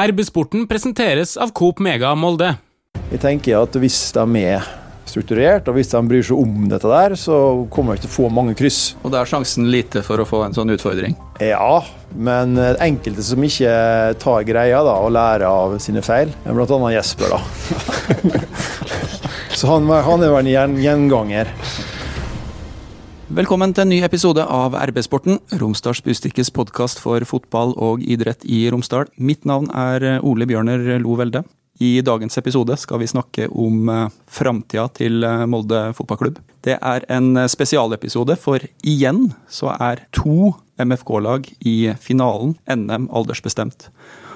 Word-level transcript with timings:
RB-sporten 0.00 0.62
presenteres 0.64 1.34
av 1.36 1.50
Coop 1.52 1.80
Mega 1.84 2.14
Molde. 2.16 2.54
Jeg 3.10 3.20
tenker 3.20 3.58
at 3.58 3.74
hvis 3.76 3.98
de 4.16 4.24
er 4.40 4.64
strukturert, 5.10 5.66
og 5.68 5.76
hvis 5.76 5.90
de 5.92 6.00
bryr 6.08 6.24
seg 6.24 6.40
om 6.40 6.70
dette 6.70 6.88
der, 6.88 7.16
så 7.20 7.36
kommer 7.74 7.92
de 7.92 8.00
ikke 8.00 8.06
til 8.06 8.12
å 8.12 8.14
få 8.14 8.28
mange 8.32 8.54
kryss. 8.56 8.78
Og 9.02 9.12
da 9.12 9.20
er 9.20 9.28
sjansen 9.28 9.68
lite 9.68 10.00
for 10.06 10.22
å 10.22 10.26
få 10.28 10.40
en 10.46 10.56
sånn 10.56 10.72
utfordring? 10.72 11.18
Ja, 11.44 11.82
men 12.16 12.56
enkelte 12.80 13.26
som 13.26 13.44
ikke 13.44 13.74
tar 14.22 14.48
greia 14.48 14.80
da, 14.86 14.96
og 15.04 15.12
lærer 15.18 15.44
av 15.50 15.76
sine 15.84 16.00
feil, 16.06 16.32
blant 16.46 16.72
annet 16.78 16.96
Jesper, 16.96 17.36
da. 17.36 18.40
så 19.58 19.74
han, 19.74 19.90
han 20.08 20.24
er 20.24 20.36
vel 20.38 20.52
en 20.54 20.80
gjenganger. 20.80 21.52
Velkommen 23.30 23.70
til 23.70 23.84
en 23.84 23.92
ny 23.92 24.00
episode 24.02 24.42
av 24.42 24.74
RB-sporten, 24.74 25.36
Romsdals 25.60 26.00
Bustikkes 26.02 26.48
podkast 26.50 26.98
for 26.98 27.22
fotball 27.22 27.76
og 27.78 28.00
idrett 28.02 28.42
i 28.42 28.64
Romsdal. 28.74 29.06
Mitt 29.22 29.46
navn 29.46 29.68
er 29.70 30.16
Ole 30.26 30.48
Bjørner 30.50 30.98
Lo 30.98 31.14
Velde. 31.14 31.44
I 31.78 32.00
dagens 32.02 32.34
episode 32.42 32.74
skal 32.82 32.98
vi 32.98 33.06
snakke 33.06 33.46
om 33.54 33.86
eh, 33.86 34.16
framtida 34.26 34.88
til 34.98 35.22
eh, 35.22 35.44
Molde 35.46 35.84
fotballklubb. 35.94 36.40
Det 36.66 36.74
er 36.74 37.06
en 37.06 37.38
spesialepisode, 37.46 38.34
for 38.34 38.66
igjen 38.82 39.28
så 39.46 39.76
er 39.78 40.02
to 40.10 40.50
MFK-lag 40.82 41.46
i 41.62 41.76
finalen 42.02 42.56
NM 42.66 43.06
aldersbestemt. 43.14 43.92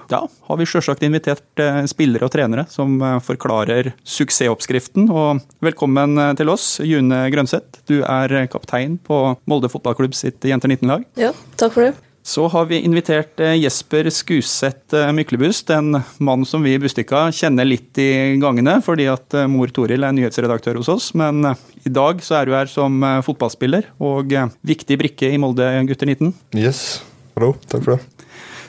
Da 0.08 0.24
har 0.48 0.60
vi 0.60 0.66
sjølsagt 0.68 1.04
invitert 1.06 1.60
eh, 1.62 1.82
spillere 1.90 2.26
og 2.26 2.32
trenere 2.34 2.66
som 2.72 2.96
eh, 3.00 3.18
forklarer 3.24 3.92
suksessoppskriften. 4.04 5.08
Og 5.10 5.44
velkommen 5.64 6.18
eh, 6.20 6.32
til 6.38 6.52
oss, 6.52 6.78
June 6.84 7.24
Grønseth. 7.32 7.84
Du 7.88 8.00
er 8.02 8.44
kaptein 8.52 8.98
på 9.00 9.27
Molde 9.50 9.70
fotballklubb 9.72 10.16
sitt 10.16 10.44
Jenter 10.44 10.72
19-lag. 10.72 11.06
Ja, 11.20 11.32
takk 11.60 11.77
for 11.77 11.88
det. 11.88 11.94
Så 12.24 12.46
har 12.48 12.64
vi 12.70 12.78
invitert 12.80 13.36
Jesper 13.60 14.06
Skuseth 14.08 14.96
Myklebust, 15.12 15.68
en 15.77 15.98
mann 16.24 16.46
som 16.48 16.64
vi 16.64 16.72
i 16.72 16.78
Bustika 16.80 17.27
kjenner 17.36 17.68
litt 17.68 18.00
i 18.00 18.38
gangene, 18.41 18.78
fordi 18.80 19.10
at 19.12 19.36
mor 19.52 19.69
Toril 19.77 20.08
er 20.08 20.16
nyhetsredaktør 20.16 20.80
hos 20.80 20.88
oss. 20.88 21.10
Men 21.20 21.44
i 21.84 21.92
dag 21.92 22.25
så 22.25 22.38
er 22.41 22.48
du 22.48 22.56
her 22.56 22.72
som 22.72 22.97
fotballspiller 23.28 23.92
og 24.00 24.32
viktig 24.64 25.02
brikke 25.05 25.34
i 25.36 25.42
Molde 25.44 25.69
gutter 25.91 26.08
19. 26.08 26.32
Yes, 26.56 27.02
hallo, 27.36 27.58
takk 27.69 27.84
for 27.84 27.98
det. 27.98 28.13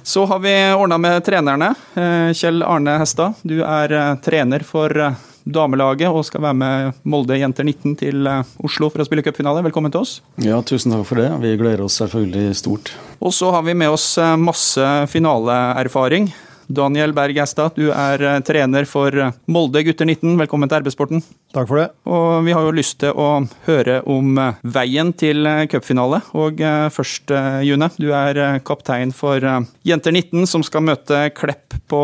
Så 0.08 0.26
har 0.26 0.40
vi 0.40 0.74
ordna 0.74 0.98
med 0.98 1.24
trenerne. 1.26 1.76
Eh, 1.94 2.34
Kjell 2.34 2.64
Arne 2.64 3.00
Hestad, 3.02 3.40
du 3.42 3.64
er 3.66 3.90
eh, 3.92 4.12
trener 4.22 4.62
for 4.62 4.94
eh, 5.02 5.16
damelaget 5.50 6.14
og 6.14 6.22
skal 6.28 6.44
være 6.46 6.58
med 6.60 7.00
Molde 7.10 7.40
jenter 7.40 7.66
19 7.66 7.96
til 7.98 8.30
Oslo 8.62 8.92
for 8.94 9.02
å 9.02 9.08
spille 9.08 9.26
cupfinale. 9.26 9.64
Velkommen 9.66 9.90
til 9.90 10.06
oss. 10.06 10.14
Ja, 10.46 10.60
tusen 10.62 10.94
takk 10.94 11.08
for 11.10 11.18
det. 11.18 11.32
Vi 11.42 11.56
gleder 11.58 11.82
oss 11.88 11.98
selvfølgelig 12.04 12.54
stort. 12.62 12.94
Og 13.18 13.34
så 13.34 13.50
har 13.56 13.66
vi 13.66 13.74
med 13.74 13.98
oss 13.98 14.12
masse 14.38 14.92
finaleerfaring. 15.10 16.30
Daniel 16.68 17.14
Berg 17.14 17.38
Estad, 17.38 17.76
du 17.78 17.92
er 17.94 18.22
eh, 18.26 18.40
trener 18.46 18.88
for 18.90 19.14
eh, 19.14 19.34
Molde 19.52 19.84
gutter 19.86 20.08
19. 20.08 20.34
Velkommen 20.40 20.70
til 20.72 20.82
RB-sporten. 20.82 21.22
Takk 21.54 21.70
for 21.70 21.82
det. 21.82 21.88
Og 22.10 22.46
vi 22.48 22.56
har 22.56 22.66
jo 22.66 22.74
lyst 22.76 22.98
til 23.04 23.14
å 23.14 23.30
høre 23.68 24.00
om 24.10 24.38
eh, 24.42 24.62
veien 24.76 25.12
til 25.14 25.46
cupfinale. 25.72 26.22
Og 26.34 26.62
først, 26.96 27.32
June, 27.66 27.90
du 28.02 28.10
er 28.16 28.40
kaptein 28.66 29.14
for 29.16 29.44
Jenter 29.86 30.16
19, 30.16 30.46
som 30.50 30.64
skal 30.66 30.86
møte 30.88 31.28
Klepp 31.38 31.78
på 31.92 32.02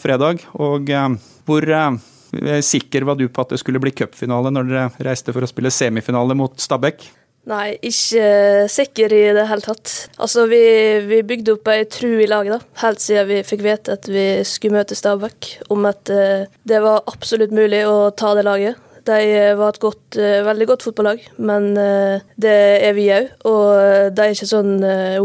fredag. 0.00 0.44
Og 0.56 0.88
hvor 1.48 1.66
sikker 2.64 3.06
var 3.08 3.18
du 3.18 3.26
på 3.28 3.44
at 3.44 3.54
det 3.54 3.60
skulle 3.60 3.80
bli 3.82 3.94
cupfinale 3.96 4.52
når 4.54 4.68
dere 4.68 5.08
reiste 5.08 5.34
for 5.34 5.44
å 5.44 5.50
spille 5.50 5.72
semifinale 5.74 6.36
mot 6.38 6.56
Stabæk? 6.60 7.08
Nei, 7.48 7.78
ikke 7.80 8.66
sikker 8.68 9.12
i 9.14 9.22
det 9.36 9.46
hele 9.48 9.64
tatt. 9.64 9.92
Altså, 10.20 10.44
vi, 10.50 10.60
vi 11.08 11.22
bygde 11.24 11.54
opp 11.56 11.70
ei 11.72 11.86
tru 11.88 12.18
i 12.20 12.28
laget, 12.28 12.58
da. 12.58 12.80
Helt 12.82 13.00
siden 13.00 13.30
vi 13.30 13.38
fikk 13.46 13.64
vite 13.64 13.96
at 13.96 14.08
vi 14.10 14.26
skulle 14.48 14.76
møte 14.76 14.98
Stabæk. 14.98 15.54
Om 15.72 15.88
at 15.88 16.12
uh, 16.12 16.44
det 16.68 16.82
var 16.84 17.08
absolutt 17.08 17.54
mulig 17.56 17.80
å 17.88 18.10
ta 18.12 18.34
det 18.36 18.44
laget. 18.44 18.84
De 19.08 19.16
var 19.56 19.72
et 19.72 19.80
godt, 19.80 20.18
veldig 20.44 20.66
godt 20.68 20.82
fotballag, 20.84 21.22
men 21.40 21.70
det 22.36 22.56
er 22.84 22.92
vi 22.92 23.06
òg. 23.14 23.30
Og 23.48 24.10
de 24.12 24.26
er 24.26 24.34
ikke 24.34 24.50
sånn 24.50 24.74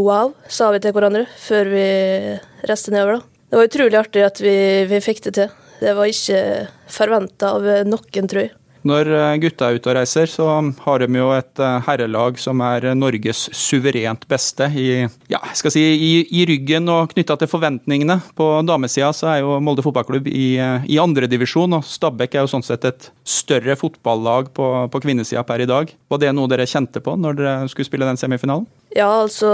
wow, 0.00 0.32
sa 0.48 0.70
vi 0.72 0.80
til 0.80 0.94
hverandre 0.96 1.26
før 1.42 1.68
vi 1.68 1.84
reiste 2.64 2.94
nedover. 2.94 3.20
da. 3.20 3.44
Det 3.50 3.60
var 3.60 3.68
utrolig 3.68 4.00
artig 4.00 4.24
at 4.24 4.40
vi, 4.40 4.56
vi 4.88 5.04
fikk 5.04 5.20
det 5.26 5.34
til. 5.36 5.52
Det 5.82 5.92
var 5.98 6.08
ikke 6.08 6.40
forventa 6.96 7.52
av 7.58 7.68
noen, 7.90 8.30
tror 8.30 8.46
jeg. 8.46 8.54
Når 8.84 9.08
eh, 9.16 9.34
gutta 9.40 9.70
er 9.70 9.78
ute 9.78 9.88
og 9.88 9.96
reiser, 9.96 10.28
så 10.28 10.46
har 10.84 11.00
de 11.00 11.16
jo 11.16 11.30
et 11.32 11.60
eh, 11.62 11.76
herrelag 11.86 12.36
som 12.40 12.60
er 12.64 12.90
Norges 12.98 13.46
suverent 13.56 14.26
beste 14.28 14.68
i, 14.76 14.88
ja, 15.32 15.40
skal 15.56 15.72
si, 15.72 15.80
i, 15.80 16.10
i 16.28 16.44
ryggen 16.50 16.90
og 16.92 17.14
knytta 17.14 17.38
til 17.40 17.48
forventningene. 17.48 18.18
På 18.36 18.50
damesida 18.66 19.08
så 19.16 19.30
er 19.32 19.40
jo 19.40 19.56
Molde 19.64 19.84
fotballklubb 19.86 20.28
i, 20.28 20.46
eh, 20.60 20.84
i 20.92 21.00
andredivisjon, 21.00 21.78
og 21.78 21.88
Stabæk 21.88 22.36
er 22.36 22.44
jo 22.44 22.52
sånn 22.52 22.66
sett 22.66 22.84
et 22.90 23.08
større 23.24 23.78
fotballag 23.80 24.52
på, 24.56 24.68
på 24.92 25.04
kvinnesida 25.06 25.46
per 25.48 25.64
i 25.64 25.70
dag. 25.70 25.88
Var 26.12 26.20
det 26.20 26.34
noe 26.36 26.52
dere 26.52 26.68
kjente 26.68 27.00
på 27.04 27.16
når 27.16 27.40
dere 27.40 27.56
skulle 27.72 27.88
spille 27.88 28.10
den 28.10 28.20
semifinalen? 28.20 28.68
Ja, 28.94 29.08
altså 29.24 29.48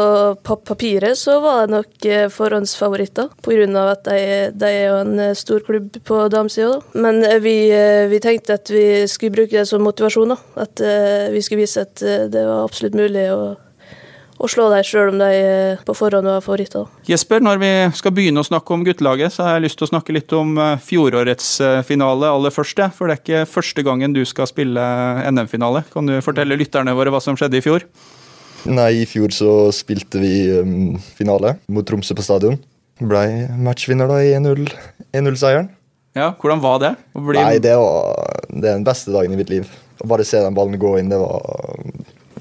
på 0.44 0.58
papiret 0.68 1.16
så 1.16 1.38
var 1.40 1.62
det 1.62 1.72
nok 1.72 2.04
eh, 2.04 2.26
forhåndsfavoritter, 2.28 3.30
pga. 3.40 3.84
at 3.88 4.04
de, 4.04 4.18
de, 4.52 4.68
er 4.68 4.90
jo 4.90 4.98
en 5.00 5.14
eh, 5.16 5.38
stor 5.38 5.64
klubb 5.64 5.96
på 6.04 6.18
damesida. 6.28 6.76
Men 6.92 7.24
eh, 7.24 7.40
vi, 7.40 7.54
vi, 8.12 8.20
tenkte 8.20 8.58
at 8.60 8.68
vi 8.68 9.06
skulle 9.08 9.32
bruke 9.38 9.56
det 9.56 9.64
som 9.70 9.80
motivasjon. 9.80 10.34
da. 10.34 10.36
At 10.60 10.84
vi 11.32 11.40
skulle 11.40 11.64
vise 11.64 11.86
at 11.86 12.04
det 12.04 12.44
var 12.44 12.66
absolutt 12.66 12.98
mulig 13.00 13.24
å, 13.32 13.56
å 14.36 14.52
slå 14.52 14.68
dem, 14.74 14.84
sjøl 14.84 15.14
om 15.14 15.24
de 15.24 15.32
på 15.88 15.96
forhånd 15.96 16.28
var 16.28 16.44
favoritter. 16.44 16.84
Jesper, 17.08 17.40
når 17.40 17.64
vi 17.64 17.72
skal 17.96 18.12
begynne 18.12 18.44
å 18.44 18.50
snakke 18.50 18.76
om 18.76 18.84
guttelaget, 18.84 19.32
så 19.32 19.48
har 19.48 19.56
jeg 19.56 19.70
lyst 19.70 19.80
til 19.80 19.88
å 19.88 19.92
snakke 19.94 20.20
litt 20.20 20.36
om 20.36 20.52
fjorårets 20.84 21.56
finale 21.88 22.28
aller 22.28 22.52
første. 22.52 22.92
For 22.92 23.08
det 23.08 23.16
er 23.16 23.24
ikke 23.24 23.50
første 23.56 23.88
gangen 23.88 24.12
du 24.12 24.26
skal 24.28 24.52
spille 24.52 24.84
NM-finale. 25.32 25.86
Kan 25.96 26.12
du 26.12 26.18
fortelle 26.20 26.60
lytterne 26.60 26.92
våre 26.92 27.14
hva 27.14 27.24
som 27.24 27.40
skjedde 27.40 27.62
i 27.62 27.64
fjor? 27.64 27.88
Nei, 28.68 28.90
i 29.02 29.06
fjor 29.08 29.32
så 29.32 29.52
spilte 29.72 30.20
vi 30.20 30.34
um, 30.60 30.98
finale 31.16 31.54
mot 31.72 31.86
Tromsø 31.86 32.16
på 32.18 32.24
stadion. 32.26 32.58
Blei 33.00 33.46
matchvinner 33.56 34.10
da 34.10 34.18
i 34.20 34.34
1-0-seieren. 34.36 35.70
Ja, 36.18 36.32
Hvordan 36.36 36.60
var 36.60 36.80
det? 36.82 36.90
Nei, 37.14 37.60
det 37.62 37.76
var 37.78 38.40
det 38.50 38.66
er 38.66 38.76
den 38.78 38.86
beste 38.86 39.14
dagen 39.14 39.34
i 39.34 39.38
mitt 39.38 39.52
liv. 39.52 39.68
Å 40.02 40.08
bare 40.10 40.26
se 40.26 40.40
den 40.42 40.56
ballen 40.56 40.80
gå 40.80 40.96
inn, 40.98 41.10
det 41.12 41.20
var 41.20 41.80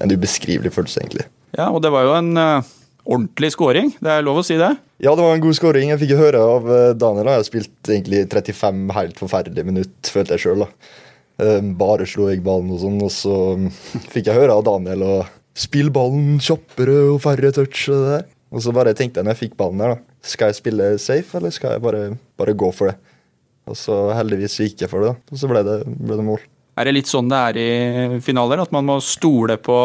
en 0.00 0.12
ubeskrivelig 0.12 0.72
følelse, 0.74 1.04
egentlig. 1.04 1.26
Ja, 1.56 1.68
og 1.70 1.82
det 1.84 1.92
var 1.94 2.06
jo 2.06 2.14
en 2.16 2.30
uh, 2.38 2.70
ordentlig 3.04 3.52
scoring, 3.54 3.92
det 4.02 4.12
er 4.12 4.24
lov 4.26 4.40
å 4.40 4.46
si 4.46 4.56
det? 4.60 4.72
Ja, 5.02 5.14
det 5.16 5.24
var 5.24 5.36
en 5.36 5.44
god 5.44 5.56
scoring. 5.58 5.92
Jeg 5.92 6.02
fikk 6.02 6.16
høre 6.18 6.40
av 6.56 6.68
uh, 6.68 6.78
Daniel. 6.98 7.30
Jeg 7.30 7.42
har 7.42 7.48
spilt 7.48 7.92
egentlig 7.92 8.24
35 8.28 8.82
helt 8.96 9.20
forferdelige 9.22 9.68
minutter, 9.68 10.12
følte 10.12 10.36
jeg 10.36 10.46
sjøl. 10.46 10.66
Uh, 11.40 11.60
bare 11.80 12.08
slo 12.08 12.30
jeg 12.30 12.44
ballen 12.44 12.72
og 12.74 12.82
sånn, 12.82 12.98
og 13.06 13.12
så 13.14 13.36
um, 13.58 13.68
fikk 14.14 14.30
jeg 14.30 14.40
høre 14.40 14.56
av 14.56 14.66
Daniel. 14.68 15.06
og 15.06 15.36
Spill 15.58 15.90
ballen 15.94 16.38
kjappere 16.42 16.96
og 17.10 17.20
færre 17.24 17.50
touch. 17.54 17.88
Og 17.90 17.96
det 17.96 18.12
der. 18.14 18.28
Og 18.50 18.62
så 18.64 18.74
bare 18.74 18.94
tenkte 18.98 19.20
jeg 19.20 19.26
når 19.26 19.36
jeg 19.36 19.42
fikk 19.44 19.58
ballen 19.60 19.82
der, 19.82 19.94
da, 19.94 20.16
skal 20.26 20.50
jeg 20.50 20.58
spille 20.58 20.86
safe, 20.98 21.36
eller 21.38 21.54
skal 21.54 21.76
jeg 21.76 21.84
bare, 21.84 22.00
bare 22.38 22.56
gå 22.58 22.70
for 22.74 22.90
det? 22.90 22.96
Og 23.70 23.76
så 23.78 23.98
heldigvis 24.16 24.58
gikk 24.64 24.82
jeg 24.82 24.90
for 24.90 25.04
det, 25.04 25.12
da. 25.12 25.30
og 25.30 25.38
så 25.38 25.50
ble 25.50 25.62
det, 25.66 25.76
ble 25.86 26.18
det 26.18 26.26
mål. 26.26 26.42
Er 26.80 26.88
det 26.88 26.94
litt 26.96 27.10
sånn 27.10 27.28
det 27.30 27.38
er 27.38 27.58
i 27.60 28.20
finaler, 28.24 28.62
at 28.62 28.72
man 28.74 28.86
må 28.88 28.96
stole 29.04 29.58
på 29.60 29.76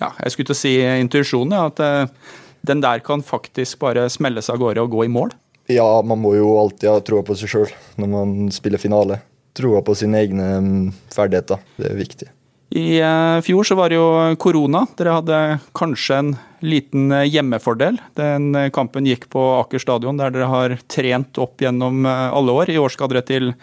ja, 0.00 0.10
jeg 0.24 0.32
skulle 0.32 0.50
til 0.50 0.56
å 0.56 0.58
si 0.58 0.72
intuisjonen? 0.80 1.54
Ja, 1.54 1.68
at 1.68 1.82
uh, 1.82 2.38
den 2.66 2.82
der 2.82 3.02
kan 3.04 3.22
faktisk 3.26 3.78
bare 3.82 4.08
smelles 4.10 4.48
av 4.50 4.58
gårde 4.62 4.82
og 4.82 4.96
gå 4.96 5.04
i 5.06 5.12
mål? 5.12 5.34
Ja, 5.70 5.86
man 6.02 6.22
må 6.22 6.32
jo 6.38 6.56
alltid 6.58 6.88
ha 6.88 7.02
troa 7.04 7.26
på 7.26 7.36
seg 7.38 7.52
sjøl 7.52 7.74
når 8.00 8.10
man 8.14 8.34
spiller 8.54 8.80
finale. 8.80 9.20
Troa 9.58 9.82
på 9.84 9.94
sine 9.98 10.22
egne 10.24 10.48
um, 10.58 10.74
ferdigheter. 11.12 11.60
Det 11.76 11.92
er 11.92 12.00
viktig. 12.00 12.30
I 12.70 13.00
eh, 13.00 13.40
fjor 13.40 13.64
så 13.64 13.76
var 13.78 13.88
det 13.88 13.96
jo 13.96 14.36
korona. 14.40 14.84
Dere 14.98 15.16
hadde 15.16 15.36
kanskje 15.76 16.18
en 16.20 16.32
liten 16.60 17.12
eh, 17.14 17.24
hjemmefordel. 17.30 17.96
Den 18.18 18.50
eh, 18.58 18.68
kampen 18.74 19.08
gikk 19.08 19.28
på 19.32 19.44
Aker 19.62 19.80
stadion, 19.80 20.20
der 20.20 20.34
dere 20.34 20.50
har 20.52 20.76
trent 20.90 21.40
opp 21.40 21.64
gjennom 21.64 22.04
alle 22.08 22.52
år. 22.52 22.72
I 22.72 22.80
år 22.80 22.92
skal 22.92 23.08
dere 23.12 23.24
til 23.24 23.54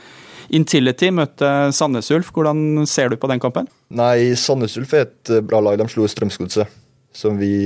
Intility 0.54 1.12
møte 1.14 1.52
Sandnes 1.74 2.10
Ulf. 2.14 2.32
Hvordan 2.34 2.86
ser 2.90 3.14
du 3.14 3.20
på 3.22 3.30
den 3.30 3.42
kampen? 3.42 3.70
Nei, 3.94 4.34
Sandnes 4.40 4.78
Ulf 4.82 4.98
er 4.98 5.06
et 5.06 5.36
bra 5.46 5.62
lag. 5.62 5.78
De 5.82 5.88
slo 5.92 6.10
Strømsgodset. 6.10 6.82
Som 7.16 7.38
vi, 7.40 7.64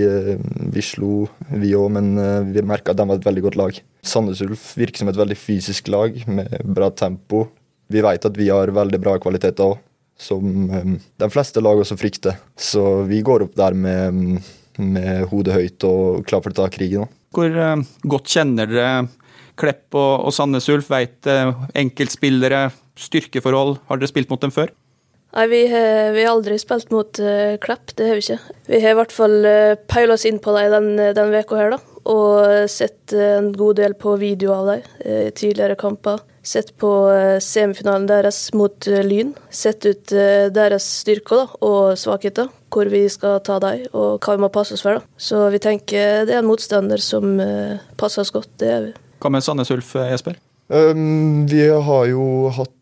vi 0.69 0.81
slo, 0.85 1.23
vi 1.57 1.71
òg, 1.73 1.87
men 1.95 2.11
vi 2.53 2.61
merka 2.61 2.93
at 2.93 2.99
de 2.99 3.07
var 3.09 3.17
et 3.17 3.25
veldig 3.25 3.43
godt 3.47 3.57
lag. 3.57 3.79
Sandnes 4.05 4.43
Ulf 4.45 4.75
virker 4.77 5.01
som 5.01 5.09
et 5.09 5.17
veldig 5.17 5.37
fysisk 5.39 5.89
lag 5.89 6.19
med 6.29 6.53
bra 6.69 6.91
tempo. 6.93 7.47
Vi 7.89 8.03
vet 8.05 8.27
at 8.29 8.37
vi 8.37 8.51
har 8.53 8.69
veldig 8.75 8.99
bra 9.01 9.15
kvaliteter 9.17 9.71
òg 9.71 9.79
som 10.19 10.43
um, 10.69 10.97
de 10.99 11.29
fleste 11.31 11.63
lag 11.63 11.79
også 11.79 11.97
frykter. 11.99 12.39
Så 12.59 13.05
vi 13.09 13.21
går 13.25 13.47
opp 13.47 13.55
der 13.59 13.77
med, 13.77 14.41
med 14.77 15.23
hodet 15.31 15.55
høyt 15.55 15.87
og 15.87 16.27
klar 16.27 16.43
for 16.43 16.53
å 16.53 16.59
ta 16.59 16.67
krigen. 16.73 17.07
Hvor 17.35 17.55
uh, 17.55 17.79
godt 18.09 18.29
kjenner 18.35 18.69
dere 18.69 18.91
Klepp 19.59 19.95
og, 19.97 20.27
og 20.27 20.35
Sandnes 20.35 20.69
Ulf? 20.71 20.91
Veit 20.91 21.27
uh, 21.29 21.65
enkeltspillere, 21.77 22.69
styrkeforhold? 22.99 23.77
Har 23.89 23.99
dere 23.99 24.11
spilt 24.11 24.31
mot 24.31 24.43
dem 24.43 24.53
før? 24.55 24.71
Nei, 25.29 25.45
vi 25.51 25.59
har, 25.69 26.09
vi 26.15 26.23
har 26.25 26.33
aldri 26.33 26.57
spilt 26.57 26.89
mot 26.93 27.19
uh, 27.21 27.55
Klepp, 27.61 27.93
det 27.95 28.07
har 28.09 28.17
vi 28.17 28.23
ikke. 28.25 28.55
Vi 28.71 28.79
har 28.81 28.95
i 28.95 28.97
hvert 28.97 29.13
fall 29.13 29.35
uh, 29.45 29.75
peila 29.91 30.15
oss 30.17 30.25
inn 30.25 30.39
på 30.41 30.55
dem 30.57 30.95
den, 30.97 31.35
uka 31.35 31.59
her, 31.59 31.75
da. 31.75 31.88
Og 32.07 32.69
sett 32.71 33.13
en 33.13 33.51
god 33.55 33.79
del 33.81 33.95
på 33.99 34.15
video 34.21 34.53
av 34.55 34.69
dem 34.71 34.85
i 35.03 35.31
tidligere 35.35 35.77
kamper. 35.79 36.21
Sett 36.45 36.71
på 36.79 36.89
semifinalen 37.43 38.07
deres 38.09 38.53
mot 38.55 38.87
Lyn. 39.05 39.33
Sett 39.51 39.85
ut 39.85 40.13
deres 40.55 40.87
styrker 41.01 41.43
da, 41.43 41.59
og 41.65 41.99
svakheter, 41.99 42.47
hvor 42.71 42.89
vi 42.89 43.03
skal 43.11 43.41
ta 43.45 43.59
dem 43.61 43.83
og 43.91 44.23
hva 44.23 44.37
vi 44.37 44.45
må 44.45 44.49
passe 44.53 44.77
oss 44.77 44.85
for. 44.85 44.97
Da. 44.97 45.19
Så 45.19 45.43
vi 45.53 45.59
tenker 45.61 46.23
det 46.25 46.37
er 46.37 46.41
en 46.41 46.49
motstander 46.49 47.03
som 47.03 47.37
passer 47.99 48.23
oss 48.23 48.33
godt. 48.33 48.49
Det 48.61 48.71
er 48.71 48.87
vi. 48.87 48.95
Hva 49.19 49.33
med 49.35 49.45
Sandnes 49.45 49.71
Ulf, 49.75 49.93
Jesper? 49.99 50.39
Um, 50.71 51.47
vi 51.49 51.67
har 51.67 52.05
jo 52.09 52.25
hatt 52.55 52.75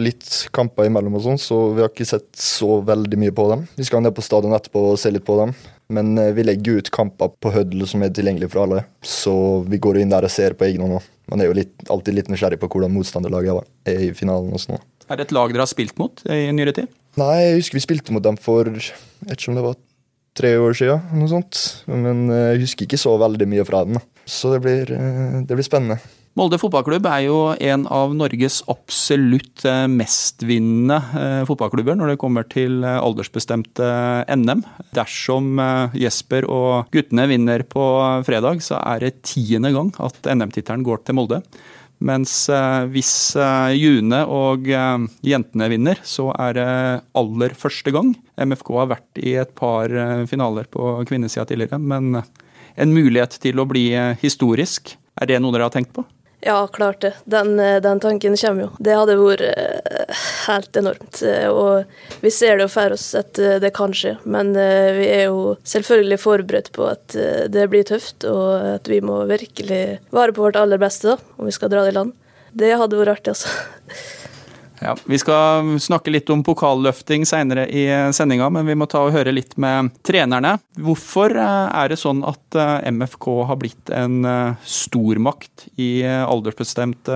litt 0.00 0.26
kamper 0.52 0.88
imellom 0.88 1.14
og 1.16 1.22
sånn, 1.24 1.38
så 1.40 1.56
vi 1.76 1.80
har 1.84 1.92
ikke 1.92 2.06
sett 2.08 2.28
så 2.36 2.82
veldig 2.84 3.20
mye 3.20 3.32
på 3.36 3.46
dem. 3.52 3.62
Vi 3.78 3.86
skal 3.88 4.02
ned 4.04 4.12
på 4.16 4.24
stadion 4.24 4.52
etterpå 4.56 4.82
og 4.90 4.98
se 5.00 5.12
litt 5.12 5.24
på 5.24 5.38
dem. 5.40 5.54
Men 5.92 6.14
vi 6.36 6.44
legger 6.46 6.80
ut 6.80 6.90
kamper 6.94 7.34
på 7.44 7.50
Huddle 7.52 7.86
som 7.88 8.02
er 8.02 8.12
tilgjengelig 8.14 8.48
for 8.54 8.64
alle. 8.64 8.84
Så 9.04 9.34
vi 9.68 9.80
går 9.82 10.00
inn 10.00 10.12
der 10.14 10.24
og 10.24 10.32
ser 10.32 10.56
på 10.56 10.64
egen 10.68 10.80
hånd. 10.86 11.04
Man 11.28 11.40
er 11.40 11.50
jo 11.50 11.56
litt, 11.56 11.74
alltid 11.92 12.16
litt 12.16 12.30
nysgjerrig 12.32 12.58
på 12.60 12.68
hvordan 12.72 12.92
motstanderlaget 12.94 13.64
er 13.88 14.06
i 14.06 14.12
finalen. 14.16 14.52
og 14.56 14.62
sånn. 14.62 14.80
Er 15.08 15.20
det 15.20 15.28
et 15.28 15.34
lag 15.36 15.52
dere 15.52 15.64
har 15.66 15.68
spilt 15.68 15.98
mot 16.00 16.22
i 16.32 16.46
nyere 16.56 16.72
tid? 16.76 16.92
Nei, 17.20 17.34
jeg 17.42 17.58
husker 17.60 17.78
vi 17.78 17.84
spilte 17.84 18.14
mot 18.16 18.24
dem 18.24 18.38
for 18.40 18.70
jeg 18.72 18.94
vet 19.28 19.36
ikke 19.36 19.52
om 19.52 19.58
det 19.60 19.66
var 19.68 19.76
tre 20.34 20.54
år 20.58 20.74
siden. 20.80 21.04
Noe 21.20 21.30
sånt. 21.30 21.60
Men 21.90 22.26
jeg 22.32 22.64
husker 22.64 22.88
ikke 22.88 23.00
så 23.00 23.14
veldig 23.20 23.48
mye 23.52 23.66
fra 23.68 23.84
den. 23.86 24.00
Så 24.26 24.54
det 24.54 24.60
blir, 24.64 24.90
det 24.90 25.54
blir 25.54 25.66
spennende. 25.66 26.00
Molde 26.34 26.58
fotballklubb 26.58 27.04
er 27.06 27.20
jo 27.28 27.36
en 27.62 27.84
av 27.94 28.10
Norges 28.18 28.56
absolutt 28.72 29.62
mestvinnende 29.86 31.44
fotballklubber 31.46 31.94
når 31.94 32.10
det 32.10 32.18
kommer 32.18 32.48
til 32.50 32.82
aldersbestemte 32.82 33.86
NM. 34.34 34.64
Dersom 34.98 35.62
Jesper 35.94 36.48
og 36.50 36.90
guttene 36.90 37.28
vinner 37.30 37.62
på 37.70 37.86
fredag, 38.26 38.64
så 38.66 38.82
er 38.82 39.06
det 39.06 39.22
tiende 39.30 39.70
gang 39.76 39.94
at 40.02 40.26
NM-tittelen 40.26 40.82
går 40.82 41.04
til 41.06 41.20
Molde. 41.20 41.38
Mens 42.02 42.34
hvis 42.90 43.14
June 43.78 44.24
og 44.26 44.66
jentene 44.66 45.70
vinner, 45.70 46.02
så 46.02 46.32
er 46.34 46.58
det 46.58 46.70
aller 47.14 47.54
første 47.54 47.94
gang. 47.94 48.10
MFK 48.34 48.74
har 48.80 48.90
vært 48.96 49.22
i 49.22 49.38
et 49.38 49.54
par 49.54 49.86
finaler 50.26 50.66
på 50.66 50.96
kvinnesida 51.06 51.46
tidligere, 51.46 51.78
men 51.78 52.24
en 52.74 52.94
mulighet 52.94 53.38
til 53.42 53.60
å 53.60 53.68
bli 53.68 53.88
historisk. 54.22 54.96
Er 55.20 55.30
det 55.30 55.40
noe 55.42 55.54
dere 55.54 55.68
har 55.68 55.74
tenkt 55.74 55.94
på? 55.96 56.04
Ja, 56.44 56.58
klart 56.68 57.00
det. 57.00 57.14
Den, 57.24 57.56
den, 57.56 58.00
tanken 58.02 58.34
kommer 58.36 58.66
jo. 58.66 58.70
Det 58.84 58.96
hadde 58.98 59.14
vært 59.16 60.18
helt 60.44 60.76
enormt. 60.76 61.22
Og 61.48 62.18
vi 62.20 62.32
ser 62.34 62.58
det 62.58 62.66
jo 62.66 62.72
for 62.74 62.96
oss 62.96 63.06
at 63.16 63.38
det 63.62 63.70
kan 63.76 63.94
skje, 63.96 64.18
men 64.28 64.52
vi 64.52 65.06
er 65.08 65.22
jo 65.30 65.54
selvfølgelig 65.64 66.20
forberedt 66.20 66.68
på 66.76 66.90
at 66.90 67.16
det 67.48 67.64
blir 67.72 67.86
tøft, 67.88 68.28
og 68.28 68.74
at 68.74 68.90
vi 68.92 69.00
må 69.00 69.22
virkelig 69.30 69.80
vare 70.12 70.36
på 70.36 70.44
vårt 70.44 70.60
aller 70.60 70.82
beste 70.82 71.14
da, 71.14 71.16
om 71.38 71.48
vi 71.48 71.56
skal 71.56 71.72
dra 71.72 71.86
det 71.86 71.94
i 71.94 71.96
land. 71.96 72.12
Det 72.52 72.76
hadde 72.76 73.00
vært 73.00 73.16
artig, 73.16 73.38
altså. 73.38 74.20
Ja, 74.84 74.92
Vi 75.08 75.16
skal 75.16 75.78
snakke 75.80 76.12
litt 76.12 76.28
om 76.28 76.42
pokalløfting 76.44 77.22
seinere 77.24 77.64
i 77.72 77.86
sendinga, 78.12 78.50
men 78.52 78.66
vi 78.68 78.74
må 78.76 78.84
ta 78.84 79.00
og 79.06 79.14
høre 79.14 79.32
litt 79.32 79.54
med 79.56 79.94
trenerne. 80.04 80.58
Hvorfor 80.76 81.32
er 81.40 81.88
det 81.88 81.96
sånn 82.02 82.20
at 82.28 82.58
MFK 82.92 83.28
har 83.48 83.56
blitt 83.62 83.88
en 83.96 84.18
stormakt 84.68 85.70
i 85.80 86.04
aldersbestemt 86.04 87.08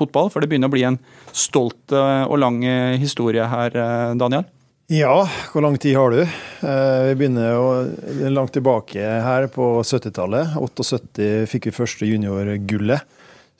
fotball? 0.00 0.32
For 0.34 0.42
det 0.42 0.50
begynner 0.50 0.72
å 0.72 0.74
bli 0.74 0.82
en 0.90 0.98
stolt 1.30 1.94
og 1.94 2.34
lang 2.42 2.58
historie 2.98 3.46
her, 3.46 3.78
Daniel? 4.18 4.48
Ja, 4.90 5.22
hvor 5.54 5.62
lang 5.62 5.78
tid 5.80 5.94
har 5.96 6.10
du? 6.10 6.20
Vi 6.26 7.14
begynner 7.16 7.54
jo 7.54 8.28
langt 8.34 8.58
tilbake 8.58 9.00
her 9.22 9.46
på 9.54 9.78
70-tallet. 9.86 10.58
78 10.58 11.46
fikk 11.48 11.70
vi 11.70 11.78
første 11.78 12.10
juniorgullet. 12.10 13.06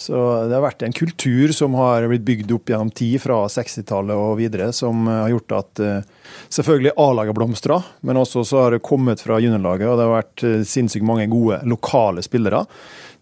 Så 0.02 0.18
det 0.48 0.56
har 0.56 0.64
vært 0.64 0.82
en 0.86 0.96
kultur 0.96 1.52
som 1.54 1.76
har 1.78 2.08
blitt 2.10 2.26
bygd 2.26 2.54
opp 2.56 2.72
gjennom 2.72 2.90
tid, 2.90 3.20
fra 3.22 3.42
60-tallet 3.52 4.18
og 4.18 4.36
videre, 4.40 4.70
som 4.74 5.06
har 5.10 5.30
gjort 5.30 5.56
at 5.60 5.82
selvfølgelig 6.52 6.96
A-laget 7.00 7.38
blomstra, 7.38 7.78
men 8.02 8.18
også 8.20 8.44
så 8.48 8.64
har 8.64 8.74
det 8.74 8.82
kommet 8.84 9.22
fra 9.22 9.38
juniorlaget, 9.42 9.88
og 9.88 9.96
det 9.98 10.08
har 10.08 10.18
vært 10.18 10.44
sinnssykt 10.68 11.06
mange 11.06 11.28
gode 11.30 11.60
lokale 11.68 12.24
spillere. 12.24 12.64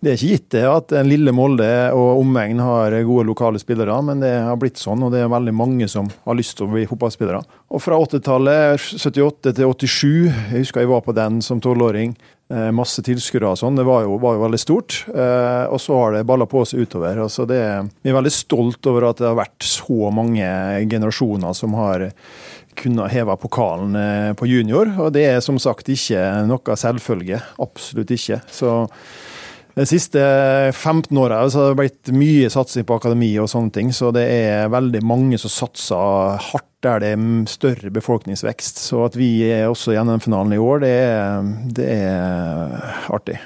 Det 0.00 0.08
er 0.08 0.16
ikke 0.16 0.28
gitt 0.32 0.52
det 0.54 0.62
at 0.64 0.92
en 0.96 1.08
lille 1.10 1.32
Molde 1.36 1.68
og 1.92 2.22
omegn 2.22 2.62
har 2.64 2.94
gode 3.04 3.26
lokale 3.28 3.60
spillere, 3.60 3.98
men 4.06 4.22
det 4.24 4.32
har 4.46 4.56
blitt 4.56 4.80
sånn, 4.80 5.02
og 5.04 5.12
det 5.12 5.20
er 5.20 5.28
veldig 5.28 5.52
mange 5.52 5.88
som 5.92 6.08
har 6.24 6.38
lyst 6.38 6.56
til 6.56 6.64
å 6.64 6.72
bli 6.72 6.86
fotballspillere. 6.88 7.42
Og 7.68 7.82
fra 7.84 7.98
80-tallet, 8.00 8.80
78 8.96 9.52
til 9.58 9.74
87, 9.76 10.06
jeg 10.54 10.62
husker 10.62 10.86
jeg 10.86 10.92
var 10.94 11.04
på 11.04 11.16
den 11.18 11.42
som 11.44 11.60
tolvåring, 11.60 12.16
masse 12.74 13.02
tilskuere 13.06 13.52
og 13.52 13.58
sånn. 13.60 13.78
Det 13.78 13.86
var 13.86 14.04
jo, 14.06 14.18
var 14.22 14.36
jo, 14.36 14.44
veldig 14.44 14.60
stort. 14.60 15.00
Eh, 15.12 15.64
og 15.70 15.78
så 15.82 15.98
har 16.00 16.16
det 16.16 16.26
balla 16.28 16.48
på 16.50 16.64
seg 16.66 16.84
utover. 16.86 17.22
Altså 17.24 17.46
det, 17.48 17.60
vi 18.02 18.12
er 18.12 18.16
veldig 18.16 18.34
stolt 18.34 18.90
over 18.90 19.10
at 19.10 19.22
det 19.22 19.28
har 19.28 19.38
vært 19.38 19.66
så 19.66 20.10
mange 20.14 20.46
generasjoner 20.90 21.54
som 21.56 21.76
har 21.78 22.10
kunnet 22.80 23.12
heve 23.12 23.34
pokalen 23.42 23.96
på 24.38 24.46
junior. 24.48 24.88
Og 25.02 25.10
det 25.14 25.26
er 25.28 25.42
som 25.44 25.58
sagt 25.60 25.90
ikke 25.92 26.20
noe 26.48 26.78
selvfølge. 26.78 27.42
Absolutt 27.60 28.14
ikke. 28.14 28.40
Så 28.50 28.78
de 29.74 29.86
siste 29.86 30.20
15 30.72 31.18
åra 31.18 31.42
har 31.44 31.68
det 31.68 31.78
blitt 31.78 32.10
mye 32.14 32.50
satsing 32.50 32.86
på 32.88 32.98
akademi 32.98 33.30
og 33.40 33.50
sånne 33.50 33.74
ting, 33.74 33.92
så 33.94 34.10
det 34.14 34.26
er 34.26 34.72
veldig 34.72 35.02
mange 35.06 35.38
som 35.40 35.52
satser 35.52 36.40
hardt 36.50 36.66
der 36.80 37.02
det 37.02 37.12
er 37.12 37.24
større 37.50 37.90
befolkningsvekst. 37.92 38.80
Så 38.80 39.04
at 39.04 39.16
vi 39.18 39.42
er 39.44 39.68
også 39.68 39.92
gjennom 39.92 40.20
finalen 40.24 40.56
i 40.56 40.60
år, 40.60 40.80
det 40.84 40.92
er, 40.96 41.48
det 41.76 41.88
er 41.92 42.76
artig. 43.12 43.36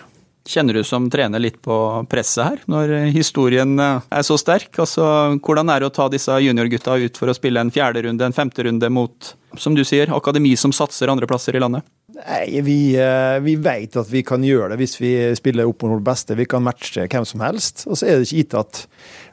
Kjenner 0.45 0.77
du 0.77 0.83
som 0.85 1.07
trener 1.09 1.41
litt 1.41 1.57
på 1.65 1.77
presset 2.11 2.45
her, 2.45 2.59
når 2.69 2.93
historien 3.15 3.79
er 3.81 4.27
så 4.27 4.37
sterk? 4.37 4.69
Altså, 4.77 5.07
hvordan 5.41 5.73
er 5.73 5.81
det 5.81 5.89
å 5.89 5.95
ta 5.97 6.11
disse 6.13 6.37
juniorgutta 6.45 6.99
ut 7.01 7.17
for 7.17 7.33
å 7.33 7.37
spille 7.37 7.63
en 7.65 7.73
fjerde 7.73 8.05
runde, 8.05 8.29
en 8.29 8.37
femte 8.37 8.67
runde 8.67 8.91
mot, 8.93 9.33
som 9.57 9.75
du 9.75 9.81
sier, 9.89 10.13
akademi 10.13 10.53
som 10.61 10.75
satser 10.77 11.09
andre 11.09 11.29
plasser 11.31 11.57
i 11.57 11.65
landet? 11.65 11.89
Nei, 12.15 12.61
vi, 12.63 12.79
vi 13.43 13.55
vet 13.59 13.97
at 13.99 14.11
vi 14.11 14.21
kan 14.27 14.45
gjøre 14.47 14.71
det 14.73 14.79
hvis 14.79 14.95
vi 15.01 15.11
spiller 15.35 15.67
opp 15.67 15.83
mot 15.83 15.97
vårt 15.97 16.05
beste. 16.07 16.37
Vi 16.39 16.47
kan 16.47 16.63
matche 16.63 17.09
hvem 17.11 17.27
som 17.27 17.43
helst. 17.43 17.85
Og 17.89 17.99
så 17.99 18.07
er 18.07 18.21
det 18.21 18.29
ikke 18.29 18.43
gitt 18.43 18.57
at 18.61 18.81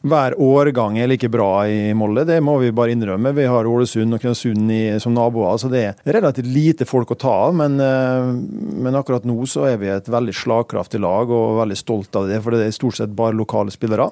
hver 0.02 0.34
årgang 0.42 0.98
er 0.98 1.12
like 1.12 1.30
bra 1.30 1.68
i 1.70 1.92
Molde. 1.98 2.26
Det 2.26 2.40
må 2.42 2.58
vi 2.62 2.72
bare 2.74 2.96
innrømme. 2.96 3.36
Vi 3.38 3.46
har 3.46 3.70
Ålesund 3.70 4.18
og 4.18 4.24
Kristiansund 4.24 4.74
som 5.04 5.14
naboer, 5.14 5.60
så 5.62 5.70
det 5.70 5.84
er 5.92 6.18
relativt 6.18 6.50
lite 6.50 6.90
folk 6.90 7.14
å 7.14 7.20
ta 7.22 7.36
av. 7.46 7.56
Men, 7.62 7.78
men, 7.78 8.98
akkurat 8.98 9.28
nå 9.30 9.38
så 9.50 9.68
er 9.70 9.78
vi 9.82 9.92
et 9.94 10.10
veldig 10.10 10.34
slagkraftig 10.42 11.04
lag 11.06 11.30
og 11.30 11.62
veldig 11.62 11.78
stolt 11.78 12.18
av 12.18 12.32
det, 12.32 12.42
for 12.42 12.58
det 12.58 12.66
er 12.66 12.76
stort 12.76 12.98
sett 12.98 13.14
bare 13.18 13.38
lokale 13.38 13.74
spillere. 13.74 14.10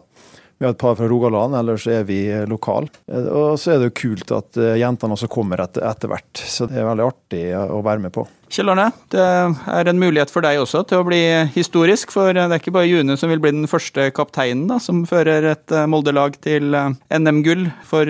Vi 0.59 0.67
har 0.67 0.73
et 0.75 0.79
par 0.81 0.97
fra 0.99 1.07
Rogaland, 1.07 1.55
ellers 1.55 1.85
er 1.87 2.03
vi 2.03 2.19
lokal. 2.51 2.89
Og 3.07 3.53
så 3.55 3.71
er 3.71 3.79
det 3.79 3.87
jo 3.89 3.95
kult 4.01 4.33
at 4.35 4.59
jentene 4.75 5.15
også 5.15 5.29
kommer 5.31 5.61
etter, 5.63 5.85
etter 5.87 6.11
hvert. 6.11 6.41
Så 6.43 6.67
det 6.67 6.81
er 6.81 6.89
veldig 6.89 7.05
artig 7.05 7.43
å 7.55 7.79
være 7.85 8.03
med 8.03 8.11
på. 8.11 8.25
Kjell 8.51 8.73
Arne, 8.73 8.89
det 9.13 9.23
er 9.23 9.87
en 9.87 10.01
mulighet 10.01 10.33
for 10.33 10.43
deg 10.43 10.59
også 10.59 10.81
til 10.89 10.99
å 10.99 11.07
bli 11.07 11.21
historisk. 11.55 12.11
For 12.11 12.35
det 12.35 12.43
er 12.43 12.59
ikke 12.59 12.75
bare 12.75 12.89
June 12.89 13.15
som 13.15 13.31
vil 13.31 13.39
bli 13.39 13.53
den 13.55 13.71
første 13.71 14.09
kapteinen 14.11 14.67
da, 14.67 14.81
som 14.83 15.05
fører 15.07 15.47
et 15.53 15.75
Molde-lag 15.87 16.35
til 16.43 16.75
NM-gull 16.75 17.69
for 17.87 18.09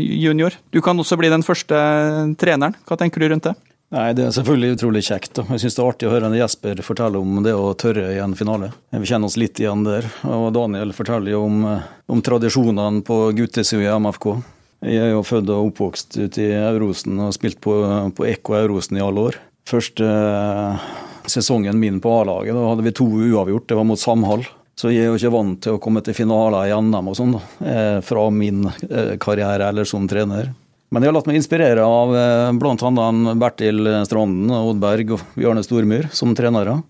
junior. 0.00 0.56
Du 0.72 0.80
kan 0.80 0.96
også 0.96 1.20
bli 1.20 1.28
den 1.28 1.44
første 1.44 1.84
treneren. 2.40 2.80
Hva 2.88 2.96
tenker 2.96 3.20
du 3.20 3.28
rundt 3.28 3.50
det? 3.50 3.58
Nei, 3.90 4.12
Det 4.14 4.22
er 4.22 4.34
selvfølgelig 4.34 4.76
utrolig 4.76 5.02
kjekt. 5.02 5.40
Jeg 5.42 5.62
syns 5.64 5.74
det 5.74 5.82
er 5.82 5.88
artig 5.90 6.06
å 6.06 6.12
høre 6.12 6.30
Jesper 6.38 6.82
fortelle 6.86 7.18
om 7.18 7.40
det 7.42 7.56
å 7.58 7.72
tørre 7.74 8.12
i 8.14 8.20
en 8.22 8.36
finale. 8.38 8.70
Vi 8.94 9.08
kjenner 9.10 9.26
oss 9.26 9.38
litt 9.40 9.58
igjen 9.58 9.82
der. 9.82 10.06
Og 10.30 10.52
Daniel 10.54 10.94
forteller 10.94 11.34
jo 11.34 11.42
om, 11.48 11.64
om 12.06 12.22
tradisjonene 12.22 13.02
på 13.06 13.18
guttesida 13.34 13.88
i 13.88 13.98
MFK. 13.98 14.28
Jeg 14.86 15.02
er 15.02 15.10
jo 15.10 15.24
født 15.26 15.50
og 15.50 15.72
oppvokst 15.72 16.20
ute 16.20 16.44
i 16.44 16.54
Eurosen 16.54 17.18
og 17.20 17.34
spilt 17.34 17.58
på, 17.60 17.74
på 18.14 18.28
Ekko 18.30 18.60
Eurosen 18.60 19.00
i 19.00 19.02
alle 19.04 19.26
år. 19.32 19.40
Første 19.68 20.06
sesongen 21.30 21.76
min 21.78 21.98
på 22.02 22.14
A-laget, 22.22 22.54
da 22.54 22.70
hadde 22.70 22.86
vi 22.86 22.94
to 22.94 23.10
uavgjort. 23.10 23.66
Det 23.68 23.76
var 23.76 23.90
mot 23.90 24.00
Samhall. 24.00 24.46
Så 24.78 24.94
jeg 24.94 25.02
er 25.02 25.10
jo 25.10 25.18
ikke 25.18 25.34
vant 25.34 25.58
til 25.66 25.76
å 25.76 25.82
komme 25.82 26.00
til 26.06 26.14
finaler 26.16 26.70
i 26.70 26.78
NM 26.78 27.10
og 27.10 27.18
sånn, 27.18 27.34
fra 28.06 28.22
min 28.32 28.64
karriere 29.20 29.66
eller 29.68 29.84
som 29.84 30.06
trener. 30.08 30.54
Men 30.90 31.04
jeg 31.04 31.12
har 31.12 31.14
latt 31.14 31.28
meg 31.30 31.38
inspirere 31.38 31.84
av 31.86 32.14
bl.a. 32.58 33.10
Bertil 33.38 33.86
Stranden, 34.08 34.50
Oddberg 34.50 35.12
og 35.14 35.22
Bjarne 35.36 35.62
Stormyr 35.62 36.08
som 36.14 36.34
trenere. 36.34 36.80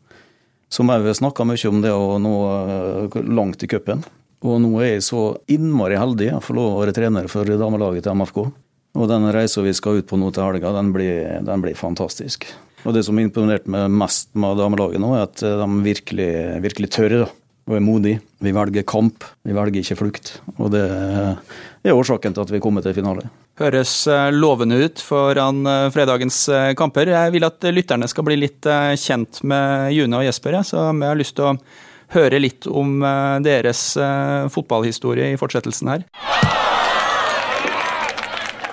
Som 0.73 0.93
òg 0.95 1.11
snakka 1.19 1.45
mye 1.45 1.69
om 1.69 1.83
det 1.85 1.93
å 1.93 2.17
nå 2.23 2.35
langt 3.29 3.61
i 3.67 3.69
cupen. 3.69 4.01
Og 4.41 4.57
nå 4.63 4.71
er 4.81 4.95
jeg 4.95 5.05
så 5.05 5.25
innmari 5.53 5.99
heldig 6.01 6.31
å 6.39 6.41
få 6.45 6.57
lov 6.57 6.71
å 6.73 6.81
være 6.81 6.97
trener 6.97 7.29
for 7.29 7.45
damelaget 7.45 8.07
til 8.07 8.17
MFK. 8.17 8.41
Og 8.97 9.07
den 9.11 9.29
reisa 9.35 9.63
vi 9.63 9.75
skal 9.77 10.01
ut 10.01 10.09
på 10.09 10.19
nå 10.19 10.31
til 10.35 10.47
helga, 10.49 10.73
den 10.75 10.95
blir, 10.95 11.37
den 11.45 11.63
blir 11.63 11.77
fantastisk. 11.79 12.49
Og 12.89 12.97
det 12.97 13.05
som 13.05 13.19
imponerte 13.21 13.69
meg 13.71 13.93
mest 13.93 14.33
med 14.33 14.57
damelaget 14.59 15.03
nå, 15.03 15.13
er 15.19 15.27
at 15.29 15.45
de 15.45 15.69
virkelig, 15.85 16.31
virkelig 16.65 16.91
tør. 16.97 17.19
da. 17.27 17.29
Og 17.71 17.77
er 17.79 17.85
modig. 17.85 18.17
Vi 18.43 18.53
velger 18.55 18.87
kamp, 18.89 19.25
vi 19.47 19.55
velger 19.55 19.85
ikke 19.85 19.99
flukt. 20.01 20.33
Og 20.59 20.73
det 20.75 20.83
er 20.83 21.95
årsaken 21.95 22.35
til 22.35 22.43
at 22.43 22.51
vi 22.51 22.59
er 22.59 22.65
kommet 22.65 22.87
til 22.87 22.97
finale. 22.97 23.29
Høres 23.61 23.93
eh, 24.09 24.31
lovende 24.33 24.79
ut 24.81 25.03
foran 25.05 25.63
eh, 25.69 25.91
fredagens 25.95 26.43
eh, 26.49 26.73
kamper. 26.79 27.13
Jeg 27.13 27.35
vil 27.35 27.47
at 27.47 27.69
lytterne 27.71 28.09
skal 28.11 28.27
bli 28.27 28.39
litt 28.41 28.67
kjent 28.99 29.43
med 29.47 29.93
June 29.95 30.19
og 30.19 30.27
Jesper, 30.27 30.57
så 30.67 30.89
jeg 30.89 31.07
har 31.07 31.21
lyst 31.21 31.37
til 31.39 31.51
å 31.51 31.57
høre 32.11 32.41
litt 32.43 32.67
om 32.67 33.05
deres 33.45 33.93
fotballhistorie 34.51 35.29
i 35.31 35.37
fortsettelsen 35.39 35.93
her. 35.93 36.03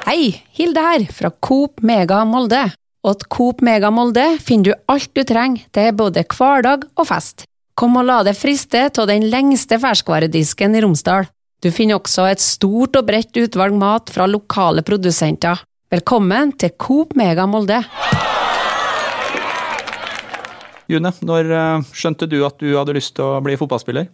Hei, 0.08 0.32
Hilde 0.58 0.82
her, 0.82 1.06
fra 1.14 1.30
Coop 1.44 1.84
Mega 1.86 2.24
Molde. 2.26 2.64
Og 3.06 3.28
Coop 3.30 3.62
Mega 3.62 3.92
Molde 3.94 4.26
finner 4.42 4.72
du 4.72 4.90
alt 4.90 5.14
du 5.14 5.22
trenger 5.28 5.68
til 5.76 5.94
både 6.00 6.26
hverdag 6.32 6.90
og 6.98 7.10
fest. 7.12 7.46
Kom 7.78 7.94
og 8.00 8.08
la 8.08 8.24
deg 8.26 8.34
friste 8.34 8.88
av 8.90 9.06
den 9.06 9.28
lengste 9.30 9.78
ferskvaredisken 9.78 10.74
i 10.74 10.80
Romsdal. 10.82 11.28
Du 11.62 11.70
finner 11.70 12.00
også 12.00 12.24
et 12.26 12.42
stort 12.42 12.98
og 12.98 13.06
bredt 13.06 13.38
utvalg 13.38 13.76
mat 13.78 14.10
fra 14.10 14.26
lokale 14.26 14.82
produsenter. 14.86 15.62
Velkommen 15.94 16.56
til 16.58 16.74
Coop 16.74 17.14
Mega 17.18 17.46
Molde. 17.46 17.84
June, 20.90 21.12
når 21.22 21.54
eh, 21.54 21.86
skjønte 21.94 22.26
du 22.32 22.40
at 22.48 22.58
du 22.58 22.72
hadde 22.72 22.98
lyst 22.98 23.14
til 23.20 23.28
å 23.28 23.44
bli 23.46 23.60
fotballspiller? 23.62 24.10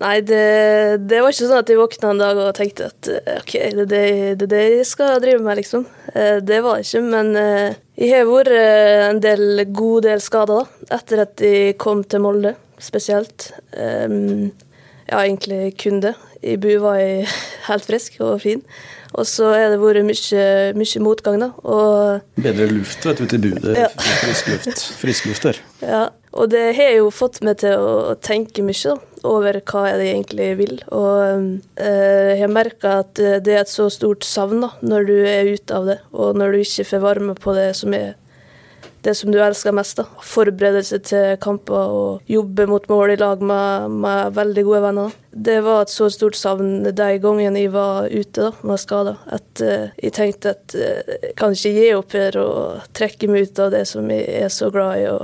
Nei, 0.00 0.16
det, 0.24 1.04
det, 1.04 1.20
var 1.20 1.34
ikke 1.34 1.50
sånn 1.50 1.60
at 1.60 1.68
jeg 1.68 1.82
våkna 1.82 2.14
en 2.14 2.24
dag 2.24 2.42
og 2.46 2.50
tenkte 2.56 2.88
at 2.94 3.12
eh, 3.12 3.42
OK, 3.42 3.54
det 3.58 3.84
er 3.84 3.92
det, 3.92 4.02
det, 4.40 4.50
det, 4.54 4.64
jeg 4.78 4.88
skal 4.88 5.20
drive 5.20 5.44
med, 5.44 5.60
liksom. 5.60 5.84
Eh, 6.14 6.40
det 6.40 6.64
var 6.64 6.80
det 6.80 6.88
ikke, 6.88 7.04
men 7.12 7.36
jeg 7.36 8.16
har 8.16 8.28
vært 8.32 8.56
en 8.56 9.24
del, 9.28 9.66
god 9.68 10.08
del 10.08 10.24
skada 10.24 10.62
etter 10.88 11.26
at 11.28 11.44
jeg 11.44 11.76
kom 11.82 12.06
til 12.08 12.24
Molde 12.24 12.56
spesielt. 12.82 13.52
Um, 13.76 14.52
ja, 15.08 15.22
egentlig 15.22 15.76
kun 15.82 16.02
det. 16.02 16.14
I 16.42 16.56
Bu 16.58 16.72
var 16.82 16.98
jeg 16.98 17.28
helt 17.68 17.86
frisk 17.86 18.18
og 18.20 18.40
fin. 18.42 18.64
Og 19.12 19.26
så 19.28 19.50
har 19.52 19.74
det 19.74 19.80
vært 19.82 20.06
mye, 20.08 20.44
mye 20.78 21.00
motgang, 21.04 21.38
da. 21.42 21.50
Og, 21.68 22.22
Bedre 22.40 22.68
luft 22.70 23.04
vet 23.04 23.20
du, 23.20 23.26
til 23.28 23.42
Bu. 23.44 23.50
Det 23.60 23.74
er 23.76 23.84
ja. 23.84 23.90
frisk 24.22 24.48
luft, 24.48 24.84
frisk 25.02 25.28
luft 25.28 25.48
der. 25.48 25.60
Ja, 25.84 26.02
og 26.32 26.48
det 26.54 26.70
har 26.78 26.94
jo 26.96 27.10
fått 27.12 27.42
meg 27.44 27.60
til 27.60 27.76
å 27.76 28.14
tenke 28.24 28.64
mye 28.64 28.94
da, 28.94 28.96
over 29.28 29.60
hva 29.60 29.84
jeg 29.90 30.14
egentlig 30.14 30.48
vil. 30.62 30.74
Og 30.96 31.58
eh, 31.76 32.32
jeg 32.40 32.50
merka 32.52 32.96
at 33.02 33.20
det 33.20 33.52
er 33.52 33.66
et 33.66 33.72
så 33.72 33.90
stort 33.92 34.24
savn 34.24 34.64
da, 34.64 34.72
når 34.80 35.08
du 35.10 35.14
er 35.20 35.52
ute 35.52 35.76
av 35.76 35.92
det, 35.92 36.00
og 36.16 36.40
når 36.40 36.56
du 36.56 36.62
ikke 36.64 36.88
får 36.94 37.04
varme 37.04 37.36
på 37.36 37.54
det 37.58 37.68
som 37.78 37.92
er 37.98 38.14
det 39.02 39.14
som 39.18 39.32
du 39.32 39.38
elsker 39.42 39.74
mest. 39.74 39.98
da. 39.98 40.06
Forberedelse 40.22 40.98
til 41.06 41.36
kamper 41.42 41.94
og 41.96 42.30
jobbe 42.30 42.66
mot 42.70 42.88
mål 42.90 43.14
i 43.14 43.18
lag 43.20 43.42
med, 43.42 43.96
med 44.04 44.36
veldig 44.36 44.64
gode 44.68 44.82
venner. 44.86 45.16
Det 45.32 45.58
var 45.64 45.82
et 45.82 45.92
så 45.92 46.08
stort 46.12 46.36
savn 46.38 46.84
de 46.84 47.08
gangene 47.22 47.64
jeg 47.64 47.72
var 47.74 48.10
ute 48.12 48.48
da, 48.48 48.50
med 48.68 48.80
skader, 48.80 49.18
at 49.32 49.64
uh, 49.64 49.88
jeg 49.96 50.14
tenkte 50.18 50.52
at 50.52 50.76
uh, 50.76 51.14
jeg 51.22 51.32
kan 51.40 51.56
ikke 51.56 51.72
gi 51.78 51.88
opp 51.96 52.16
her 52.18 52.36
og 52.42 52.92
trekke 52.96 53.30
meg 53.32 53.48
ut 53.48 53.62
av 53.64 53.72
det 53.74 53.86
som 53.88 54.10
jeg 54.12 54.28
er 54.44 54.52
så 54.52 54.70
glad 54.74 55.00
i 55.00 55.08
å, 55.10 55.18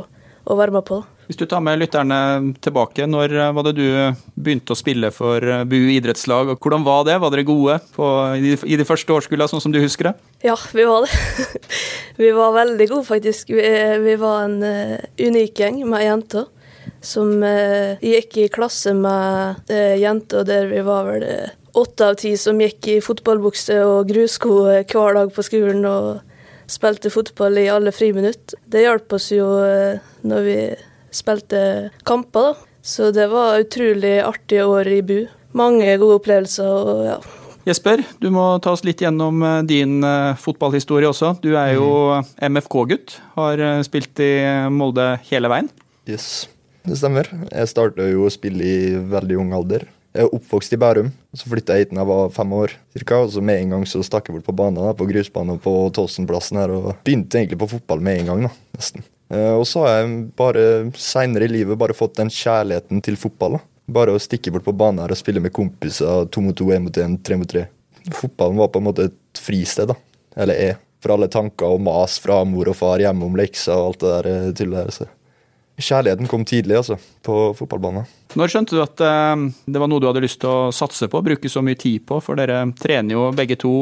være 0.49 0.75
med 0.79 0.87
på. 0.89 1.03
da. 1.03 1.18
Hvis 1.29 1.37
du 1.37 1.45
tar 1.45 1.61
med 1.61 1.77
lytterne 1.77 2.19
tilbake, 2.65 3.05
når 3.05 3.35
eh, 3.37 3.51
var 3.53 3.67
det 3.67 3.75
du 3.77 3.89
begynte 4.33 4.73
å 4.73 4.79
spille 4.79 5.11
for 5.13 5.45
eh, 5.45 5.67
Bu 5.69 5.77
idrettslag, 5.77 6.55
og 6.55 6.65
hvordan 6.65 6.87
var 6.87 7.05
det? 7.05 7.19
Var 7.21 7.35
dere 7.35 7.45
gode 7.45 7.77
på, 7.93 8.09
i, 8.41 8.79
de, 8.81 8.87
første 8.89 9.13
årskullene, 9.13 9.51
sånn 9.53 9.61
som 9.67 9.75
du 9.75 9.77
husker 9.83 10.09
det? 10.09 10.15
Ja, 10.49 10.57
vi 10.73 10.89
var 10.89 11.05
det. 11.05 11.61
vi 12.23 12.33
var 12.33 12.57
veldig 12.57 12.89
gode, 12.95 13.05
faktisk. 13.11 13.53
Vi, 13.53 13.67
vi 14.07 14.17
var 14.25 14.47
en 14.47 14.57
uh, 14.65 14.97
unik 15.21 15.61
gjeng 15.61 15.85
med 15.93 16.07
jenter. 16.07 16.49
Som 17.05 17.45
uh, 17.45 18.01
gikk 18.01 18.41
i 18.41 18.49
klasse 18.49 18.97
med 18.97 19.69
uh, 19.69 19.95
jenter 20.01 20.49
der 20.49 20.73
vi 20.73 20.81
var 20.89 21.13
vel 21.13 21.29
åtte 21.77 22.09
av 22.09 22.17
ti 22.25 22.33
som 22.41 22.57
gikk 22.65 22.89
i 22.89 23.01
fotballbukse 23.05 23.83
og 23.85 24.09
grusko 24.09 24.63
hver 24.65 25.21
dag 25.21 25.29
på 25.37 25.45
skolen 25.45 25.85
og 25.85 26.25
spilte 26.73 27.13
fotball 27.13 27.61
i 27.61 27.69
alle 27.69 27.93
friminutt. 27.93 28.57
Det 28.65 28.89
hjalp 28.89 29.13
oss 29.21 29.29
jo 29.37 29.47
når 30.27 30.49
vi 30.49 30.63
spilte 31.19 31.61
kamper, 32.09 32.53
da. 32.53 32.65
Så 32.89 33.11
det 33.13 33.27
var 33.29 33.59
utrolig 33.61 34.17
artige 34.25 34.65
år 34.65 34.89
i 34.89 35.03
Bu. 35.05 35.19
Mange 35.59 35.91
gode 36.01 36.21
opplevelser 36.21 36.69
og 36.69 37.05
ja. 37.05 37.19
Jesper, 37.69 38.01
du 38.23 38.31
må 38.33 38.45
ta 38.65 38.73
oss 38.73 38.85
litt 38.87 39.03
gjennom 39.03 39.43
eh, 39.45 39.59
din 39.69 39.99
eh, 40.07 40.39
fotballhistorie 40.41 41.11
også. 41.11 41.35
Du 41.43 41.51
er 41.59 41.75
jo 41.75 41.89
MFK-gutt. 42.41 43.19
Har 43.37 43.61
eh, 43.61 43.83
spilt 43.85 44.23
i 44.25 44.31
Molde 44.73 45.11
hele 45.29 45.51
veien. 45.53 45.69
Yes, 46.09 46.47
det 46.89 46.97
stemmer. 46.97 47.29
Jeg 47.51 47.69
starta 47.69 48.07
jo 48.09 48.25
å 48.25 48.33
spille 48.33 48.65
i 48.65 48.79
veldig 49.13 49.37
ung 49.43 49.53
alder. 49.59 49.85
Jeg 50.17 50.25
er 50.25 50.39
oppvokst 50.39 50.73
i 50.73 50.81
Bærum. 50.81 51.13
Så 51.37 51.51
flytta 51.53 51.77
jeg 51.77 51.85
hit 51.89 51.93
da 51.93 52.01
jeg 52.01 52.11
var 52.15 52.33
fem 52.39 52.57
år. 52.57 52.73
Cirka, 52.97 53.21
og 53.27 53.37
så 53.37 53.45
med 53.45 53.61
en 53.61 53.77
gang 53.77 53.87
så 53.91 54.01
stakk 54.07 54.31
jeg 54.31 54.39
bort 54.39 54.49
på 54.49 54.57
banen, 54.57 54.89
på 54.97 55.11
grusbanen 55.11 55.61
på 55.61 55.75
Tåsenplassen 55.99 56.63
her, 56.63 56.73
og 56.73 56.91
begynte 57.05 57.43
egentlig 57.43 57.61
på 57.61 57.73
fotball 57.77 58.01
med 58.01 58.23
en 58.23 58.33
gang. 58.33 58.49
da, 58.49 58.55
nesten. 58.81 59.05
Eh, 59.29 59.55
og 59.55 59.67
så 59.69 59.85
har 59.85 59.99
jeg 59.99 60.13
bare 60.39 60.63
seinere 60.97 61.49
i 61.49 61.53
livet 61.53 61.79
bare 61.81 61.97
fått 61.97 62.17
den 62.21 62.33
kjærligheten 62.33 63.03
til 63.05 63.19
fotball. 63.21 63.59
Bare 63.89 64.15
å 64.15 64.21
stikke 64.21 64.53
bort 64.53 64.67
på 64.67 64.77
banen 64.77 65.03
her 65.05 65.13
og 65.13 65.21
spille 65.21 65.43
med 65.45 65.55
kompiser 65.57 66.29
to 66.33 66.45
mot 66.45 66.57
to, 66.57 66.71
én 66.73 66.85
mot 66.85 67.01
én, 67.01 67.17
tre 67.25 67.39
mot 67.41 67.49
tre. 67.49 67.67
Fotballen 68.15 68.61
var 68.61 68.73
på 68.73 68.81
en 68.81 68.89
måte 68.89 69.09
et 69.11 69.43
fristed, 69.43 69.93
da. 69.93 69.97
Eller 70.39 70.65
er. 70.69 70.81
For 71.03 71.15
alle 71.15 71.29
tanker 71.31 71.77
og 71.77 71.85
mas 71.85 72.17
fra 72.23 72.41
mor 72.49 72.73
og 72.73 72.77
far 72.79 73.01
hjemme 73.03 73.29
om 73.29 73.37
lekser 73.39 73.77
og 73.77 73.93
alt 73.93 74.03
det 74.03 74.13
der 74.17 74.31
eh, 74.33 74.53
tullet 74.57 74.81
der. 74.81 74.97
Så. 74.97 75.09
Kjærligheten 75.79 76.27
kom 76.27 76.43
tidlig, 76.49 76.75
altså, 76.81 76.97
på 77.23 77.35
fotballbanen. 77.55 78.09
Når 78.35 78.51
skjønte 78.51 78.75
du 78.75 78.81
at 78.83 78.99
uh, 78.99 79.45
det 79.71 79.79
var 79.79 79.91
noe 79.91 80.03
du 80.03 80.09
hadde 80.09 80.25
lyst 80.25 80.41
til 80.43 80.51
å 80.51 80.73
satse 80.75 81.07
på, 81.07 81.21
bruke 81.23 81.53
så 81.53 81.63
mye 81.63 81.79
tid 81.79 82.03
på? 82.09 82.19
For 82.25 82.41
dere 82.41 82.65
trener 82.81 83.15
jo 83.15 83.29
begge 83.37 83.61
to 83.63 83.75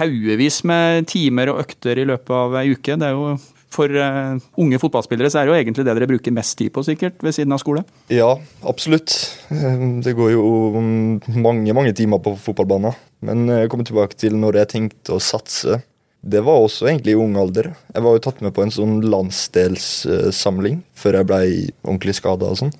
haugevis 0.00 0.64
med 0.66 1.06
timer 1.10 1.52
og 1.52 1.62
økter 1.62 2.00
i 2.02 2.08
løpet 2.10 2.34
av 2.34 2.58
ei 2.58 2.72
uke. 2.74 2.98
Det 2.98 3.06
er 3.06 3.14
jo 3.14 3.36
for 3.72 3.92
uh, 3.96 4.36
unge 4.60 4.80
fotballspillere 4.82 5.30
så 5.32 5.40
er 5.40 5.46
det 5.48 5.52
jo 5.52 5.58
egentlig 5.60 5.86
det 5.86 5.94
dere 5.96 6.10
bruker 6.10 6.34
mest 6.34 6.56
tid 6.60 6.72
på, 6.74 6.84
sikkert, 6.86 7.22
ved 7.24 7.36
siden 7.36 7.54
av 7.54 7.62
skole? 7.62 7.84
Ja, 8.12 8.34
absolutt. 8.68 9.14
Ehm, 9.54 10.02
det 10.04 10.14
går 10.18 10.34
jo 10.34 10.44
mange, 10.82 11.72
mange 11.76 11.94
timer 11.96 12.22
på 12.22 12.34
fotballbanen. 12.40 12.96
Men 13.22 13.46
jeg 13.50 13.70
kommer 13.72 13.86
tilbake 13.88 14.18
til 14.18 14.36
når 14.38 14.62
jeg 14.62 14.72
tenkte 14.74 15.16
å 15.16 15.22
satse. 15.22 15.80
Det 16.22 16.42
var 16.46 16.62
også 16.62 16.86
egentlig 16.86 17.16
i 17.16 17.18
ung 17.18 17.34
alder. 17.38 17.72
Jeg 17.94 18.04
var 18.04 18.16
jo 18.16 18.22
tatt 18.22 18.42
med 18.44 18.54
på 18.54 18.62
en 18.62 18.74
sånn 18.74 19.00
landsdelssamling 19.10 20.82
før 20.98 21.18
jeg 21.18 21.28
ble 21.30 21.40
ordentlig 21.82 22.14
skada 22.18 22.50
og 22.52 22.60
sånn. 22.60 22.74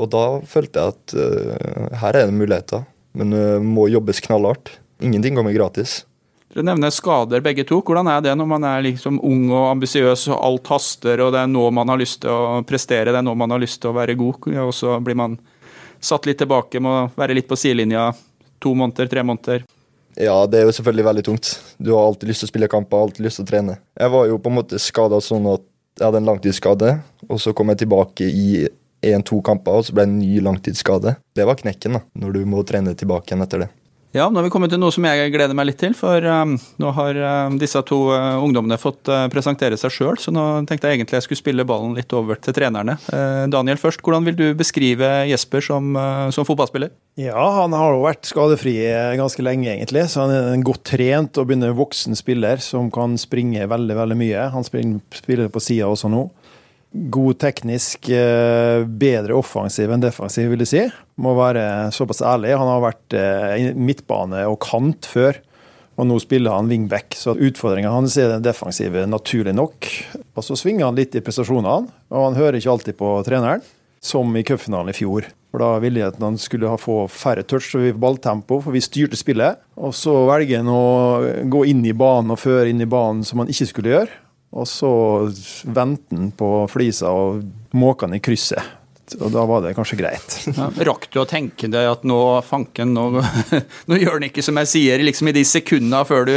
Og 0.00 0.08
da 0.12 0.24
følte 0.48 0.80
jeg 0.80 0.94
at 0.94 1.16
uh, 1.18 1.98
her 2.00 2.16
er 2.16 2.30
det 2.30 2.36
muligheter, 2.38 2.86
men 3.18 3.36
uh, 3.36 3.58
må 3.60 3.90
jobbes 3.92 4.22
knallhardt. 4.24 4.72
Ingenting 5.04 5.36
kommer 5.36 5.52
gratis. 5.52 6.02
Dere 6.52 6.66
nevner 6.68 6.92
skader 6.92 7.40
begge 7.40 7.64
to. 7.64 7.78
Hvordan 7.80 8.10
er 8.12 8.20
det 8.24 8.34
når 8.36 8.48
man 8.50 8.64
er 8.68 8.82
liksom 8.84 9.16
ung 9.24 9.46
og 9.48 9.70
ambisiøs 9.70 10.26
og 10.34 10.36
alt 10.36 10.68
haster, 10.74 11.22
og 11.24 11.32
det 11.32 11.40
er 11.40 11.48
nå 11.48 11.64
man 11.72 11.88
har 11.88 12.00
lyst 12.00 12.20
til 12.24 12.32
å 12.32 12.60
prestere, 12.68 13.08
det 13.08 13.22
er 13.22 13.24
nå 13.24 13.32
man 13.40 13.54
har 13.54 13.62
lyst 13.62 13.80
til 13.80 13.92
å 13.92 13.96
være 13.96 14.18
god, 14.20 14.50
og 14.66 14.74
så 14.76 14.98
blir 15.00 15.16
man 15.16 15.38
satt 16.02 16.28
litt 16.28 16.42
tilbake 16.42 16.82
med 16.82 16.92
å 16.92 17.08
være 17.16 17.38
litt 17.38 17.48
på 17.48 17.56
sidelinja 17.56 18.10
to 18.60 18.74
måneder, 18.76 19.08
tre 19.08 19.24
måneder? 19.24 19.64
Ja, 20.20 20.36
det 20.44 20.60
er 20.60 20.68
jo 20.68 20.76
selvfølgelig 20.76 21.08
veldig 21.08 21.24
tungt. 21.24 21.54
Du 21.80 21.94
har 21.94 22.04
alltid 22.04 22.28
lyst 22.28 22.44
til 22.44 22.50
å 22.50 22.52
spille 22.52 22.68
kamper, 22.68 23.00
alltid 23.00 23.24
lyst 23.24 23.40
til 23.40 23.46
å 23.46 23.48
trene. 23.48 23.78
Jeg 23.96 24.12
var 24.12 24.28
jo 24.28 24.40
på 24.42 24.52
en 24.52 24.58
måte 24.60 24.80
skada 24.82 25.22
sånn 25.24 25.48
at 25.54 25.64
jeg 25.96 26.04
hadde 26.04 26.20
en 26.20 26.28
langtidsskade, 26.34 26.94
og 27.30 27.40
så 27.40 27.56
kom 27.56 27.72
jeg 27.72 27.84
tilbake 27.86 28.28
i 28.28 28.66
én-to 29.02 29.40
kamper, 29.44 29.80
og 29.80 29.88
så 29.88 29.96
ble 29.96 30.04
det 30.04 30.12
en 30.12 30.20
ny 30.20 30.42
langtidsskade. 30.44 31.16
Det 31.32 31.48
var 31.48 31.56
knekken, 31.58 31.96
da, 31.96 32.04
når 32.12 32.36
du 32.36 32.44
må 32.48 32.60
trene 32.68 32.92
tilbake 32.98 33.32
igjen 33.32 33.46
etter 33.46 33.64
det. 33.64 33.72
Ja, 34.12 34.26
nå 34.28 34.36
har 34.36 34.44
vi 34.44 34.50
kommet 34.52 34.68
til 34.68 34.80
noe 34.80 34.92
som 34.92 35.06
jeg 35.08 35.30
gleder 35.32 35.56
meg 35.56 35.70
litt 35.70 35.78
til. 35.80 35.94
For 35.96 36.20
um, 36.20 36.58
nå 36.82 36.90
har 36.98 37.16
um, 37.48 37.54
disse 37.60 37.80
to 37.88 37.96
uh, 38.12 38.42
ungdommene 38.44 38.76
fått 38.76 39.08
uh, 39.08 39.24
presentere 39.32 39.78
seg 39.80 39.94
sjøl, 39.94 40.18
så 40.20 40.34
nå 40.34 40.42
tenkte 40.68 40.90
jeg 40.90 40.98
egentlig 40.98 41.16
jeg 41.16 41.24
skulle 41.24 41.40
spille 41.40 41.64
ballen 41.68 41.94
litt 41.96 42.12
over 42.12 42.36
til 42.36 42.52
trenerne. 42.58 42.98
Uh, 43.08 43.48
Daniel 43.52 43.80
først, 43.80 44.04
hvordan 44.04 44.28
vil 44.28 44.36
du 44.36 44.44
beskrive 44.58 45.08
Jesper 45.30 45.64
som, 45.64 45.96
som, 46.28 46.44
fotballspiller? 46.44 46.92
Ja, 47.16 47.40
han 47.62 47.72
har 47.72 47.96
jo 47.96 48.04
vært 48.04 48.28
skadefri 48.28 48.76
ganske 49.16 49.44
lenge, 49.44 49.70
egentlig. 49.72 50.04
Så 50.12 50.26
han 50.26 50.34
er 50.36 50.52
en 50.52 50.66
godt 50.66 50.84
trent 50.92 51.40
og 51.40 51.48
begynner 51.48 51.72
voksen 51.76 52.18
spiller 52.18 52.60
som 52.60 52.92
kan 52.92 53.16
springe 53.20 53.64
veldig, 53.72 53.96
veldig 53.96 54.20
mye. 54.20 54.44
Han 54.52 54.68
spiller 54.68 55.48
på 55.48 55.64
sida 55.64 55.88
også 55.88 56.12
nå 56.12 56.26
god 56.92 57.38
teknisk, 57.40 58.08
eh, 58.08 58.84
bedre 58.84 59.36
offensiv 59.36 59.92
enn 59.92 60.02
defensiv, 60.02 60.50
vil 60.52 60.64
jeg 60.64 60.72
si. 60.72 60.82
Må 61.16 61.34
være 61.38 61.90
såpass 61.94 62.22
ærlig. 62.24 62.52
Han 62.58 62.68
har 62.68 62.84
vært 62.84 63.16
eh, 63.16 63.72
midtbane 63.74 64.44
og 64.50 64.60
kant 64.64 65.08
før, 65.08 65.40
og 65.96 66.08
nå 66.08 66.18
spiller 66.20 66.56
han 66.56 66.68
wingback. 66.68 67.16
Så 67.16 67.36
utfordringa 67.36 67.92
hans 67.92 68.16
er 68.20 68.34
den 68.34 68.44
defensive, 68.44 69.06
naturlig 69.08 69.54
nok. 69.56 69.88
Og 70.36 70.44
så 70.44 70.56
svinger 70.58 70.88
han 70.88 70.98
litt 70.98 71.16
i 71.16 71.24
prestasjonene, 71.24 71.92
og 72.12 72.26
han 72.28 72.38
hører 72.38 72.60
ikke 72.60 72.74
alltid 72.76 72.98
på 73.00 73.14
treneren, 73.28 73.64
som 74.02 74.32
i 74.36 74.44
cupfinalen 74.44 74.92
i 74.92 74.96
fjor. 74.96 75.28
For 75.52 75.60
Da 75.60 75.76
ville 75.84 76.00
jeg 76.00 76.14
at 76.14 76.20
han 76.20 76.38
skulle 76.40 76.70
få 76.80 77.04
færre 77.12 77.44
touch 77.44 77.74
og 77.76 78.00
balltempo, 78.00 78.58
for 78.64 78.72
vi 78.72 78.80
styrte 78.80 79.20
spillet. 79.20 79.60
Og 79.76 79.92
så 79.96 80.14
velger 80.28 80.62
han 80.62 80.72
å 80.72 81.44
gå 81.52 81.66
inn 81.68 81.84
i 81.84 81.92
banen 81.92 82.32
og 82.32 82.40
føre 82.40 82.70
inn 82.72 82.80
i 82.80 82.88
banen 82.88 83.20
som 83.24 83.42
han 83.42 83.52
ikke 83.52 83.68
skulle 83.68 83.92
gjøre. 83.92 84.21
Og 84.52 84.68
så 84.68 84.92
vendte 85.64 86.16
han 86.16 86.30
på 86.36 86.52
flisa 86.68 87.10
og 87.12 87.42
måka 87.78 88.08
den 88.08 88.18
i 88.20 88.24
krysset. 88.24 88.78
Og 89.20 89.32
da 89.34 89.42
var 89.48 89.60
det 89.64 89.74
kanskje 89.76 89.98
greit. 89.98 90.34
Ja, 90.54 90.68
rakk 90.88 91.08
du 91.12 91.18
å 91.20 91.26
tenke 91.28 91.68
deg 91.68 91.88
at 91.90 92.04
nå, 92.08 92.18
fanken, 92.46 92.94
nå, 92.96 93.22
nå 93.90 93.98
gjør 93.98 94.20
den 94.20 94.28
ikke 94.30 94.44
som 94.44 94.60
jeg 94.62 94.70
sier, 94.70 95.04
liksom 95.04 95.28
i 95.28 95.34
de 95.36 95.42
sekundene 95.48 96.04
før 96.08 96.28
du, 96.28 96.34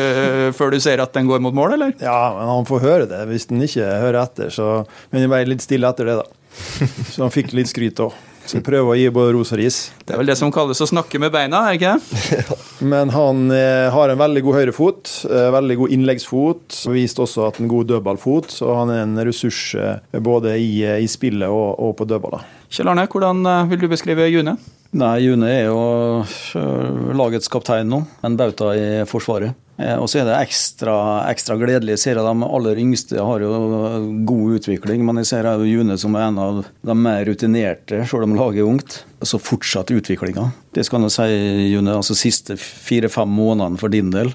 før 0.58 0.74
du 0.76 0.80
ser 0.84 1.04
at 1.04 1.14
den 1.16 1.30
går 1.30 1.44
mot 1.46 1.56
mål, 1.56 1.78
eller? 1.78 1.94
Ja, 2.04 2.34
men 2.36 2.52
han 2.52 2.68
får 2.68 2.84
høre 2.84 3.10
det. 3.12 3.22
Hvis 3.32 3.48
den 3.52 3.64
ikke 3.64 3.86
hører 3.86 4.24
etter, 4.26 4.52
så 4.52 4.72
Men 5.14 5.24
jeg 5.24 5.32
ble 5.32 5.44
litt 5.54 5.64
stille 5.64 5.92
etter 5.92 6.10
det, 6.10 6.18
da. 6.24 6.42
Så 7.12 7.26
han 7.26 7.34
fikk 7.34 7.52
litt 7.56 7.68
skryt 7.72 8.00
òg. 8.04 8.16
Så 8.46 8.60
jeg 8.60 8.66
prøver 8.66 8.92
å 8.94 8.98
gi 8.98 9.08
både 9.14 9.34
ros 9.34 9.52
og 9.56 9.60
ris. 9.60 9.78
Det 10.06 10.14
er 10.14 10.22
vel 10.22 10.30
det 10.30 10.38
som 10.38 10.52
kalles 10.54 10.82
å 10.84 10.88
snakke 10.90 11.20
med 11.22 11.34
beina, 11.34 11.64
er 11.66 11.80
ikke 11.80 11.96
det? 11.96 12.44
Men 12.94 13.10
han 13.16 13.50
eh, 13.54 13.88
har 13.94 14.14
en 14.14 14.22
veldig 14.22 14.44
god 14.46 14.58
høyrefot, 14.60 15.14
eh, 15.32 15.50
veldig 15.56 15.80
god 15.82 15.96
innleggsfot. 15.98 16.80
og 16.86 16.96
Vist 16.96 17.22
også 17.22 17.48
at 17.50 17.60
en 17.62 17.72
god 17.72 17.90
dødballfot, 17.90 18.54
så 18.54 18.78
han 18.78 18.94
er 18.94 19.04
en 19.04 19.18
ressurs 19.26 19.62
eh, 19.80 20.22
både 20.22 20.54
i, 20.62 20.72
i 20.86 21.10
spillet 21.10 21.50
og, 21.50 21.74
og 21.82 21.98
på 21.98 22.08
dødballer. 22.10 22.46
Kjell 22.70 22.94
Arne, 22.94 23.08
hvordan 23.10 23.46
eh, 23.50 23.68
vil 23.74 23.86
du 23.86 23.90
beskrive 23.92 24.30
June? 24.30 24.58
Nei, 24.96 25.16
June 25.26 25.50
er 25.52 25.66
jo 25.68 27.14
lagets 27.18 27.50
kaptein 27.52 27.90
nå. 27.92 28.06
En 28.24 28.38
bauta 28.40 28.72
i 28.78 28.88
Forsvaret. 29.10 29.58
Eh, 29.78 29.96
Og 30.00 30.08
så 30.08 30.22
er 30.22 30.26
det 30.30 30.38
ekstra, 30.40 30.96
ekstra 31.32 31.58
gledelig. 31.60 31.98
Jeg 31.98 32.04
ser 32.04 32.20
at 32.22 32.28
de 32.30 32.48
aller 32.48 32.80
yngste 32.80 33.20
har 33.20 33.44
jo 33.44 33.50
god 34.28 34.60
utvikling, 34.60 35.04
men 35.06 35.18
jeg 35.22 35.28
ser 35.34 35.50
jo 35.52 35.68
June 35.68 35.98
som 36.00 36.16
er 36.16 36.30
en 36.30 36.40
av 36.40 36.62
de 36.86 36.96
mer 36.96 37.26
rutinerte, 37.28 38.06
selv 38.08 38.24
om 38.24 38.36
laget 38.38 38.64
er 38.64 38.70
ungt. 38.70 39.02
Så 39.26 39.40
fortsatt 39.42 39.92
utviklinga. 39.92 40.52
Det 40.76 40.86
skal 40.86 41.02
jeg 41.08 41.12
si, 41.12 41.72
June. 41.74 41.92
altså 41.92 42.16
Siste 42.16 42.56
fire-fem 42.62 43.28
månedene 43.30 43.78
for 43.82 43.90
din 43.90 44.12
del. 44.12 44.32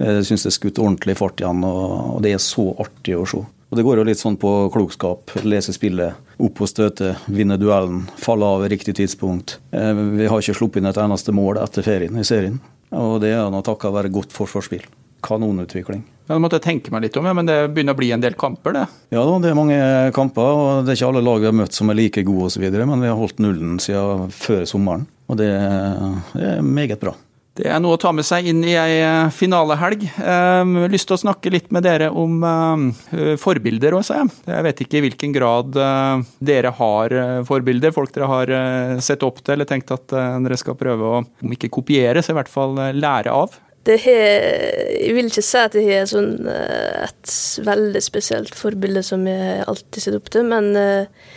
Jeg 0.00 0.24
syns 0.24 0.42
det 0.46 0.48
er 0.54 0.56
skutt 0.56 0.78
ordentlig 0.80 1.16
fart 1.18 1.40
igjen, 1.42 1.62
og 1.66 2.22
det 2.24 2.32
er 2.32 2.40
så 2.42 2.70
artig 2.80 3.18
å 3.18 3.26
se. 3.28 3.42
Og 3.70 3.76
Det 3.78 3.84
går 3.86 4.00
jo 4.00 4.04
litt 4.08 4.18
sånn 4.18 4.38
på 4.40 4.50
klokskap. 4.74 5.30
Lese 5.46 5.70
spillet, 5.76 6.16
opp 6.42 6.60
og 6.64 6.66
støte, 6.66 7.12
vinne 7.30 7.54
duellen, 7.60 8.08
falle 8.18 8.42
av 8.42 8.64
i 8.64 8.70
riktig 8.72 8.96
tidspunkt. 8.98 9.58
Eh, 9.70 9.92
Vi 9.94 10.26
har 10.26 10.40
ikke 10.40 10.56
sluppet 10.56 10.80
inn 10.82 10.86
et 10.90 10.96
eneste 10.98 11.30
mål 11.30 11.60
etter 11.62 11.82
ferien 11.86 12.16
i 12.18 12.24
serien. 12.26 12.58
Og 12.96 13.20
det 13.22 13.34
er 13.36 13.50
noe 13.52 13.66
takket 13.66 13.94
være 13.94 14.10
godt 14.12 14.34
forsvarsspill. 14.34 14.86
Kanonutvikling. 15.22 16.02
Ja, 16.26 16.36
det 16.36 16.42
måtte 16.44 16.60
jeg 16.60 16.66
tenke 16.66 16.92
meg 16.94 17.04
litt 17.04 17.16
om, 17.18 17.26
ja, 17.26 17.34
men 17.36 17.48
det 17.48 17.56
begynner 17.74 17.96
å 17.96 17.98
bli 17.98 18.12
en 18.14 18.22
del 18.22 18.36
kamper, 18.38 18.74
det. 18.76 18.84
Ja 19.10 19.24
da, 19.26 19.38
det 19.42 19.50
er 19.50 19.58
mange 19.58 19.78
kamper, 20.16 20.46
og 20.46 20.84
det 20.86 20.94
er 20.94 21.00
ikke 21.00 21.08
alle 21.10 21.24
lag 21.26 21.42
vi 21.42 21.48
har 21.50 21.56
møtt 21.58 21.76
som 21.76 21.90
er 21.90 21.98
like 21.98 22.22
gode 22.26 22.46
osv., 22.48 22.66
men 22.70 23.02
vi 23.02 23.10
har 23.10 23.18
holdt 23.18 23.42
nullen 23.42 23.80
siden 23.82 24.30
før 24.34 24.62
sommeren. 24.70 25.08
Og 25.30 25.38
det, 25.40 25.50
det 26.36 26.52
er 26.54 26.62
meget 26.66 27.02
bra. 27.02 27.16
Det 27.58 27.66
er 27.66 27.80
noe 27.82 27.96
å 27.96 28.00
ta 28.00 28.12
med 28.14 28.24
seg 28.26 28.46
inn 28.46 28.60
i 28.62 28.76
ei 28.78 29.00
eh, 29.02 29.30
finalehelg. 29.34 30.04
Eh, 30.06 30.74
lyst 30.92 31.08
til 31.10 31.16
å 31.16 31.22
snakke 31.24 31.50
litt 31.52 31.72
med 31.74 31.82
dere 31.84 32.10
om 32.14 32.44
eh, 32.46 33.34
forbilder 33.42 33.96
også. 33.98 34.20
Jeg. 34.20 34.36
jeg 34.52 34.66
vet 34.68 34.82
ikke 34.84 35.00
i 35.00 35.02
hvilken 35.06 35.34
grad 35.34 35.80
eh, 35.80 36.22
dere 36.52 36.72
har 36.78 37.16
eh, 37.16 37.40
forbilder, 37.48 37.94
folk 37.96 38.14
dere 38.14 38.30
har 38.30 38.54
eh, 38.54 38.94
sett 39.02 39.26
opp 39.26 39.42
til 39.42 39.56
eller 39.56 39.68
tenkt 39.68 39.90
at 39.94 40.06
dere 40.14 40.60
skal 40.60 40.78
prøve 40.78 41.10
å, 41.10 41.24
om 41.26 41.56
ikke 41.56 41.72
kopiere, 41.74 42.22
så 42.22 42.32
i 42.32 42.38
hvert 42.38 42.52
fall 42.52 42.78
lære 42.94 43.34
av. 43.34 43.58
Det 43.88 43.96
har 44.04 44.24
Jeg 45.00 45.14
vil 45.16 45.30
ikke 45.30 45.42
si 45.44 45.58
at 45.58 45.74
jeg 45.74 45.88
har 45.90 46.08
sånn, 46.08 46.34
et 46.46 47.36
veldig 47.66 48.02
spesielt 48.04 48.54
forbilde 48.54 49.02
som 49.02 49.24
jeg 49.26 49.64
alltid 49.64 50.04
sitter 50.04 50.20
opp 50.20 50.30
til, 50.32 50.46
men 50.52 50.70
eh, 50.76 51.30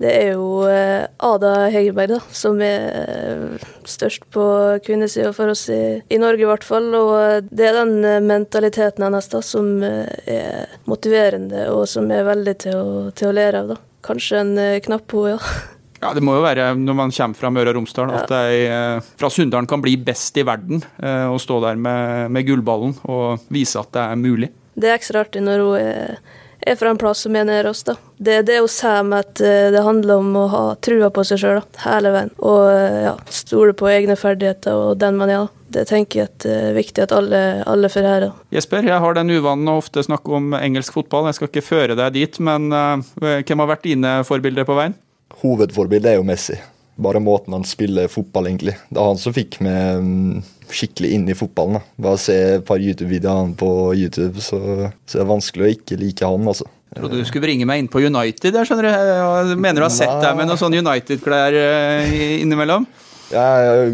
det 0.00 0.10
er 0.16 0.30
jo 0.32 0.62
eh, 0.64 1.04
Ada 1.20 1.66
Hegerberg, 1.68 2.14
da, 2.14 2.20
som 2.32 2.60
er 2.64 2.86
eh, 3.02 3.64
størst 3.84 4.24
på 4.32 4.44
kvinnesida 4.86 5.34
for 5.36 5.52
oss 5.52 5.66
i, 5.72 6.00
i 6.00 6.20
Norge, 6.20 6.46
i 6.46 6.48
hvert 6.48 6.64
fall. 6.64 6.88
Og 6.96 7.12
eh, 7.18 7.42
det 7.44 7.66
er 7.68 7.76
den 7.82 8.24
mentaliteten 8.24 9.04
hennes 9.04 9.28
da, 9.28 9.42
som 9.44 9.68
er 9.84 10.72
motiverende, 10.88 11.66
og 11.74 11.84
som 11.90 12.08
er 12.16 12.24
veldig 12.30 12.56
til 12.64 12.78
å, 12.78 12.88
til 13.12 13.28
å 13.28 13.34
lære 13.36 13.60
av. 13.60 13.74
da. 13.74 13.78
Kanskje 14.08 14.40
en 14.40 14.54
knapp 14.88 15.06
på, 15.10 15.28
ja. 15.34 15.38
Ja, 16.00 16.14
Det 16.16 16.22
må 16.24 16.32
jo 16.32 16.40
være 16.40 16.70
når 16.80 16.94
man 16.96 17.10
kommer 17.12 17.36
fra 17.36 17.50
Møre 17.52 17.74
og 17.74 17.76
Romsdal, 17.76 18.14
at 18.16 18.30
eh, 18.32 19.02
fra 19.20 19.28
Sunndalen 19.28 19.68
kan 19.68 19.82
bli 19.84 19.98
best 20.00 20.38
i 20.40 20.46
verden. 20.48 20.80
Og 21.28 21.36
stå 21.44 21.58
der 21.60 21.76
med, 21.76 22.30
med 22.32 22.46
gullballen 22.48 22.94
og 23.04 23.44
vise 23.52 23.82
at 23.82 23.92
det 23.92 24.06
er 24.06 24.16
mulig. 24.16 24.48
Det 24.80 24.88
er 24.88 24.96
ekstra 24.96 25.26
artig 25.26 25.42
når 25.44 25.60
hun 25.60 25.76
er, 25.76 26.38
er 26.60 26.76
fra 26.76 26.90
en 26.92 26.98
plass 27.00 27.24
som 27.24 27.36
er 27.36 27.46
nær 27.48 27.68
oss. 27.70 27.82
da. 27.86 27.96
Det 28.16 28.34
er 28.40 28.46
det 28.46 28.58
hun 28.60 28.70
sier 28.70 29.04
med 29.06 29.24
at 29.24 29.42
eh, 29.44 29.70
det 29.74 29.84
handler 29.84 30.20
om 30.20 30.34
å 30.36 30.46
ha 30.52 30.64
trua 30.82 31.10
på 31.14 31.24
seg 31.26 31.40
sjøl 31.42 31.60
hele 31.84 32.12
veien. 32.14 32.32
Og 32.38 32.62
eh, 32.72 33.00
ja, 33.06 33.14
stole 33.32 33.76
på 33.76 33.88
egne 33.90 34.16
ferdigheter 34.20 34.76
og 34.76 35.00
den 35.00 35.18
man 35.20 35.32
er. 35.32 35.46
da. 35.46 35.56
Det 35.70 35.86
tenker 35.86 36.18
jeg 36.18 36.30
at 36.32 36.46
er 36.50 36.74
viktig 36.74 37.04
at 37.04 37.12
alle, 37.14 37.40
alle 37.70 37.88
får 37.92 38.08
da. 38.24 38.32
Jesper, 38.50 38.82
jeg 38.82 39.04
har 39.04 39.14
den 39.14 39.30
uvanen 39.30 39.70
å 39.70 39.76
ofte 39.78 40.02
snakke 40.02 40.34
om 40.34 40.50
engelsk 40.58 40.96
fotball. 40.96 41.28
Jeg 41.30 41.38
skal 41.38 41.50
ikke 41.52 41.62
føre 41.62 41.96
deg 41.98 42.16
dit, 42.16 42.40
men 42.42 42.74
uh, 42.74 42.98
hvem 43.20 43.62
har 43.62 43.70
vært 43.70 43.86
dine 43.86 44.16
forbilder 44.26 44.66
på 44.66 44.74
veien? 44.80 44.98
Hovedforbildet 45.44 46.16
er 46.16 46.18
jo 46.18 46.26
Messi. 46.26 46.58
Bare 47.00 47.20
måten 47.24 47.54
han 47.56 47.64
spiller 47.64 48.08
fotball, 48.12 48.50
egentlig. 48.50 48.74
Det 48.90 48.98
er 49.00 49.06
han 49.08 49.20
som 49.20 49.32
fikk 49.32 49.56
meg 49.64 50.02
mm, 50.04 50.42
skikkelig 50.68 51.12
inn 51.16 51.28
i 51.32 51.36
fotballen. 51.38 51.78
da. 51.78 51.82
Bare 52.08 52.20
se 52.20 52.36
et 52.58 52.66
par 52.68 52.82
YouTube-videoer 52.82 53.38
han 53.44 53.54
på 53.58 53.70
YouTube, 53.96 54.42
så, 54.44 54.60
så 55.08 55.16
er 55.18 55.24
det 55.24 55.30
vanskelig 55.32 55.64
å 55.66 55.72
ikke 55.78 55.98
like 56.00 56.28
han, 56.28 56.44
altså. 56.52 56.68
Trodde 56.90 57.20
du 57.20 57.24
skulle 57.24 57.46
bringe 57.46 57.64
meg 57.70 57.78
inn 57.84 57.88
på 57.88 58.02
United. 58.02 58.50
Jeg 58.52 58.66
skjønner. 58.66 58.88
Jeg 58.90 59.56
mener 59.62 59.78
du 59.78 59.86
har 59.86 59.94
sett 59.94 60.16
deg 60.24 60.36
med 60.40 60.48
noen 60.50 60.58
sånne 60.58 60.80
United-klær 60.82 61.54
eh, 61.54 62.16
innimellom? 62.42 62.88
Jeg 63.30 63.38
er 63.70 63.92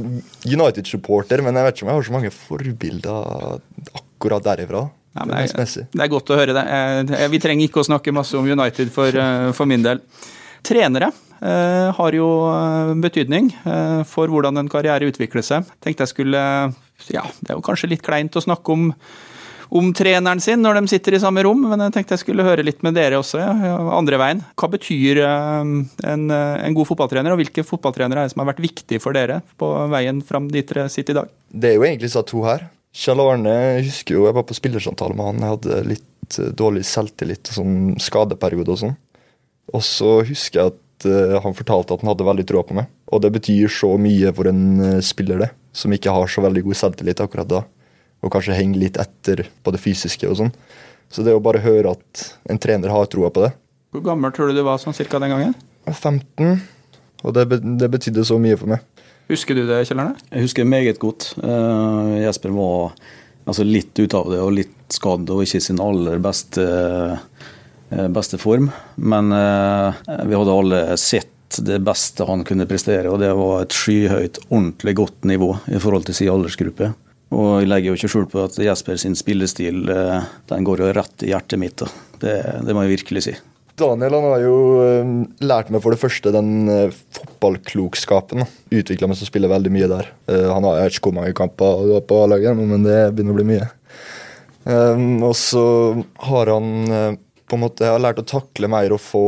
United-supporter, 0.49 1.43
men 1.45 1.59
jeg 1.61 1.67
vet 1.67 1.77
ikke 1.77 1.85
om 1.87 1.91
jeg 1.93 1.99
har 2.01 2.07
så 2.09 2.15
mange 2.15 2.31
forbilder 2.33 3.61
akkurat 4.01 4.47
derifra. 4.47 4.87
Ja, 5.17 5.25
Det 5.25 5.35
er 5.35 5.65
jeg- 5.65 5.87
det 5.93 6.03
er 6.05 6.09
godt 6.13 6.31
å 6.33 6.37
høre 6.37 6.53
det. 6.57 7.31
Vi 7.31 7.39
trenger 7.39 7.69
ikke 7.69 7.81
å 7.81 7.87
snakke 7.89 8.13
masse 8.13 8.35
om 8.37 8.45
United 8.49 8.91
for, 8.93 9.09
eh, 9.09 9.53
for 9.53 9.67
min 9.67 9.83
del. 9.83 10.01
Trenere 10.67 11.13
eh, 11.43 11.95
har 11.95 12.17
jo 12.17 12.27
eh, 12.51 12.97
betydning 13.05 13.53
eh, 13.63 14.03
for 14.09 14.33
hvordan 14.33 14.59
en 14.59 14.73
karriere 14.73 15.07
utvikler 15.11 15.45
seg. 15.47 15.69
Tenkte 15.85 16.07
jeg 16.07 16.15
skulle 16.15 16.43
Ja, 17.13 17.23
det 17.41 17.53
er 17.53 17.57
jo 17.59 17.65
kanskje 17.67 17.93
litt 17.93 18.05
kleint 18.07 18.37
å 18.37 18.45
snakke 18.45 18.75
om 18.75 18.93
om 19.77 19.89
treneren 19.91 20.39
sin 20.39 20.61
når 20.63 20.77
de 20.79 20.91
sitter 20.93 21.17
i 21.17 21.19
samme 21.19 21.43
rom, 21.43 21.65
men 21.67 21.81
jeg 21.83 21.95
tenkte 21.97 22.15
jeg 22.15 22.23
skulle 22.23 22.45
høre 22.47 22.63
litt 22.63 22.85
med 22.87 22.95
dere 22.95 23.19
også, 23.19 23.41
andre 23.97 24.21
veien. 24.23 24.43
Hva 24.55 24.69
betyr 24.71 25.19
en, 25.27 25.89
en 26.07 26.77
god 26.77 26.87
fotballtrener, 26.87 27.35
og 27.35 27.41
hvilke 27.41 27.65
fotballtrenere 27.67 28.23
er 28.23 28.29
det 28.29 28.35
som 28.37 28.45
har 28.45 28.53
vært 28.53 28.63
viktige 28.63 29.03
for 29.03 29.19
dere 29.19 29.41
på 29.59 29.73
veien 29.91 30.23
fram 30.23 30.47
dit 30.55 30.71
dere 30.71 30.87
sitter 30.87 31.17
i 31.17 31.19
dag? 31.19 31.35
Det 31.51 31.73
er 31.73 31.81
jo 31.81 31.83
egentlig 31.89 32.07
disse 32.07 32.23
to 32.31 32.45
her. 32.47 32.69
Kjell 32.97 33.25
Arne 33.27 33.57
jeg 33.57 33.89
husker 33.91 34.21
jo 34.21 34.29
jeg 34.29 34.39
var 34.39 34.47
på 34.47 34.57
spillersamtale 34.57 35.19
med 35.19 35.33
han. 35.33 35.43
Jeg 35.43 35.57
hadde 35.57 35.83
litt 35.91 36.39
dårlig 36.57 36.85
selvtillit 36.87 37.51
og 37.51 37.59
sånn 37.59 37.77
skadeperiode 38.03 38.73
og 38.73 38.81
sånn. 38.81 38.97
Og 39.75 39.83
så 39.85 40.21
husker 40.29 40.61
jeg 40.61 40.75
at 40.75 41.07
uh, 41.09 41.39
han 41.43 41.57
fortalte 41.57 41.95
at 41.95 42.05
han 42.05 42.13
hadde 42.13 42.29
veldig 42.29 42.47
tro 42.49 42.63
på 42.67 42.77
meg. 42.79 42.91
Og 43.11 43.23
det 43.25 43.33
betyr 43.35 43.73
så 43.73 43.93
mye 44.01 44.33
for 44.35 44.51
en 44.51 44.65
eh, 44.83 45.03
spiller, 45.05 45.39
det, 45.45 45.51
som 45.77 45.93
ikke 45.95 46.15
har 46.15 46.31
så 46.31 46.43
veldig 46.43 46.65
god 46.67 46.79
selvtillit 46.81 47.23
akkurat 47.23 47.51
da. 47.51 47.61
Og 48.25 48.33
kanskje 48.35 48.57
henger 48.57 48.81
litt 48.81 48.99
etter 48.99 49.45
på 49.63 49.75
det 49.75 49.83
fysiske 49.83 50.27
og 50.27 50.41
sånn. 50.41 50.51
Så 51.13 51.23
det 51.23 51.37
å 51.37 51.43
bare 51.43 51.63
høre 51.63 51.95
at 51.95 52.25
en 52.51 52.59
trener 52.59 52.91
har 52.91 53.07
troa 53.07 53.31
på 53.31 53.45
det 53.45 53.53
Hvor 53.95 54.03
gammel 54.09 54.33
tror 54.35 54.51
du 54.51 54.59
du 54.59 54.65
var 54.67 54.81
sånn 54.83 54.97
cirka 54.97 55.21
den 55.23 55.31
gangen? 55.31 55.53
Jeg 55.87 55.95
er 55.95 56.01
15, 56.01 56.57
og 57.23 57.37
det, 57.37 57.45
det 57.79 57.91
betydde 57.93 58.25
så 58.27 58.41
mye 58.43 58.59
for 58.59 58.73
meg. 58.75 58.83
Husker 59.31 59.59
du 59.59 59.65
det, 59.67 59.85
Kjell 59.87 60.03
Arne? 60.03 60.19
Jeg 60.31 60.49
husker 60.49 60.67
meget 60.67 60.99
godt. 61.03 61.33
Uh, 61.39 62.19
Jesper 62.23 62.53
var 62.55 62.97
altså, 63.47 63.67
litt 63.67 63.95
ute 63.99 64.19
av 64.19 64.31
det 64.31 64.43
og 64.43 64.55
litt 64.55 64.75
skadd 64.95 65.31
og 65.35 65.43
ikke 65.43 65.63
sin 65.63 65.83
aller 65.83 66.21
beste, 66.23 66.63
eh, 66.63 67.47
beste 67.89 68.39
form. 68.39 68.71
Men 68.97 69.33
eh, 69.33 70.05
vi 70.27 70.37
hadde 70.37 70.55
alle 70.55 70.83
sett 71.01 71.33
det 71.63 71.79
beste 71.87 72.27
han 72.27 72.45
kunne 72.45 72.67
prestere, 72.69 73.11
og 73.11 73.21
det 73.23 73.33
var 73.39 73.63
et 73.63 73.75
skyhøyt, 73.75 74.41
ordentlig 74.49 74.97
godt 74.99 75.29
nivå 75.31 75.53
i 75.71 75.81
forhold 75.83 76.09
til 76.09 76.19
sin 76.19 76.33
aldersgruppe. 76.33 76.93
Og 77.35 77.61
jeg 77.61 77.71
legger 77.71 77.91
jo 77.91 77.99
ikke 77.99 78.11
skjul 78.11 78.27
på 78.31 78.45
at 78.45 78.57
Jesper 78.63 78.99
sin 79.01 79.17
spillestil 79.19 79.89
eh, 79.91 80.31
den 80.51 80.67
går 80.67 80.83
jo 80.83 80.95
rett 80.95 81.27
i 81.27 81.33
hjertet 81.33 81.61
mitt. 81.61 81.85
Det, 82.23 82.37
det 82.67 82.75
må 82.75 82.87
jeg 82.87 82.99
virkelig 82.99 83.27
si. 83.27 83.37
Daniel 83.77 84.15
han 84.17 84.29
har 84.31 84.45
jo 84.45 84.59
eh, 84.81 85.09
lært 85.45 85.73
meg 85.75 85.83
for 85.85 85.93
det 85.93 86.01
første 86.01 86.33
den 86.33 86.71
eh, 86.73 86.95
fotballklokskapen. 87.19 88.47
Utvikla 88.73 89.11
meg 89.11 89.19
til 89.19 89.27
å 89.27 89.33
spille 89.33 89.51
veldig 89.53 89.75
mye 89.75 89.91
der. 89.91 90.13
Eh, 90.31 90.47
han 90.49 90.67
har 90.67 90.87
ikke 90.87 91.11
hvor 91.11 91.19
mange 91.19 91.35
kamper 91.37 91.99
på 92.07 92.23
A-laget, 92.23 92.57
men 92.57 92.87
det 92.87 93.01
begynner 93.13 93.37
å 93.37 93.41
bli 93.41 93.51
mye. 93.51 93.69
Og 94.67 95.35
så 95.39 95.67
har 96.27 96.51
han 96.51 96.71
eh, 96.91 97.19
på 97.47 97.57
en 97.57 97.63
måte 97.63 97.87
jeg 97.87 97.95
har 97.95 98.03
lært 98.03 98.23
å 98.23 98.27
takle 98.27 98.71
mer 98.71 98.95
og 98.95 99.03
få 99.03 99.27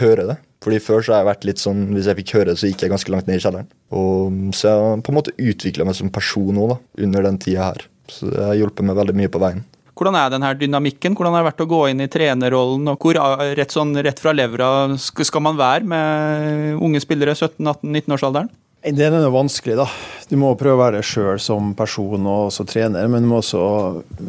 høre 0.00 0.28
det. 0.32 0.38
Fordi 0.60 0.80
Før 0.84 1.00
så 1.00 1.14
har 1.14 1.22
jeg 1.22 1.30
vært 1.30 1.46
litt 1.48 1.60
sånn, 1.62 1.86
hvis 1.96 2.08
jeg 2.10 2.18
fikk 2.18 2.34
høre 2.36 2.50
det, 2.50 2.58
så 2.60 2.68
gikk 2.68 2.84
jeg 2.84 2.92
ganske 2.92 3.12
langt 3.12 3.28
ned 3.28 3.38
i 3.38 3.44
kjelleren. 3.44 3.68
Og, 3.96 4.40
så 4.56 4.68
jeg 4.68 4.82
har 4.84 5.04
på 5.06 5.12
en 5.12 5.16
måte 5.16 5.36
utvikla 5.40 5.86
meg 5.88 5.96
som 5.96 6.12
person 6.12 6.58
òg, 6.60 6.74
under 7.00 7.24
den 7.24 7.38
tida 7.40 7.70
her. 7.70 7.86
Så 8.10 8.28
det 8.28 8.42
har 8.44 8.58
hjulpet 8.58 8.84
meg 8.84 8.98
veldig 8.98 9.16
mye 9.16 9.32
på 9.32 9.40
veien. 9.40 9.62
Hvordan 9.96 10.16
er 10.16 10.30
den 10.32 10.44
her 10.44 10.56
dynamikken? 10.56 11.16
Hvordan 11.16 11.34
har 11.36 11.42
det 11.42 11.50
vært 11.50 11.62
å 11.64 11.68
gå 11.68 11.80
inn 11.90 12.04
i 12.04 12.08
trenerrollen? 12.12 12.88
og 12.92 13.02
Hvor 13.04 13.18
ah, 13.20 13.42
rett, 13.56 13.72
sånn, 13.72 13.92
rett 14.04 14.20
fra 14.20 14.32
levra 14.36 14.70
skal 15.00 15.44
man 15.44 15.58
være 15.60 15.88
med 15.88 16.80
unge 16.80 17.02
spillere 17.04 17.36
17-18-19-årsalderen? 17.36 18.48
Det 18.82 19.04
er 19.04 19.28
vanskelig, 19.28 19.76
da. 19.76 19.84
Du 20.30 20.38
må 20.40 20.54
prøve 20.56 20.78
å 20.78 20.80
være 20.80 21.00
deg 21.00 21.04
sjøl 21.04 21.40
som 21.42 21.74
person 21.76 22.24
og 22.24 22.46
også 22.48 22.64
trener, 22.64 23.10
men 23.12 23.26
du 23.26 23.28
må 23.28 23.42
også 23.42 23.60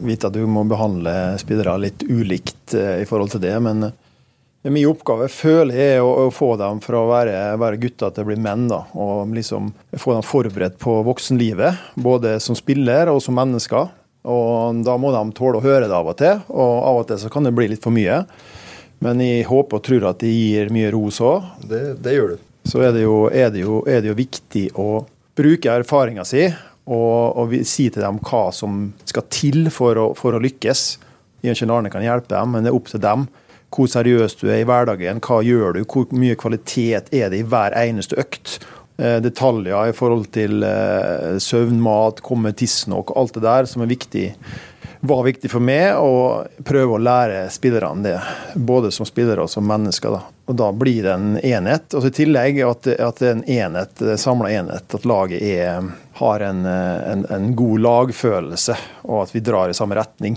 vite 0.03 0.27
at 0.27 0.35
du 0.35 0.43
må 0.43 0.65
behandle 0.67 1.37
spillere 1.39 1.77
litt 1.79 2.03
ulikt 2.03 2.75
eh, 2.75 2.99
i 2.99 3.07
forhold 3.07 3.31
til 3.31 3.43
det. 3.45 3.53
Men 3.63 3.93
Min 4.67 4.89
oppgave 4.89 5.29
føler 5.31 5.79
jeg 5.79 5.95
er 5.95 6.03
å, 6.03 6.27
å 6.27 6.33
få 6.35 6.51
dem 6.59 6.83
fra 6.83 6.99
å 6.99 7.07
være, 7.13 7.37
være 7.63 7.79
gutter 7.85 8.11
til 8.11 8.27
å 8.27 8.31
bli 8.33 8.37
menn. 8.43 8.67
da, 8.67 8.83
Og 8.91 9.31
liksom 9.31 9.71
få 9.95 10.17
dem 10.19 10.27
forberedt 10.27 10.77
på 10.83 10.99
voksenlivet, 11.07 11.95
både 11.95 12.35
som 12.43 12.57
spiller 12.59 13.13
og 13.13 13.23
som 13.23 13.39
mennesker. 13.39 13.87
Og 14.27 14.83
Da 14.83 14.99
må 14.99 15.15
de 15.15 15.25
tåle 15.37 15.61
å 15.61 15.63
høre 15.63 15.87
det 15.87 15.95
av 15.95 16.11
og 16.11 16.19
til, 16.19 16.43
og 16.51 16.75
av 16.91 16.99
og 16.99 17.07
til 17.07 17.23
så 17.23 17.31
kan 17.31 17.47
det 17.47 17.55
bli 17.55 17.71
litt 17.71 17.87
for 17.87 17.95
mye. 17.95 18.25
Men 19.01 19.23
jeg 19.23 19.47
håper 19.47 19.79
og 19.79 19.87
tror 19.87 20.11
at 20.11 20.21
de 20.21 20.29
gir 20.29 20.75
mye 20.75 20.91
ros 20.93 21.23
òg. 21.23 21.53
Det, 21.63 21.85
det 22.03 22.19
gjør 22.19 22.35
du. 22.35 22.47
Så 22.71 22.79
er 22.79 22.93
det, 22.95 23.03
jo, 23.03 23.25
er, 23.27 23.49
det 23.51 23.65
jo, 23.65 23.81
er 23.83 23.99
det 23.99 24.13
jo 24.13 24.15
viktig 24.15 24.69
å 24.79 25.03
bruke 25.35 25.73
erfaringa 25.81 26.23
si 26.27 26.45
og, 26.47 27.37
og 27.41 27.55
si 27.67 27.89
til 27.91 28.03
dem 28.03 28.19
hva 28.23 28.45
som 28.55 28.85
skal 29.07 29.25
til 29.33 29.65
for 29.73 29.99
å, 29.99 30.05
for 30.15 30.37
å 30.37 30.41
lykkes. 30.41 30.85
Og 31.43 31.57
Kjell 31.57 31.73
Arne 31.73 31.91
kan 31.91 32.05
hjelpe 32.05 32.31
dem, 32.31 32.53
men 32.53 32.63
det 32.63 32.71
er 32.71 32.77
opp 32.77 32.87
til 32.91 33.03
dem 33.03 33.27
hvor 33.71 33.87
seriøs 33.87 34.35
du 34.39 34.49
er 34.49 34.61
i 34.61 34.67
hverdagen, 34.67 35.21
hva 35.23 35.37
gjør 35.47 35.77
du, 35.77 35.85
hvor 35.87 36.09
mye 36.15 36.35
kvalitet 36.39 37.11
er 37.15 37.29
det 37.31 37.39
i 37.39 37.45
hver 37.47 37.75
eneste 37.79 38.17
økt. 38.19 38.57
Eh, 38.99 39.19
detaljer 39.23 39.91
i 39.91 39.95
forhold 39.95 40.27
til 40.35 40.63
eh, 40.67 41.37
søvn, 41.43 41.79
mat, 41.83 42.19
komme 42.23 42.51
tidsnok, 42.55 43.13
alt 43.19 43.35
det 43.37 43.45
der 43.47 43.67
som 43.71 43.83
er 43.83 43.91
viktig 43.91 44.29
var 45.01 45.23
viktig 45.25 45.49
for 45.49 45.63
meg 45.65 45.97
å 45.97 46.43
prøve 46.67 46.97
å 46.97 47.01
lære 47.01 47.45
spillerne 47.53 48.05
det. 48.05 48.17
Både 48.53 48.91
som 48.93 49.07
spillere 49.07 49.41
og 49.41 49.49
som 49.49 49.65
mennesker. 49.65 50.13
Da. 50.13 50.21
Og 50.51 50.55
da 50.59 50.67
blir 50.75 51.05
det 51.05 51.11
en 51.15 51.35
enhet. 51.39 51.93
Og 51.95 52.09
I 52.09 52.13
tillegg 52.15 52.57
at, 52.67 52.87
at 52.99 53.21
en 53.23 53.43
enhet, 53.47 54.01
samla 54.19 54.49
enhet. 54.51 54.97
At 54.97 55.05
laget 55.07 55.39
er, 55.39 55.85
har 56.19 56.43
en, 56.43 56.65
en, 56.67 57.23
en, 57.31 57.53
god 57.55 57.85
lagfølelse, 57.85 58.75
og 59.07 59.21
at 59.23 59.31
vi 59.31 59.43
drar 59.47 59.71
i 59.71 59.77
samme 59.77 59.95
retning. 59.95 60.35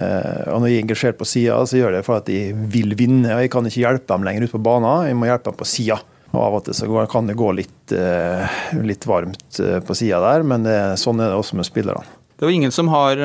Eh, 0.00 0.40
og 0.50 0.62
Når 0.62 0.70
jeg 0.70 0.78
er 0.78 0.84
engasjert 0.86 1.20
på 1.20 1.28
sida, 1.28 1.60
så 1.68 1.78
gjør 1.78 1.92
jeg 1.92 2.00
det 2.00 2.08
for 2.08 2.22
at 2.22 2.32
jeg 2.32 2.56
vil 2.72 2.96
vinne. 2.98 3.36
og 3.36 3.44
Jeg 3.44 3.52
kan 3.52 3.68
ikke 3.68 3.84
hjelpe 3.84 4.10
dem 4.14 4.26
lenger 4.26 4.48
ut 4.48 4.56
på 4.56 4.64
banen, 4.64 5.08
jeg 5.10 5.20
må 5.20 5.28
hjelpe 5.30 5.52
dem 5.52 5.60
på 5.60 5.68
sida. 5.68 6.00
Og 6.32 6.40
Av 6.42 6.58
og 6.58 6.64
til 6.66 6.74
så 6.74 7.06
kan 7.10 7.28
det 7.30 7.38
gå 7.38 7.52
litt, 7.54 7.94
eh, 7.94 8.58
litt 8.82 9.06
varmt 9.06 9.60
eh, 9.62 9.78
på 9.84 9.94
sida 9.94 10.18
der, 10.24 10.42
men 10.42 10.66
det, 10.66 10.78
sånn 10.98 11.20
er 11.22 11.30
det 11.30 11.38
også 11.38 11.60
med 11.60 11.68
spillerne. 11.68 12.23
Det 12.34 12.44
er 12.44 12.50
jo 12.50 12.58
ingen 12.58 12.74
som 12.74 12.88
har 12.90 13.20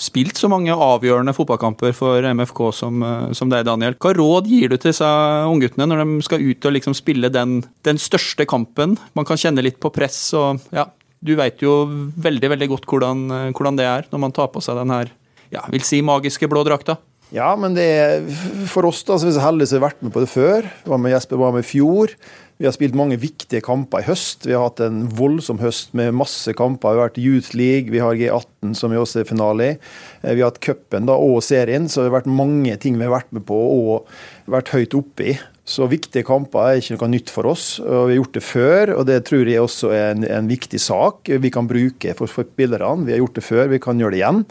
spilt 0.00 0.38
så 0.40 0.48
mange 0.50 0.74
avgjørende 0.74 1.34
fotballkamper 1.36 1.92
for 1.94 2.24
MFK 2.24 2.62
som, 2.74 3.02
som 3.36 3.50
deg, 3.52 3.66
Daniel. 3.68 3.94
Hva 4.00 4.14
råd 4.16 4.48
gir 4.50 4.72
du 4.72 4.76
til 4.76 4.90
disse 4.90 5.10
ungguttene 5.46 5.86
når 5.86 6.02
de 6.02 6.24
skal 6.26 6.42
ut 6.42 6.66
og 6.66 6.74
liksom 6.74 6.96
spille 6.98 7.30
den, 7.32 7.60
den, 7.86 8.00
største 8.00 8.46
kampen? 8.48 8.96
Man 9.14 9.28
kan 9.28 9.38
kjenne 9.40 9.62
litt 9.62 9.78
på 9.82 9.92
press 9.94 10.18
og 10.38 10.64
ja, 10.74 10.88
Du 11.20 11.34
vet 11.36 11.62
jo 11.62 11.84
veldig 12.16 12.50
veldig 12.56 12.70
godt 12.72 12.88
hvordan, 12.88 13.52
hvordan 13.52 13.78
det 13.78 13.86
er 13.86 14.10
når 14.10 14.24
man 14.24 14.34
tar 14.34 14.50
på 14.50 14.62
seg 14.64 14.80
den 14.80 14.94
her 14.94 15.12
ja, 15.52 15.66
vil 15.70 15.84
si 15.86 16.00
magiske 16.02 16.48
blå 16.50 16.64
drakta? 16.66 16.96
Ja, 17.30 17.52
men 17.58 17.76
det 17.76 17.86
er 17.86 18.24
for 18.70 18.88
oss 18.88 19.04
da, 19.06 19.14
så 19.18 19.28
er 19.28 19.36
så 19.36 19.44
heldige 19.44 19.70
som 19.70 19.78
har 19.78 19.90
vært 19.90 20.00
med 20.02 20.14
på 20.14 20.22
det 20.22 20.30
før. 20.32 20.66
Var 20.90 20.98
med 20.98 21.12
Jesper 21.14 21.38
var 21.38 21.54
med 21.54 21.62
i 21.62 21.68
fjor. 21.68 22.14
Vi 22.60 22.66
har 22.68 22.74
spilt 22.76 22.92
mange 22.92 23.16
viktige 23.16 23.62
kamper 23.64 24.02
i 24.02 24.04
høst. 24.10 24.42
Vi 24.44 24.52
har 24.52 24.66
hatt 24.66 24.82
en 24.84 25.06
voldsom 25.16 25.62
høst 25.62 25.94
med 25.96 26.12
masse 26.12 26.52
kamper. 26.52 26.92
Vi 26.92 27.00
har 27.00 27.06
vært 27.08 27.20
Youth 27.22 27.54
League, 27.56 27.88
vi 27.88 28.02
har 28.04 28.18
G18 28.18 28.74
som 28.76 28.92
vi 28.92 28.98
også 29.00 29.22
er 29.22 29.30
finale 29.30 29.64
i. 29.64 29.76
Eh, 30.20 30.34
vi 30.34 30.42
har 30.42 30.50
hatt 30.50 30.60
cupen 30.60 31.08
og 31.08 31.38
serien, 31.40 31.86
så 31.88 32.02
det 32.02 32.10
har 32.10 32.18
vært 32.18 32.28
mange 32.28 32.74
ting 32.82 32.98
vi 33.00 33.06
har 33.06 33.14
vært 33.14 33.32
med 33.32 33.46
på 33.48 33.56
og 33.56 34.10
vært 34.52 34.74
høyt 34.74 34.96
oppe 34.98 35.30
i. 35.32 35.34
Så 35.64 35.88
viktige 35.88 36.26
kamper 36.28 36.66
er 36.66 36.82
ikke 36.82 36.98
noe 36.98 37.08
nytt 37.14 37.32
for 37.32 37.48
oss. 37.48 37.64
og 37.80 38.10
Vi 38.10 38.12
har 38.12 38.20
gjort 38.20 38.36
det 38.36 38.44
før, 38.44 38.92
og 38.98 39.08
det 39.08 39.16
tror 39.30 39.52
jeg 39.54 39.64
også 39.64 39.94
er 39.96 40.06
en, 40.10 40.28
en 40.28 40.52
viktig 40.52 40.82
sak 40.84 41.32
vi 41.32 41.54
kan 41.56 41.70
bruke 41.70 42.12
for, 42.18 42.28
spillerne. 42.28 43.08
Vi 43.08 43.16
har 43.16 43.22
gjort 43.22 43.40
det 43.40 43.46
før, 43.46 43.72
vi 43.72 43.80
kan 43.80 44.04
gjøre 44.04 44.18
det 44.18 44.20
igjen. 44.20 44.44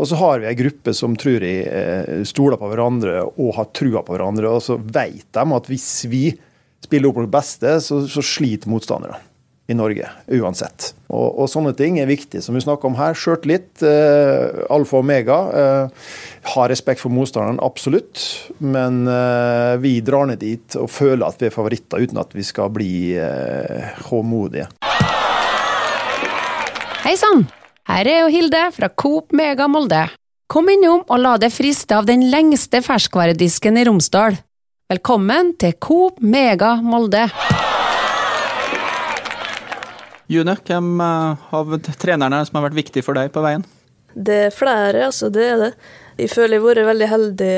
Og 0.00 0.08
så 0.08 0.16
har 0.22 0.40
vi 0.40 0.48
ei 0.48 0.56
gruppe 0.64 0.96
som 0.96 1.12
tror 1.20 1.44
jeg 1.44 1.68
eh, 1.68 2.24
stoler 2.24 2.56
på 2.56 2.72
hverandre 2.72 3.20
og 3.28 3.52
har 3.60 3.68
trua 3.76 4.00
på 4.00 4.16
hverandre. 4.16 4.48
Og 4.48 4.64
så 4.64 4.80
vet 4.80 5.28
de 5.28 5.44
at 5.60 5.68
hvis 5.74 5.90
vi 6.08 6.24
spiller 6.84 7.10
opp 7.10 7.22
vårt 7.22 7.32
beste, 7.32 7.78
så, 7.82 8.04
så 8.10 8.24
sliter 8.24 8.70
motstandere 8.72 9.20
i 9.64 9.74
Norge, 9.76 10.04
uansett. 10.36 10.90
Og, 11.08 11.38
og, 11.40 11.46
sånne 11.48 11.72
ting 11.76 11.96
er 12.00 12.08
viktig, 12.10 12.42
som 12.44 12.56
vi 12.56 12.60
snakker 12.60 12.90
om 12.90 12.98
her. 12.98 13.16
Sjøltillit, 13.16 13.80
eh, 13.86 14.60
alfa 14.72 14.98
og 14.98 15.06
omega. 15.06 15.38
Eh, 15.56 16.10
har 16.52 16.68
respekt 16.68 17.00
for 17.00 17.14
motstanderen, 17.14 17.62
absolutt. 17.64 18.20
Men 18.60 19.06
eh, 19.08 19.76
vi 19.80 19.96
drar 20.04 20.28
ned 20.28 20.42
dit 20.44 20.76
og 20.80 20.90
føler 20.92 21.24
at 21.26 21.40
vi 21.40 21.48
er 21.48 21.54
favoritter, 21.54 22.04
uten 22.04 22.20
at 22.20 22.36
vi 22.36 22.44
skal 22.44 22.72
bli 22.74 22.94
eh, 23.16 23.94
håmodige. 24.10 24.68
Hei 27.04 27.16
sann! 27.20 27.46
Her 27.88 28.08
er 28.08 28.22
jo 28.22 28.28
Hilde 28.32 28.60
fra 28.72 28.88
Coop 28.88 29.32
Mega 29.36 29.66
Molde. 29.68 30.06
Kom 30.48 30.68
innom 30.72 31.02
og 31.04 31.20
la 31.20 31.34
deg 31.40 31.52
friste 31.52 31.96
av 31.96 32.08
den 32.08 32.24
lengste 32.32 32.80
ferskvaredisken 32.84 33.80
i 33.80 33.84
Romsdal. 33.88 34.36
Velkommen 34.84 35.54
til 35.56 35.72
Coop 35.80 36.18
Mega 36.20 36.74
Molde. 36.84 37.22
June, 40.28 40.54
hvem 40.68 41.00
eh, 41.00 41.46
av 41.56 41.72
trenerne 42.02 42.42
som 42.44 42.58
har 42.58 42.66
vært 42.66 42.76
viktig 42.76 43.02
for 43.06 43.16
deg 43.16 43.30
på 43.32 43.40
veien? 43.46 43.64
Det 44.12 44.36
er 44.50 44.52
flere, 44.52 45.06
altså. 45.06 45.30
Det 45.32 45.46
er 45.54 45.56
det. 45.62 45.70
Jeg 46.20 46.34
føler 46.34 46.58
jeg 46.58 46.60
har 46.60 46.68
vært 46.68 46.90
veldig 46.90 47.08
heldig 47.14 47.56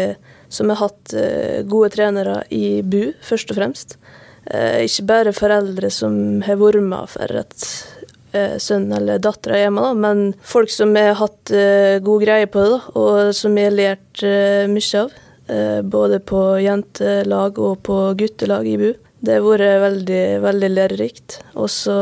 som 0.54 0.70
har 0.70 0.80
hatt 0.84 1.16
eh, 1.18 1.66
gode 1.66 1.90
trenere 1.96 2.38
i 2.54 2.78
BU, 2.86 3.10
først 3.26 3.50
og 3.50 3.58
fremst. 3.58 3.98
Eh, 4.46 4.86
ikke 4.86 5.08
bare 5.10 5.34
foreldre 5.34 5.90
som 5.90 6.16
har 6.46 6.62
vært 6.62 6.86
med 6.86 7.10
for 7.10 7.42
at 7.42 7.70
sønnen 8.60 8.92
eller 8.92 9.16
eller 9.16 9.20
datter 9.24 9.54
hjemme, 9.56 9.82
da, 9.82 9.94
men 9.98 10.26
folk 10.44 10.68
som 10.70 10.90
har 10.94 11.14
hatt 11.16 11.50
god 12.04 12.20
greie 12.20 12.46
på 12.52 12.60
det, 12.60 12.74
da, 12.74 12.98
og 13.00 13.30
som 13.34 13.54
jeg 13.56 13.70
har 13.70 13.78
lært 13.80 14.26
mye 14.68 15.06
av. 15.06 15.22
Uh, 15.46 15.82
både 15.86 16.18
på 16.26 16.40
jentelag 16.58 17.60
og 17.62 17.82
på 17.86 17.98
guttelag 18.18 18.66
i 18.66 18.76
BU. 18.80 18.90
Det 19.26 19.38
har 19.38 19.44
vært 19.46 19.80
veldig, 19.82 20.24
veldig 20.44 20.70
lærerikt. 20.74 21.38
Og 21.56 21.70
så 21.72 21.94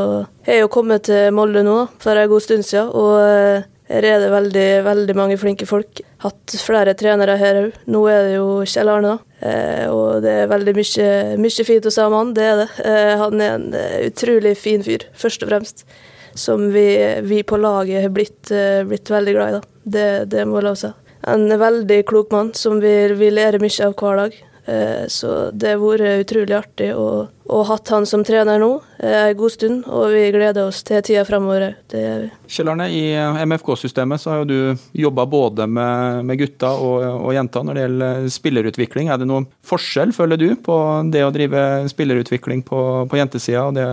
har 0.47 0.57
jeg 0.59 0.65
jo 0.65 0.73
kommet 0.73 1.07
til 1.09 1.31
Molde 1.37 1.63
nå 1.65 1.77
for 2.03 2.19
en 2.19 2.31
god 2.33 2.45
stund 2.45 2.67
siden, 2.67 2.91
og 2.91 3.69
her 3.93 4.07
er 4.09 4.23
det 4.23 4.33
veldig, 4.33 4.69
veldig 4.87 5.17
mange 5.17 5.37
flinke 5.41 5.69
folk. 5.69 6.01
Hatt 6.25 6.57
flere 6.59 6.97
trenere 6.99 7.37
her 7.41 7.61
òg. 7.61 7.77
Nå 7.93 8.01
er 8.11 8.27
det 8.27 8.35
jo 8.39 8.49
Kjell 8.67 8.91
Arne, 8.91 9.13
da. 9.15 9.45
Eh, 9.45 9.85
og 9.93 10.25
det 10.25 10.33
er 10.41 10.51
veldig 10.51 10.75
mye, 10.79 11.13
mye 11.45 11.69
fint 11.69 11.87
å 11.87 11.93
si 11.93 12.03
om 12.03 12.17
han, 12.17 12.33
det 12.37 12.49
er 12.49 12.59
det. 12.65 12.69
Eh, 12.89 13.13
han 13.21 13.45
er 13.45 13.55
en 13.59 13.69
utrolig 14.09 14.57
fin 14.59 14.85
fyr, 14.85 15.07
først 15.21 15.45
og 15.45 15.53
fremst 15.53 15.87
som 16.35 16.73
vi, 16.73 17.21
vi 17.23 17.43
på 17.43 17.57
laget 17.57 18.03
har 18.03 18.11
blitt, 18.11 18.51
eh, 18.51 18.83
blitt, 18.89 19.11
veldig 19.11 19.35
glad 19.37 19.49
i. 19.49 19.53
Da. 19.53 19.63
Det, 19.85 20.09
det 20.33 20.47
må 20.49 20.59
jeg 20.59 20.67
lov 20.67 20.77
å 20.77 20.81
si. 20.81 20.93
En 21.27 21.47
veldig 21.59 22.03
klok 22.09 22.33
mann 22.35 22.53
som 22.59 22.81
vi, 22.83 22.97
vi 23.17 23.31
lærer 23.33 23.63
mye 23.63 23.87
av 23.87 23.95
hver 23.97 24.21
dag. 24.25 24.43
Eh, 24.67 25.07
så 25.13 25.51
det 25.53 25.75
har 25.75 25.81
vært 25.83 26.25
utrolig 26.25 26.55
artig 26.57 26.87
å, 26.97 27.27
å 27.29 27.59
hatt 27.69 27.91
han 27.93 28.07
som 28.09 28.23
trener 28.25 28.57
nå 28.63 28.71
eh, 28.97 29.29
en 29.29 29.37
god 29.37 29.53
stund, 29.53 29.83
og 29.85 30.15
vi 30.15 30.23
gleder 30.33 30.71
oss 30.71 30.81
til 30.89 31.03
tida 31.05 31.25
fremover. 31.29 31.75
Det 31.93 32.01
gjør 32.01 32.23
vi. 32.23 32.31
Kjell 32.57 32.73
i 32.87 33.03
MFK-systemet 33.45 34.23
så 34.23 34.33
har 34.33 34.43
jo 34.43 34.49
du 34.49 34.87
jobba 35.05 35.27
både 35.29 35.69
med, 35.69 36.25
med 36.25 36.41
gutta 36.41 36.73
og, 36.81 37.05
og 37.27 37.37
jenta 37.37 37.65
når 37.65 37.77
det 37.77 37.87
gjelder 37.87 38.29
spillerutvikling. 38.39 39.13
Er 39.13 39.21
det 39.21 39.29
noen 39.29 39.49
forskjell, 39.69 40.17
føler 40.17 40.41
du, 40.41 40.49
på 40.57 40.81
det 41.13 41.27
å 41.27 41.33
drive 41.35 41.65
spillerutvikling 41.93 42.65
på, 42.65 42.81
på 43.11 43.21
jentesida 43.21 43.69
og 43.69 43.77
det 43.77 43.89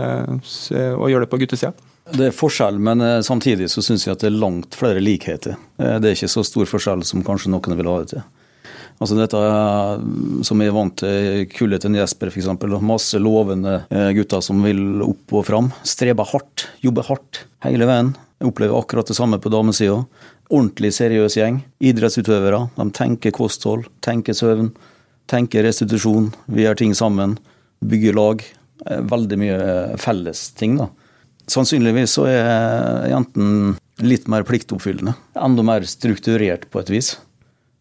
å 0.96 1.12
gjøre 1.12 1.28
det 1.28 1.34
på 1.34 1.44
guttesida? 1.44 1.76
Det 2.10 2.28
er 2.28 2.34
forskjell, 2.34 2.80
men 2.82 3.02
eh, 3.06 3.20
samtidig 3.22 3.70
så 3.70 3.84
syns 3.86 4.08
jeg 4.08 4.16
at 4.16 4.24
det 4.24 4.32
er 4.32 4.40
langt 4.42 4.76
flere 4.78 5.02
likheter. 5.04 5.58
Eh, 5.78 5.98
det 6.02 6.10
er 6.10 6.16
ikke 6.18 6.32
så 6.34 6.44
stor 6.48 6.70
forskjell 6.70 7.04
som 7.06 7.22
kanskje 7.26 7.52
noen 7.54 7.78
vil 7.78 7.90
ha 7.92 7.98
det 8.02 8.16
til. 8.16 8.24
Altså 9.02 9.18
dette 9.18 9.40
som 10.46 10.60
jeg 10.62 10.70
er 10.70 10.76
vant 10.76 11.00
til 11.02 11.46
kullet 11.56 11.82
til 11.82 11.96
Jesper 11.98 12.30
f.eks. 12.30 12.50
Masse 12.86 13.22
lovende 13.22 13.80
eh, 13.90 14.12
gutter 14.18 14.44
som 14.46 14.62
vil 14.66 15.02
opp 15.06 15.38
og 15.38 15.46
fram. 15.48 15.72
Streber 15.88 16.30
hardt, 16.34 16.68
jobber 16.86 17.08
hardt 17.10 17.44
hele 17.66 17.88
veien. 17.90 18.14
Jeg 18.42 18.50
opplever 18.50 18.78
akkurat 18.78 19.10
det 19.10 19.18
samme 19.18 19.38
på 19.42 19.50
damesida. 19.54 20.00
Ordentlig 20.50 20.94
seriøs 20.98 21.38
gjeng. 21.38 21.62
Idrettsutøvere. 21.82 22.64
De 22.78 22.88
tenker 22.98 23.34
kosthold, 23.34 23.88
tenker 24.06 24.38
søvn, 24.38 24.72
tenker 25.30 25.66
restitusjon. 25.66 26.32
Vi 26.50 26.66
gjør 26.66 26.82
ting 26.82 26.98
sammen. 26.98 27.38
Bygger 27.82 28.18
lag. 28.18 28.46
Veldig 28.86 29.38
mye 29.38 29.62
felles 30.02 30.48
ting, 30.58 30.78
da. 30.82 30.90
Sannsynligvis 31.52 32.16
så 32.16 32.28
er 32.30 33.10
jentene 33.12 33.76
litt 34.02 34.30
mer 34.32 34.46
pliktoppfyllende. 34.48 35.14
Enda 35.36 35.66
mer 35.66 35.86
strukturert 35.90 36.70
på 36.72 36.82
et 36.82 36.92
vis. 36.94 37.12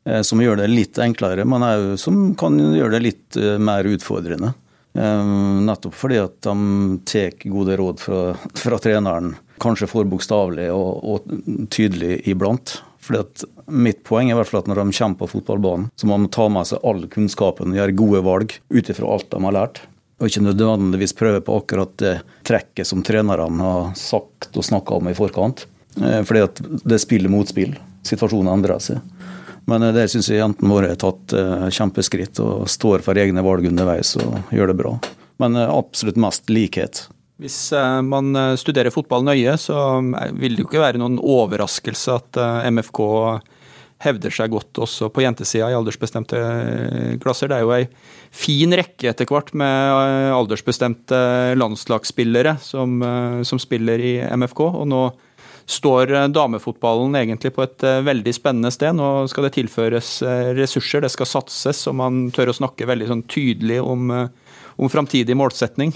Eh, 0.09 0.23
som 0.27 0.41
gjør 0.41 0.63
det 0.63 0.71
litt 0.73 0.99
enklere, 1.03 1.45
men 1.49 1.65
òg 1.65 1.87
som 2.01 2.33
kan 2.39 2.57
gjøre 2.59 2.97
det 2.97 3.05
litt 3.05 3.39
eh, 3.39 3.59
mer 3.61 3.87
utfordrende. 3.87 4.55
Eh, 4.97 5.33
nettopp 5.67 5.95
fordi 5.95 6.19
at 6.23 6.39
de 6.47 7.01
tar 7.07 7.37
gode 7.53 7.77
råd 7.79 8.03
fra, 8.03 8.21
fra 8.65 8.81
treneren, 8.83 9.35
kanskje 9.61 9.91
for 9.91 10.09
bokstavelig 10.09 10.71
og, 10.75 11.05
og, 11.05 11.35
tydelig 11.73 12.23
iblant. 12.31 12.81
Fordi 13.01 13.23
at 13.23 13.49
Mitt 13.71 14.01
poeng 14.03 14.27
er 14.29 14.35
i 14.35 14.37
hvert 14.41 14.51
fall 14.51 14.65
at 14.65 14.69
når 14.69 14.81
de 14.81 14.97
kommer 14.97 15.21
på 15.21 15.29
fotballbanen, 15.31 15.85
så 15.95 16.09
må 16.09 16.17
de 16.19 16.27
ta 16.35 16.49
med 16.51 16.67
seg 16.67 16.83
all 16.83 17.05
kunnskapen 17.13 17.71
og 17.71 17.79
gjøre 17.79 17.95
gode 18.01 18.23
valg 18.27 18.57
ut 18.67 18.91
ifra 18.91 19.13
alt 19.15 19.29
de 19.31 19.39
har 19.47 19.55
lært 19.55 19.79
og 20.21 20.29
ikke 20.29 20.45
nødvendigvis 20.45 21.17
prøve 21.17 21.41
på 21.45 21.57
akkurat 21.63 21.93
det 22.01 22.15
trekket 22.47 22.89
som 22.89 23.03
trenerne 23.05 23.65
har 23.65 23.93
sagt 23.97 24.57
og 24.57 24.67
snakka 24.67 24.99
om 25.01 25.09
i 25.09 25.17
forkant. 25.17 25.65
Eh, 25.97 26.23
fordi 26.23 26.41
at 26.45 26.61
det 26.85 27.01
spiller 27.01 27.33
motspill. 27.33 27.73
Situasjonen 28.07 28.53
endrer 28.53 28.83
seg. 28.85 29.01
Men 29.71 29.87
eh, 29.87 29.95
der 29.97 30.11
syns 30.13 30.29
jeg 30.31 30.43
jentene 30.43 30.73
våre 30.73 30.93
har 30.93 31.01
tatt 31.01 31.33
eh, 31.37 31.71
kjempeskritt 31.73 32.43
og 32.45 32.69
står 32.71 33.05
for 33.07 33.21
egne 33.21 33.45
valg 33.45 33.71
underveis 33.71 34.13
og 34.21 34.53
gjør 34.55 34.73
det 34.73 34.79
bra. 34.83 34.93
Men 35.41 35.57
absolutt 35.57 36.21
mest 36.21 36.53
likhet. 36.53 37.07
Hvis 37.41 37.71
man 38.05 38.37
studerer 38.61 38.93
fotball 38.93 39.23
nøye, 39.25 39.55
så 39.57 39.73
vil 40.37 40.53
det 40.53 40.61
jo 40.61 40.67
ikke 40.69 40.83
være 40.83 41.01
noen 41.01 41.17
overraskelse 41.17 42.13
at 42.19 42.39
MFK 42.69 43.01
hevder 44.01 44.33
seg 44.33 44.53
godt 44.53 44.81
også 44.81 45.11
på 45.13 45.25
jentesida 45.25 45.71
i 45.71 45.77
aldersbestemte 45.77 46.39
klasser. 47.23 47.51
Det 47.51 47.59
er 47.59 47.67
jo 47.67 47.75
ei 47.77 47.87
fin 48.33 48.73
rekke 48.73 49.11
etter 49.11 49.29
hvert 49.29 49.53
med 49.59 50.35
aldersbestemte 50.37 51.19
landslagsspillere 51.59 52.57
som, 52.65 53.03
som 53.45 53.61
spiller 53.61 54.01
i 54.01 54.15
MFK. 54.41 54.63
og 54.71 54.87
nå 54.89 55.03
står 55.71 56.13
eh, 56.15 56.29
damefotballen 56.29 57.17
egentlig 57.19 57.53
på 57.55 57.65
et 57.65 57.87
eh, 57.87 58.03
veldig 58.07 58.35
spennende 58.35 58.73
sted. 58.75 58.97
Nå 58.97 59.29
skal 59.31 59.47
det 59.47 59.55
tilføres 59.59 60.13
eh, 60.27 60.51
ressurser, 60.59 61.05
det 61.05 61.13
skal 61.15 61.31
satses, 61.31 61.85
og 61.91 61.99
man 62.01 62.27
tør 62.35 62.53
å 62.53 62.57
snakke 62.61 62.89
veldig 62.91 63.11
sånn 63.11 63.27
tydelig 63.31 63.81
om, 63.83 64.11
om 64.81 64.89
framtidig 64.89 65.37
målsetning, 65.37 65.91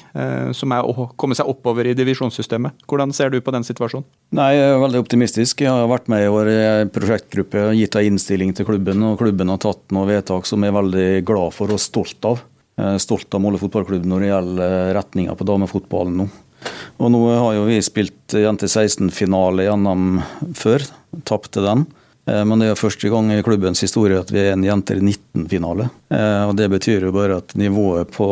som 0.52 0.72
er 0.76 0.84
å 0.84 1.06
komme 1.16 1.36
seg 1.36 1.48
oppover 1.48 1.88
i 1.88 1.94
divisjonssystemet. 1.96 2.84
Hvordan 2.90 3.14
ser 3.16 3.32
du 3.32 3.38
på 3.40 3.54
den 3.54 3.64
situasjonen? 3.64 4.04
Nei, 4.36 4.50
Jeg 4.58 4.74
er 4.74 4.82
veldig 4.82 5.00
optimistisk. 5.00 5.62
Jeg 5.64 5.72
har 5.72 5.88
vært 5.88 6.10
med 6.12 6.26
i 6.26 6.28
vår 6.28 6.50
prosjektgruppe 6.92 7.62
og 7.70 7.78
gitt 7.78 7.96
en 7.96 8.10
innstilling 8.10 8.52
til 8.52 8.68
klubben. 8.68 9.02
og 9.08 9.16
Klubben 9.22 9.48
har 9.48 9.62
tatt 9.64 9.94
noen 9.94 10.10
vedtak 10.12 10.44
som 10.46 10.60
jeg 10.60 10.74
er 10.74 10.76
veldig 10.76 11.08
glad 11.24 11.56
for 11.56 11.72
og 11.72 11.80
stolt 11.80 12.28
av. 12.28 12.44
Jeg 12.76 12.98
er 12.98 13.02
stolt 13.02 13.34
av 13.34 13.40
Molde 13.40 13.62
fotballklubb 13.62 14.04
når 14.10 14.20
det 14.20 14.30
gjelder 14.32 14.94
retninga 14.98 15.36
på 15.38 15.48
damefotballen 15.48 16.20
nå. 16.20 16.28
Og 17.00 17.10
nå 17.12 17.20
har 17.30 17.56
jo 17.56 17.66
vi 17.68 17.80
spilt 17.84 18.34
jente 18.36 18.68
16-finale 18.70 19.66
gjennom 19.66 20.18
før, 20.56 20.84
tapte 21.28 21.64
den. 21.64 21.84
Eh, 22.26 22.44
men 22.48 22.60
det 22.60 22.70
er 22.72 22.80
første 22.80 23.10
gang 23.12 23.30
i 23.32 23.42
klubbens 23.44 23.84
historie 23.84 24.20
at 24.20 24.32
vi 24.32 24.40
er 24.42 24.54
en 24.54 24.64
jenter 24.64 25.00
19-finale. 25.00 25.88
Eh, 26.14 26.42
og 26.48 26.56
Det 26.58 26.70
betyr 26.72 27.08
jo 27.08 27.14
bare 27.14 27.40
at 27.42 27.56
nivået 27.60 28.12
på 28.14 28.28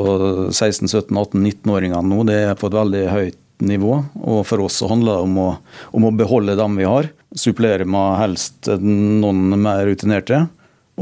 16-, 0.50 0.88
17-, 0.88 1.12
18-, 1.12 1.42
19-åringene 1.52 2.04
nå 2.08 2.26
det 2.28 2.38
er 2.46 2.58
på 2.58 2.70
et 2.70 2.78
veldig 2.78 3.04
høyt 3.12 3.40
nivå. 3.62 3.98
Og 4.26 4.40
for 4.48 4.64
oss 4.64 4.80
så 4.80 4.88
handler 4.90 5.18
det 5.18 5.26
om 5.28 5.36
å, 5.42 5.50
om 5.94 6.08
å 6.08 6.14
beholde 6.16 6.56
dem 6.58 6.78
vi 6.80 6.88
har. 6.88 7.12
Supplere 7.38 7.86
med 7.88 8.18
helst 8.20 8.70
noen 8.80 9.52
mer 9.60 9.84
rutinerte. 9.88 10.46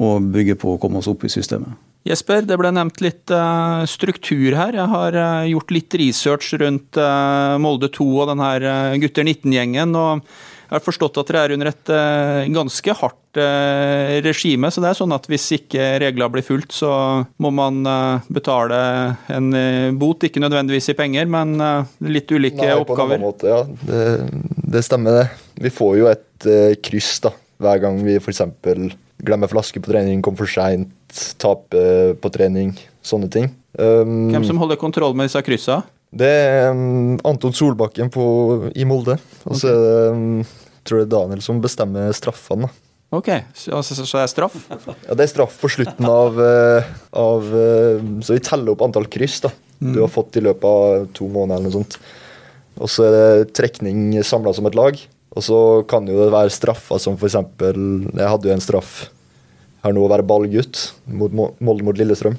Og 0.01 0.27
bygge 0.33 0.55
på 0.61 0.75
å 0.75 0.83
komme 0.83 1.01
oss 1.01 1.09
opp 1.11 1.25
i 1.27 1.33
systemet. 1.33 1.73
Jesper, 2.07 2.47
det 2.49 2.57
ble 2.57 2.71
nevnt 2.73 3.03
litt 3.05 3.29
uh, 3.35 3.83
struktur 3.91 4.55
her. 4.57 4.73
Jeg 4.73 4.89
har 4.89 5.17
gjort 5.51 5.75
litt 5.75 5.97
research 6.01 6.55
rundt 6.63 6.97
Molde 7.61 7.91
2 7.93 8.07
og 8.15 8.31
den 8.31 8.41
her 8.41 8.65
Gutter 9.03 9.27
19-gjengen. 9.27 9.93
og 9.99 10.23
jeg 10.71 10.77
har 10.77 10.85
forstått 10.85 11.19
at 11.21 11.31
dere 11.31 11.43
er 11.43 11.55
under 11.57 11.71
et 11.73 11.91
ganske 12.55 12.95
hardt 13.01 13.41
regime. 14.27 14.71
Så 14.71 14.83
det 14.83 14.91
er 14.91 14.99
sånn 14.99 15.15
at 15.15 15.27
hvis 15.31 15.49
ikke 15.59 15.89
reglene 16.03 16.31
blir 16.31 16.47
fulgt, 16.47 16.75
så 16.79 16.93
må 17.43 17.51
man 17.55 17.83
betale 18.31 18.79
en 19.35 19.51
bot. 19.99 20.23
Ikke 20.27 20.43
nødvendigvis 20.43 20.93
i 20.93 20.97
penger, 20.99 21.27
men 21.31 21.59
litt 22.07 22.31
ulike 22.31 22.63
Nei, 22.63 22.79
oppgaver. 22.85 23.23
Måte, 23.23 23.51
ja. 23.51 23.61
Det, 23.67 24.07
det, 24.77 24.85
stemmer, 24.87 25.21
det. 25.21 25.45
Vi 25.67 25.75
får 25.75 25.99
jo 25.99 26.11
et 26.11 26.51
kryss 26.87 27.17
da, 27.27 27.35
hver 27.63 27.83
gang 27.83 27.99
vi 28.07 28.21
f.eks. 28.23 28.43
glemmer 29.27 29.51
flaske 29.51 29.83
på 29.83 29.91
trening, 29.91 30.23
kommer 30.23 30.45
for 30.45 30.55
seint 30.55 30.95
taper 31.41 32.15
på 32.21 32.31
trening, 32.33 32.75
sånne 33.03 33.31
ting. 33.33 33.51
Um, 33.79 34.31
Hvem 34.33 34.47
som 34.47 34.61
holder 34.61 34.79
kontroll 34.81 35.17
med 35.17 35.31
disse 35.31 35.43
kryssa? 35.47 35.81
Det 36.11 36.27
er 36.27 36.71
um, 36.75 37.19
Anton 37.29 37.55
Solbakken 37.55 38.11
på, 38.11 38.25
i 38.75 38.87
Molde. 38.89 39.17
Og 39.47 39.59
så 39.59 39.71
okay. 39.71 39.77
er 39.77 39.83
det 39.85 40.07
um, 40.17 40.71
tror 40.87 41.03
jeg 41.03 41.11
Daniel 41.13 41.43
som 41.45 41.61
bestemmer 41.63 42.11
straffene. 42.17 42.71
Ok, 43.15 43.29
så, 43.59 43.81
så, 43.83 44.05
så 44.07 44.21
er 44.21 44.27
det 44.27 44.33
straff? 44.33 44.57
Ja, 44.71 45.17
det 45.19 45.25
er 45.25 45.31
straff 45.33 45.57
på 45.59 45.71
slutten 45.73 46.07
av, 46.07 46.37
uh, 46.39 46.91
av 47.19 47.47
uh, 47.51 48.03
Så 48.23 48.37
vi 48.37 48.43
teller 48.47 48.75
opp 48.75 48.85
antall 48.87 49.09
kryss 49.11 49.41
da, 49.43 49.51
mm. 49.83 49.95
du 49.97 50.03
har 50.05 50.13
fått 50.13 50.39
i 50.39 50.45
løpet 50.47 50.67
av 50.67 51.09
to 51.17 51.27
måneder. 51.27 51.59
eller 51.59 51.71
noe 51.71 51.79
sånt. 51.81 51.99
Og 52.81 52.91
så 52.91 53.09
er 53.09 53.17
det 53.17 53.55
trekning 53.59 54.15
samla 54.27 54.55
som 54.57 54.69
et 54.71 54.79
lag. 54.79 54.99
Og 55.31 55.47
så 55.47 55.59
kan 55.91 56.07
jo 56.11 56.19
det 56.19 56.31
være 56.35 56.55
straffer 56.55 56.99
som 57.03 57.19
f.eks. 57.19 57.37
Jeg 57.39 58.31
hadde 58.33 58.51
jo 58.51 58.55
en 58.55 58.63
straff 58.63 58.95
her 59.85 59.95
nå 59.97 60.03
å 60.05 60.11
være 60.11 60.27
ballgutt 60.27 60.91
mot 61.09 61.33
Molde 61.33 61.87
mot 61.87 61.97
Lillestrøm. 61.97 62.37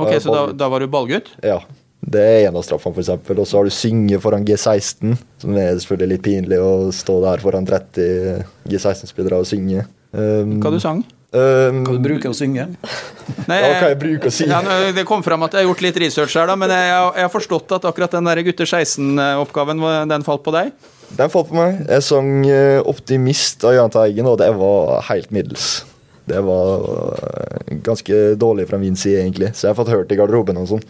Ok, 0.00 0.16
Så 0.24 0.32
da, 0.32 0.46
da, 0.56 0.68
var 0.72 0.82
du 0.82 0.88
ballgutt? 0.90 1.28
Ja. 1.44 1.60
Det 2.02 2.20
er 2.20 2.48
en 2.48 2.58
av 2.58 2.64
straffene, 2.66 2.98
f.eks. 2.98 3.30
Og 3.30 3.46
så 3.46 3.58
har 3.58 3.68
du 3.68 3.74
synge 3.74 4.18
foran 4.22 4.44
G16, 4.46 5.16
som 5.42 5.56
er 5.56 5.76
selvfølgelig 5.78 6.16
litt 6.16 6.24
pinlig 6.26 6.58
å 6.58 6.90
stå 6.94 7.20
der 7.22 7.42
foran 7.44 7.66
30 7.68 8.42
G16-spillere 8.68 9.38
og 9.38 9.46
synge. 9.48 9.86
Um, 10.10 10.58
Hva 10.62 10.72
du 10.74 10.80
sang? 10.82 11.04
Um, 11.32 11.78
Hva 11.86 11.94
du 11.94 12.02
bruker 12.04 12.32
å 12.32 12.36
synge? 12.36 12.66
Nei, 13.48 13.60
ja, 13.62 13.68
hva 13.78 13.92
jeg 13.92 14.00
bruker 14.02 14.28
å 14.28 14.34
si. 14.34 14.48
Ja, 14.50 14.60
det 14.92 15.06
kom 15.08 15.22
fram 15.24 15.46
at 15.46 15.54
jeg 15.54 15.62
har 15.62 15.70
gjort 15.70 15.84
litt 15.86 16.00
research 16.02 16.34
her, 16.36 16.50
da, 16.50 16.58
men 16.58 16.74
jeg, 16.74 16.90
jeg 16.90 17.28
har 17.28 17.32
forstått 17.32 17.78
at 17.78 17.86
akkurat 17.88 18.18
den 18.18 18.28
der 18.28 18.42
gutter 18.50 18.68
16-oppgaven, 18.68 19.86
den 20.10 20.26
falt 20.26 20.44
på 20.44 20.52
deg? 20.58 20.74
Den 21.16 21.32
falt 21.32 21.48
på 21.48 21.56
meg. 21.56 21.80
Jeg 21.86 22.04
sang 22.04 22.34
eh, 22.48 22.82
'Optimist' 22.82 23.64
av 23.68 23.76
Jahn 23.76 23.92
Teigen, 23.94 24.28
og 24.28 24.38
det 24.42 24.50
var 24.58 25.02
helt 25.10 25.32
middels. 25.32 25.84
Det 26.28 26.40
var 26.44 26.86
eh, 27.18 27.74
ganske 27.84 28.22
dårlig 28.40 28.68
fra 28.70 28.78
min 28.80 28.96
side, 28.96 29.20
egentlig. 29.24 29.52
Så 29.54 29.66
jeg 29.66 29.72
har 29.72 29.80
fått 29.80 29.92
hørt 29.92 30.12
i 30.12 30.18
garderoben 30.18 30.60
og 30.60 30.70
sånn. 30.70 30.84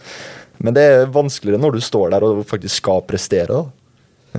Men 0.63 0.75
det 0.77 0.83
er 0.87 1.11
vanskeligere 1.11 1.61
når 1.61 1.75
du 1.75 1.83
står 1.83 2.13
der 2.15 2.25
og 2.25 2.45
faktisk 2.47 2.79
skal 2.79 3.03
prestere, 3.07 3.51
da. 3.51 3.83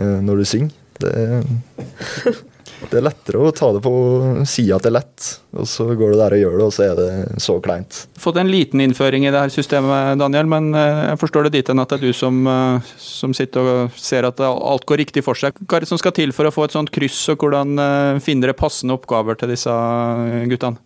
Eh, 0.00 0.18
når 0.24 0.40
du 0.40 0.48
synger. 0.48 0.72
Det, 0.94 1.12
det 2.90 2.98
er 2.98 3.04
lettere 3.04 3.42
å 3.42 3.52
ta 3.54 3.68
det 3.74 3.82
på 3.84 3.92
si 4.48 4.64
at 4.72 4.86
det 4.86 4.92
er 4.92 4.96
lett, 4.96 5.26
og 5.58 5.68
så 5.68 5.86
går 5.90 6.14
du 6.14 6.18
der 6.20 6.36
og 6.36 6.40
gjør 6.40 6.56
det, 6.56 6.68
og 6.68 6.72
så 6.74 6.86
er 6.86 6.94
det 7.00 7.42
så 7.42 7.58
kleint. 7.62 7.98
Fått 8.20 8.38
en 8.40 8.50
liten 8.50 8.80
innføring 8.84 9.26
i 9.26 9.32
det 9.34 9.42
her 9.42 9.52
systemet, 9.52 10.16
Daniel, 10.22 10.48
men 10.50 10.70
eh, 10.78 11.02
jeg 11.10 11.20
forstår 11.26 11.48
det 11.48 11.58
dit 11.58 11.74
hen 11.74 11.82
at 11.84 11.92
det 11.92 12.00
er 12.00 12.06
du 12.08 12.16
som, 12.16 12.40
som, 12.96 13.36
sitter 13.36 13.70
og 13.74 14.00
ser 14.00 14.30
at 14.30 14.40
alt 14.46 14.88
går 14.88 15.02
riktig 15.04 15.26
for 15.26 15.38
seg. 15.38 15.60
Hva 15.66 15.78
er 15.78 15.84
det 15.84 15.92
som 15.92 16.00
skal 16.00 16.16
til 16.16 16.32
for 16.36 16.48
å 16.48 16.54
få 16.54 16.66
et 16.66 16.78
sånt 16.78 16.94
kryss, 16.94 17.20
og 17.34 17.44
hvordan 17.44 17.76
finner 18.24 18.48
dere 18.48 18.58
passende 18.64 18.96
oppgaver 18.96 19.36
til 19.38 19.52
disse 19.52 19.76
guttene? 20.48 20.80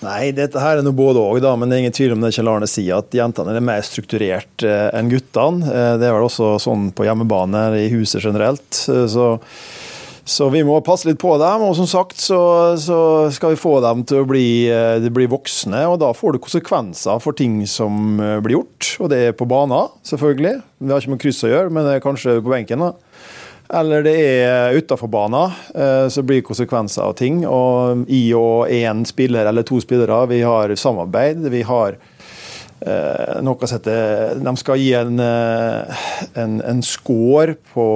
Nei, 0.00 0.30
dette 0.32 0.60
her 0.62 0.78
er 0.78 0.84
noe 0.84 0.96
både 0.96 1.20
òg, 1.20 1.44
men 1.60 1.68
det 1.68 1.76
er 1.76 1.82
ingen 1.84 1.96
tvil 1.96 2.14
om 2.14 2.22
det 2.24 2.32
Kjell 2.32 2.48
Arne 2.48 2.68
sier, 2.70 3.02
at 3.02 3.12
jentene 3.12 3.52
er 3.52 3.64
mer 3.64 3.84
strukturert 3.84 4.64
eh, 4.64 4.88
enn 4.96 5.10
guttene. 5.12 5.66
Eh, 5.68 5.92
det 6.00 6.08
er 6.08 6.16
vel 6.16 6.24
også 6.24 6.54
sånn 6.62 6.88
på 6.96 7.04
hjemmebane 7.04 7.66
i 7.82 7.90
huset 7.92 8.24
generelt. 8.24 8.80
Eh, 8.88 9.04
så, 9.12 9.26
så, 10.24 10.48
vi 10.54 10.62
må 10.64 10.78
passe 10.86 11.04
litt 11.04 11.20
på 11.20 11.34
dem. 11.42 11.66
Og 11.68 11.76
som 11.76 11.90
sagt 11.90 12.16
så, 12.16 12.40
så 12.80 13.00
skal 13.36 13.52
vi 13.52 13.60
få 13.60 13.76
dem 13.84 14.06
til 14.08 14.22
å 14.22 14.30
bli, 14.30 14.48
bli, 15.12 15.28
voksne, 15.28 15.84
og 15.92 16.00
da 16.00 16.14
får 16.16 16.38
det 16.38 16.44
konsekvenser 16.48 17.20
for 17.20 17.36
ting 17.36 17.60
som 17.68 18.16
blir 18.16 18.56
gjort. 18.56 18.94
Og 19.04 19.12
det 19.12 19.20
er 19.26 19.36
på 19.36 19.48
banen, 19.52 19.92
selvfølgelig. 20.08 20.56
Vi 20.80 20.94
har 20.94 21.04
ikke 21.04 21.18
med 21.18 21.24
kryss 21.26 21.44
å 21.44 21.52
gjøre, 21.52 21.76
men 21.76 21.84
det 21.84 21.98
er 21.98 22.08
kanskje 22.08 22.40
på 22.40 22.56
benken. 22.56 22.88
da 22.88 23.09
eller 23.72 24.02
det 24.02 24.14
er 24.18 24.76
utafor 24.78 25.10
banen, 25.10 25.52
eh, 25.74 26.06
så 26.08 26.22
blir 26.22 26.40
det 26.40 26.48
konsekvenser 26.48 27.06
av 27.06 27.16
ting. 27.18 27.44
Og 27.46 28.06
i 28.10 28.30
og 28.36 28.70
én 28.70 29.04
spiller 29.06 29.46
eller 29.46 29.66
to 29.66 29.80
spillere, 29.82 30.24
vi 30.30 30.40
har 30.42 30.74
samarbeid. 30.74 31.46
Vi 31.52 31.62
har 31.66 31.96
eh, 32.80 33.38
noe 33.46 33.68
som 33.68 33.78
heter 33.78 34.40
De 34.42 34.54
skal 34.58 34.80
gi 34.80 34.90
en, 34.98 35.22
eh, 35.22 36.02
en, 36.42 36.58
en 36.66 36.82
score 36.82 37.54
på 37.74 37.86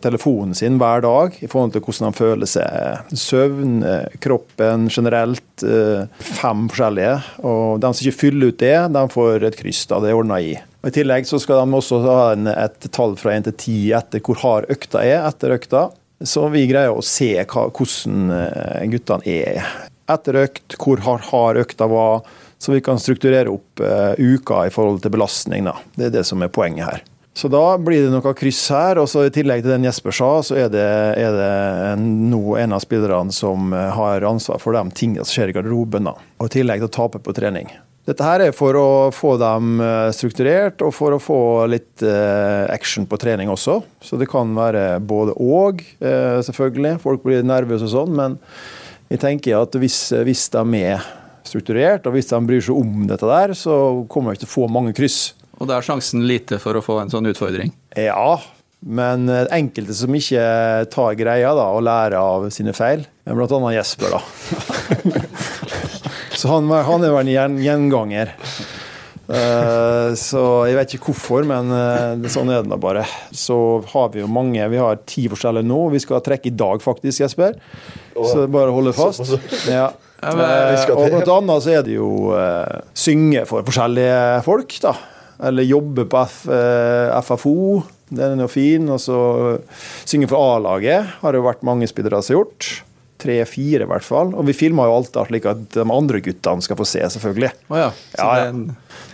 telefonen 0.00 0.56
sin 0.56 0.80
hver 0.80 1.04
dag 1.04 1.38
i 1.42 1.50
forhold 1.50 1.76
til 1.76 1.84
hvordan 1.84 2.08
de 2.08 2.22
føler 2.22 2.52
seg. 2.56 3.12
Søvn, 3.12 3.80
kroppen 4.22 4.88
generelt. 4.88 5.44
Fem 5.62 6.68
forskjellige. 6.72 7.16
Og 7.44 7.80
de 7.84 7.92
som 7.92 8.06
ikke 8.06 8.20
fyller 8.24 8.52
ut 8.52 8.62
det, 8.64 8.76
de 8.96 9.08
får 9.12 9.50
et 9.50 9.60
kryss. 9.60 9.86
da, 9.90 10.00
Det 10.00 10.12
er 10.12 10.22
ordna 10.22 10.40
i. 10.40 10.54
Og 10.82 10.90
I 10.90 10.94
tillegg 10.96 11.28
så 11.30 11.38
skal 11.38 11.62
de 11.62 11.78
også 11.78 12.00
ha 12.02 12.18
en, 12.34 12.50
et 12.50 12.88
tall 12.90 13.14
fra 13.18 13.36
1 13.36 13.46
til 13.46 13.54
10 13.54 13.74
etter 14.00 14.22
hvor 14.26 14.40
hard 14.42 14.70
økta 14.72 15.04
er 15.06 15.22
etter 15.28 15.54
økta. 15.54 15.86
Så 16.22 16.46
vi 16.50 16.66
greier 16.70 16.94
å 16.94 17.04
se 17.06 17.34
hva, 17.38 17.68
hvordan 17.70 18.34
eh, 18.34 18.82
guttene 18.90 19.26
er 19.30 19.62
etter 20.10 20.38
økt, 20.42 20.76
hvor 20.82 21.02
hard 21.06 21.28
hard 21.30 21.62
økta 21.62 21.86
var. 21.90 22.26
Så 22.62 22.74
vi 22.74 22.82
kan 22.84 23.00
strukturere 23.02 23.50
opp 23.50 23.80
uh, 23.82 24.14
uka 24.18 24.60
i 24.68 24.70
forhold 24.70 25.00
til 25.02 25.10
belastning. 25.10 25.66
Da. 25.66 25.72
Det 25.98 26.04
er 26.06 26.12
det 26.14 26.22
som 26.28 26.44
er 26.44 26.50
poenget 26.52 26.86
her. 26.86 27.02
Så 27.34 27.48
da 27.50 27.78
blir 27.80 28.04
det 28.04 28.12
noe 28.12 28.34
kryss 28.38 28.60
her. 28.70 29.00
og 29.02 29.08
så 29.10 29.24
I 29.26 29.32
tillegg 29.34 29.64
til 29.64 29.72
den 29.72 29.86
Jesper 29.88 30.14
sa, 30.14 30.30
så 30.46 30.58
er 30.60 30.68
det, 30.70 30.88
er 31.18 31.38
det 31.38 32.04
nå 32.04 32.58
en 32.60 32.76
av 32.76 32.84
spillerne 32.84 33.34
som 33.34 33.72
eh, 33.72 33.88
har 33.96 34.28
ansvar 34.28 34.60
for 34.62 34.76
de 34.76 34.84
tingene 34.94 35.24
som 35.24 35.40
skjer 35.40 35.50
i 35.50 35.56
garderoben. 35.56 36.10
Da. 36.10 36.14
Og 36.38 36.50
I 36.50 36.54
tillegg 36.60 36.84
til 36.84 36.90
å 36.90 36.96
tape 37.00 37.22
på 37.24 37.34
trening. 37.34 37.72
Dette 38.02 38.26
her 38.26 38.42
er 38.48 38.54
for 38.54 38.74
å 38.74 38.86
få 39.14 39.36
dem 39.38 39.76
eh, 39.78 40.08
strukturert, 40.14 40.82
og 40.82 40.90
for 40.96 41.14
å 41.14 41.20
få 41.22 41.38
litt 41.70 42.02
eh, 42.02 42.64
action 42.74 43.06
på 43.06 43.18
trening 43.22 43.50
også. 43.52 43.76
Så 44.02 44.18
det 44.18 44.26
kan 44.30 44.50
være 44.56 44.96
både 44.98 45.36
og, 45.38 45.84
eh, 46.02 46.40
selvfølgelig. 46.42 46.96
Folk 47.04 47.22
blir 47.22 47.46
nervøse 47.46 47.86
og 47.86 47.92
sånn, 47.92 48.16
men 48.18 48.34
jeg 49.12 49.22
tenker 49.22 49.60
at 49.60 49.78
hvis, 49.78 49.98
hvis 50.26 50.48
de 50.50 50.80
er 50.80 51.04
strukturert, 51.46 52.08
og 52.08 52.16
hvis 52.16 52.32
de 52.32 52.40
bryr 52.48 52.64
seg 52.66 52.80
om 52.80 53.06
dette 53.06 53.28
der, 53.28 53.54
så 53.58 53.76
kommer 54.10 54.32
de 54.32 54.40
ikke 54.40 54.48
til 54.48 54.50
å 54.50 54.56
få 54.56 54.66
mange 54.80 54.96
kryss. 54.98 55.20
Og 55.60 55.70
da 55.70 55.78
er 55.78 55.86
sjansen 55.86 56.26
lite 56.26 56.58
for 56.62 56.74
å 56.74 56.82
få 56.82 56.98
en 57.04 57.12
sånn 57.12 57.30
utfordring? 57.30 57.70
Ja, 57.94 58.40
men 58.82 59.30
enkelte 59.30 59.94
som 59.94 60.18
ikke 60.18 60.42
tar 60.90 61.14
greia 61.20 61.54
da, 61.54 61.68
og 61.70 61.86
lærer 61.86 62.18
av 62.18 62.50
sine 62.50 62.74
feil, 62.74 63.06
annet 63.30 63.76
Jesper, 63.78 64.16
da. 64.16 65.78
Så 66.42 66.48
han, 66.50 66.66
han 66.66 67.04
er 67.06 67.12
vel 67.14 67.28
en 67.38 67.60
gjenganger. 67.62 68.32
Uh, 69.30 70.10
så 70.18 70.40
jeg 70.66 70.74
vet 70.74 70.94
ikke 70.96 71.12
hvorfor, 71.12 71.46
men 71.46 71.70
uh, 71.70 72.26
sånn 72.32 72.50
er 72.50 72.66
det 72.66 72.78
bare. 72.82 73.04
Så 73.30 73.54
har 73.92 74.10
vi 74.10 74.24
jo 74.24 74.26
mange 74.26 74.66
Vi 74.72 74.80
har 74.80 74.98
ti 75.06 75.28
forskjeller 75.30 75.62
nå. 75.62 75.84
Vi 75.94 76.02
skal 76.02 76.24
trekke 76.26 76.50
i 76.50 76.56
dag, 76.64 76.82
faktisk, 76.82 77.22
Jesper. 77.22 77.54
Så 78.16 78.34
det 78.40 78.48
er 78.48 78.56
bare 78.58 78.74
å 78.74 78.80
holde 78.80 78.96
fast. 78.96 79.22
Ja. 79.70 79.92
Uh, 80.22 80.74
og 80.96 81.06
blant 81.14 81.30
annet 81.30 81.62
så 81.62 81.76
er 81.78 81.86
det 81.86 81.96
jo 81.96 82.10
synge 82.94 83.46
for 83.46 83.62
forskjellige 83.66 84.42
folk, 84.46 84.74
da. 84.82 84.96
Eller 85.46 85.70
jobbe 85.70 86.10
på 86.10 86.26
F, 86.26 86.44
FFO. 87.30 87.56
Den 88.10 88.34
er 88.34 88.48
jo 88.48 88.50
fin. 88.50 88.90
Og 88.90 88.98
så 89.02 89.18
synge 90.02 90.26
for 90.30 90.58
A-laget 90.58 91.22
har 91.22 91.30
det 91.30 91.38
jo 91.38 91.46
vært 91.46 91.66
mange 91.66 91.86
spillere 91.90 92.18
som 92.18 92.34
har 92.34 92.42
gjort 92.42 92.74
tre-fire, 93.22 93.86
i 93.86 93.90
hvert 93.90 94.06
fall. 94.06 94.34
Og 94.34 94.46
vi 94.48 94.56
filma 94.56 94.88
jo 94.88 94.98
alt 94.98 95.12
da, 95.14 95.24
slik 95.28 95.46
at 95.50 95.64
de 95.76 95.86
andre 95.86 96.20
guttene 96.24 96.64
skal 96.64 96.78
få 96.78 96.86
se, 96.88 97.02
selvfølgelig. 97.16 97.52
Oh 97.72 97.78
ja. 97.78 97.88
Ja, 98.18 98.28
ja. 98.42 98.52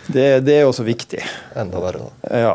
Det, 0.09 0.27
det, 0.47 0.57
er 0.57 0.67
også 0.69 0.87
viktig. 0.87 1.21
Enda 1.59 1.81
verre, 1.83 2.09
da. 2.09 2.41
Ja. 2.41 2.55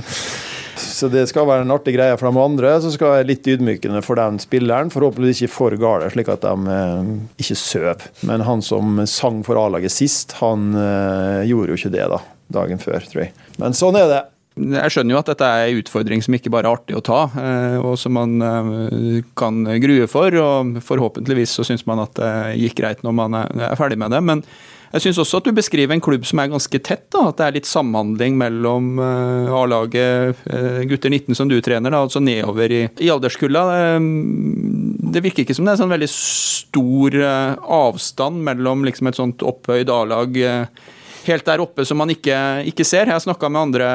så 1.00 1.08
det 1.12 1.24
skal 1.30 1.48
være 1.48 1.64
en 1.64 1.72
artig 1.72 1.94
greie 1.96 2.16
for 2.20 2.28
de 2.28 2.42
andre. 2.42 2.74
Så 2.84 2.92
skal 2.94 3.08
det 3.08 3.18
være 3.18 3.30
litt 3.30 3.48
ydmykende 3.54 4.02
for 4.04 4.20
den 4.20 4.40
spilleren. 4.42 4.92
Forhåpentligvis 4.92 5.44
ikke 5.46 5.56
for 5.56 5.78
gale, 5.80 6.10
slik 6.12 6.28
at 6.32 6.44
de 6.44 6.74
eh, 6.76 7.14
ikke 7.40 7.58
søv. 7.58 8.04
Men 8.28 8.44
han 8.48 8.64
som 8.64 9.00
sang 9.08 9.40
for 9.46 9.60
A-laget 9.60 9.94
sist, 9.94 10.36
han 10.42 10.72
eh, 10.76 11.48
gjorde 11.48 11.72
jo 11.72 11.80
ikke 11.80 11.94
det 11.96 12.10
da, 12.12 12.20
dagen 12.60 12.82
før, 12.82 13.08
tror 13.08 13.24
jeg. 13.26 13.34
Men 13.62 13.76
sånn 13.76 13.98
er 14.00 14.12
det. 14.12 14.22
Jeg 14.60 14.92
skjønner 14.92 15.14
jo 15.14 15.20
at 15.20 15.30
dette 15.32 15.46
er 15.46 15.68
en 15.70 15.78
utfordring 15.80 16.24
som 16.24 16.34
ikke 16.36 16.52
bare 16.52 16.68
er 16.68 16.76
artig 16.76 16.96
å 16.98 17.04
ta, 17.04 17.20
eh, 17.40 17.78
og 17.80 17.96
som 18.00 18.14
man 18.16 18.34
eh, 18.44 19.22
kan 19.38 19.62
grue 19.82 20.08
for. 20.10 20.34
og 20.36 20.82
Forhåpentligvis 20.84 21.56
så 21.56 21.66
syns 21.66 21.86
man 21.88 22.02
at 22.04 22.18
det 22.18 22.34
gikk 22.60 22.80
greit 22.82 23.00
når 23.06 23.16
man 23.16 23.38
er 23.40 23.78
ferdig 23.80 23.98
med 24.00 24.12
det. 24.14 24.20
Men 24.26 24.44
jeg 24.90 25.04
syns 25.04 25.20
også 25.22 25.38
at 25.38 25.48
du 25.48 25.54
beskriver 25.54 25.94
en 25.94 26.02
klubb 26.02 26.26
som 26.28 26.42
er 26.42 26.50
ganske 26.52 26.82
tett. 26.82 27.06
da, 27.14 27.28
At 27.30 27.40
det 27.40 27.46
er 27.46 27.56
litt 27.60 27.70
samhandling 27.70 28.36
mellom 28.40 28.92
eh, 29.00 29.56
A-laget, 29.62 30.44
gutter 30.90 31.14
19 31.14 31.38
som 31.38 31.50
du 31.50 31.56
trener, 31.64 31.94
da, 31.94 32.04
altså 32.04 32.22
nedover 32.22 32.74
i, 32.74 32.84
i 33.00 33.10
alderskulla. 33.14 33.66
Det 35.10 35.24
virker 35.24 35.46
ikke 35.46 35.56
som 35.56 35.68
det 35.68 35.76
er 35.76 35.82
sånn 35.82 35.94
veldig 35.94 36.12
stor 36.12 37.20
avstand 37.80 38.44
mellom 38.46 38.84
liksom 38.86 39.10
et 39.10 39.18
sånt 39.18 39.46
opphøyd 39.46 39.90
A-lag 39.94 40.36
helt 41.26 41.46
der 41.46 41.62
oppe 41.62 41.84
som 41.86 41.98
man 42.00 42.10
ikke, 42.12 42.36
ikke 42.70 42.84
ser. 42.86 43.08
Jeg 43.08 43.16
har 43.16 43.22
snakka 43.22 43.50
med 43.50 43.60
andre 43.60 43.88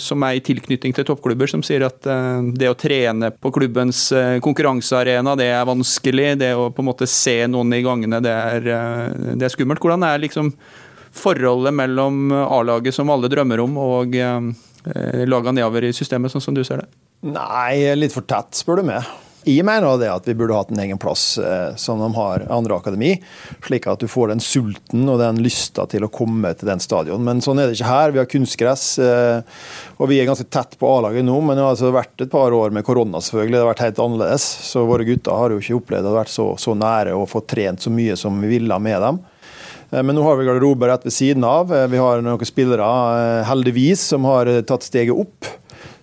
som 0.00 0.22
er 0.26 0.38
i 0.38 0.42
tilknytning 0.44 0.94
til 0.96 1.06
toppklubber, 1.08 1.50
som 1.50 1.64
sier 1.66 1.86
at 1.86 2.06
uh, 2.08 2.42
det 2.56 2.70
å 2.70 2.76
trene 2.78 3.32
på 3.34 3.52
klubbens 3.54 4.04
uh, 4.16 4.38
konkurransearena, 4.44 5.36
det 5.38 5.50
er 5.52 5.68
vanskelig. 5.68 6.28
Det 6.42 6.52
å 6.58 6.70
på 6.74 6.84
en 6.84 6.90
måte 6.90 7.08
se 7.10 7.38
noen 7.50 7.74
i 7.76 7.82
gangene, 7.84 8.22
det 8.24 8.32
er, 8.32 8.68
uh, 8.68 9.34
det 9.36 9.48
er 9.48 9.54
skummelt. 9.54 9.82
Hvordan 9.82 10.06
er 10.08 10.22
liksom 10.22 10.52
forholdet 11.12 11.76
mellom 11.76 12.32
A-laget 12.32 12.96
som 12.96 13.10
alle 13.12 13.28
drømmer 13.28 13.60
om, 13.60 13.74
og 13.76 14.14
laga 15.28 15.52
nedover 15.52 15.84
i 15.84 15.92
systemet, 15.92 16.32
sånn 16.32 16.42
som 16.42 16.56
du 16.56 16.62
ser 16.64 16.80
det? 16.80 16.86
Nei, 17.28 17.92
litt 18.00 18.14
for 18.16 18.24
tett, 18.24 18.56
spør 18.56 18.80
du 18.80 18.88
meg. 18.88 19.04
Jeg 19.48 19.64
mener 19.66 19.98
det 19.98 20.10
at 20.12 20.26
vi 20.28 20.34
burde 20.38 20.54
hatt 20.54 20.70
en 20.70 20.80
egen 20.84 21.00
plass 21.02 21.36
eh, 21.42 21.74
som 21.80 21.98
de 22.02 22.08
har 22.14 22.44
andre 22.52 22.76
akademi, 22.78 23.16
slik 23.66 23.88
at 23.90 24.02
du 24.02 24.06
får 24.10 24.30
den 24.32 24.42
sulten 24.44 25.08
og 25.10 25.18
den 25.22 25.40
lysta 25.42 25.88
til 25.90 26.06
å 26.06 26.10
komme 26.12 26.52
til 26.58 26.70
den 26.70 26.82
stadion. 26.82 27.24
Men 27.26 27.42
sånn 27.42 27.58
er 27.58 27.68
det 27.70 27.78
ikke 27.78 27.90
her. 27.90 28.14
Vi 28.14 28.22
har 28.22 28.30
kunstgress, 28.30 28.86
eh, 29.02 29.42
og 29.98 30.12
vi 30.12 30.20
er 30.22 30.30
ganske 30.30 30.46
tett 30.46 30.78
på 30.78 30.90
A-laget 30.94 31.26
nå. 31.26 31.40
Men 31.42 31.58
det 31.58 31.66
har 31.66 31.74
altså 31.74 31.90
vært 31.94 32.22
et 32.22 32.32
par 32.32 32.54
år 32.54 32.74
med 32.74 32.86
korona, 32.86 33.18
selvfølgelig. 33.18 33.58
Det 33.58 33.64
har 33.64 33.72
vært 33.72 33.86
helt 33.88 34.02
annerledes. 34.06 34.48
Så 34.70 34.86
våre 34.86 35.08
gutter 35.08 35.38
har 35.42 35.54
jo 35.54 35.62
ikke 35.62 35.80
opplevd 35.80 36.06
å 36.06 36.14
ha 36.14 36.20
vært 36.22 36.34
så, 36.34 36.48
så 36.60 36.78
nære 36.78 37.18
og 37.18 37.30
fått 37.32 37.50
trent 37.56 37.82
så 37.82 37.92
mye 37.92 38.18
som 38.20 38.38
vi 38.42 38.54
ville 38.56 38.82
med 38.82 39.00
dem. 39.02 39.22
Eh, 39.92 40.02
men 40.02 40.16
nå 40.16 40.24
har 40.26 40.38
vi 40.38 40.46
garderober 40.48 40.88
rett 40.88 41.06
ved 41.06 41.14
siden 41.14 41.44
av. 41.44 41.72
Eh, 41.74 41.88
vi 41.92 42.00
har 42.00 42.22
noen 42.24 42.48
spillere, 42.48 42.86
eh, 43.18 43.44
heldigvis, 43.48 44.06
som 44.14 44.24
har 44.24 44.50
tatt 44.62 44.86
steget 44.86 45.16
opp 45.16 45.50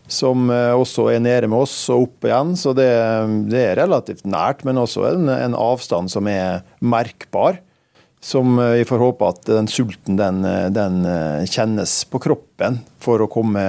som 0.09 0.49
eh, 0.53 0.73
også 0.73 1.07
er 1.13 1.23
nede 1.23 1.49
med 1.49 1.63
oss 1.63 1.75
og 1.93 2.07
opp 2.07 2.27
igjen. 2.27 2.55
Så 2.59 2.73
det, 2.77 2.89
det 3.51 3.63
er 3.71 3.79
relativt 3.83 4.25
nært, 4.27 4.65
men 4.67 4.81
også 4.81 5.07
en, 5.13 5.31
en, 5.31 5.57
avstand 5.57 6.11
som 6.11 6.29
er 6.31 6.63
merkbar. 6.81 7.61
Som 8.19 8.57
vi 8.59 8.83
får 8.83 8.99
håpe 8.99 9.27
at 9.31 9.45
den 9.47 9.69
sulten 9.71 10.17
den, 10.19 10.41
den, 10.75 11.05
eh, 11.07 11.45
kjennes 11.47 11.93
på 12.11 12.19
kroppen 12.19 12.81
for 12.99 13.23
å 13.23 13.29
komme 13.31 13.63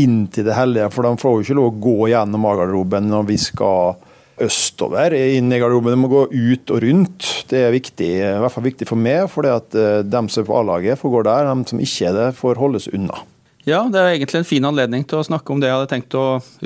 inn 0.00 0.22
til 0.32 0.46
det 0.48 0.56
hellige. 0.56 0.88
For 0.94 1.04
de 1.04 1.20
får 1.20 1.36
jo 1.36 1.44
ikke 1.44 1.58
lov 1.58 1.68
å 1.68 1.78
gå 1.90 1.98
gjennom 2.14 2.48
A-garderoben 2.48 3.10
når 3.12 3.28
vi 3.28 3.36
skal 3.42 3.98
østover 4.40 5.14
inn 5.14 5.52
i 5.52 5.60
garderoben. 5.60 5.94
De 5.94 6.00
må 6.00 6.10
gå 6.10 6.24
ut 6.32 6.72
og 6.74 6.82
rundt. 6.84 7.28
Det 7.50 7.60
er 7.66 7.74
viktig, 7.74 8.10
i 8.18 8.40
hvert 8.42 8.54
fall 8.54 8.66
viktig 8.66 8.88
for 8.88 9.00
meg. 9.00 9.26
For 9.32 9.46
eh, 9.46 10.00
de 10.02 10.24
som 10.26 10.42
er 10.42 10.48
på 10.48 10.58
A-laget, 10.58 11.00
får 11.00 11.14
gå 11.14 11.22
der. 11.28 11.50
De 11.50 11.70
som 11.70 11.84
ikke 11.86 12.10
er 12.10 12.18
det, 12.18 12.28
får 12.40 12.60
holdes 12.62 12.90
unna. 12.94 13.20
Ja, 13.64 13.78
det 13.88 13.96
er 13.96 14.10
egentlig 14.12 14.42
en 14.42 14.46
fin 14.46 14.66
anledning 14.68 15.06
til 15.08 15.22
å 15.22 15.24
snakke 15.24 15.54
om 15.54 15.60
det 15.60 15.70
jeg 15.70 15.78
hadde 15.78 15.88
tenkt 15.88 16.16
å 16.20 16.24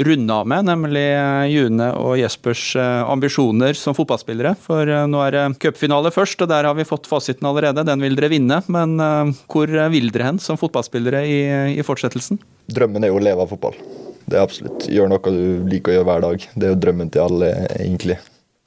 runde 0.09 0.35
av 0.35 0.49
med, 0.51 0.67
nemlig 0.67 1.05
eh, 1.15 1.45
June 1.53 1.93
og 1.95 2.17
Jespers 2.19 2.65
eh, 2.75 3.03
ambisjoner 3.07 3.79
som 3.79 3.95
fotballspillere. 3.95 4.57
For 4.65 4.91
eh, 4.91 5.05
nå 5.07 5.21
er 5.23 5.37
det 5.37 5.45
cupfinale 5.63 6.11
først, 6.15 6.43
og 6.43 6.51
der 6.51 6.67
har 6.67 6.75
vi 6.75 6.89
fått 6.89 7.07
fasiten 7.07 7.47
allerede. 7.47 7.87
Den 7.87 8.03
vil 8.03 8.19
dere 8.19 8.33
vinne. 8.35 8.59
Men 8.67 8.99
hvor 9.47 9.71
vil 9.95 10.11
dere 10.11 10.33
hen 10.33 10.43
som 10.43 10.59
fotballspillere 10.59 11.23
i, 11.23 11.39
i 11.79 11.87
fortsettelsen? 11.87 12.43
Drømmen 12.75 13.07
er 13.07 13.15
jo 13.15 13.21
å 13.21 13.27
leve 13.29 13.47
av 13.47 13.55
fotball. 13.55 13.79
Det 14.27 14.35
er 14.35 14.43
absolutt. 14.43 14.91
Gjør 14.91 15.13
noe 15.13 15.33
du 15.39 15.69
liker 15.71 15.95
å 15.95 16.01
gjøre 16.01 16.09
hver 16.11 16.25
dag. 16.27 16.49
Det 16.55 16.67
er 16.67 16.75
jo 16.75 16.83
drømmen 16.83 17.15
til 17.15 17.29
alle, 17.29 17.53
egentlig. 17.79 18.19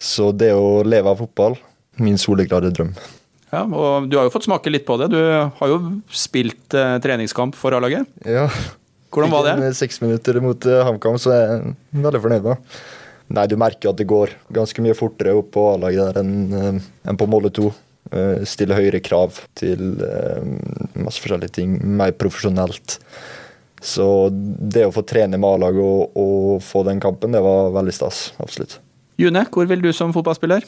Så 0.02 0.32
det 0.32 0.54
å 0.56 0.80
leve 0.88 1.12
av 1.12 1.20
fotball, 1.20 1.60
min 2.00 2.18
soleklare 2.22 2.72
drøm. 2.72 2.96
Ja, 3.52 3.66
og 3.68 4.08
Du 4.10 4.18
har 4.18 4.28
jo 4.28 4.34
fått 4.34 4.48
smake 4.48 4.72
litt 4.72 4.86
på 4.88 4.96
det. 5.02 5.12
Du 5.12 5.20
har 5.20 5.72
jo 5.72 5.80
spilt 6.08 6.76
eh, 6.78 6.96
treningskamp 7.04 7.58
for 7.60 7.76
A-laget. 7.76 8.08
Ja. 8.26 8.48
Hvordan 9.12 9.34
var 9.34 9.46
det? 9.48 9.58
Med 9.60 9.76
seks 9.76 10.00
minutter 10.00 10.40
mot 10.40 10.66
uh, 10.66 10.86
HamKam, 10.88 11.18
så 11.20 11.34
er 11.36 11.42
jeg 11.42 11.74
veldig 12.00 12.22
fornøyd 12.24 12.46
med 12.46 12.76
Nei, 13.36 13.44
Du 13.52 13.58
merker 13.60 13.92
at 13.92 14.00
det 14.00 14.08
går 14.08 14.32
ganske 14.56 14.84
mye 14.84 14.96
fortere 14.96 15.36
opp 15.36 15.52
på 15.56 15.66
A-laget 15.74 16.14
der 16.14 16.22
enn, 16.22 16.36
uh, 16.56 17.10
enn 17.12 17.20
på 17.20 17.28
Molde 17.32 17.52
2. 17.58 17.72
Uh, 18.12 18.40
stille 18.48 18.76
høyere 18.76 19.04
krav 19.04 19.36
til 19.60 20.00
uh, 20.00 20.40
masse 21.00 21.20
forskjellige 21.24 21.58
ting. 21.60 21.76
Mer 22.00 22.16
profesjonelt. 22.16 23.02
Så 23.82 24.06
det 24.32 24.86
å 24.88 24.94
få 24.96 25.04
trene 25.08 25.40
med 25.42 25.58
A-laget 25.58 25.84
og, 25.84 26.16
og, 26.16 26.64
få 26.64 26.86
den 26.88 27.02
kampen, 27.04 27.36
det 27.36 27.44
var 27.44 27.74
veldig 27.76 27.96
stas. 27.98 28.30
Absolutt. 28.40 28.78
June, 29.20 29.44
hvor 29.52 29.68
vil 29.68 29.84
du 29.84 29.92
som 29.96 30.14
fotballspiller? 30.16 30.64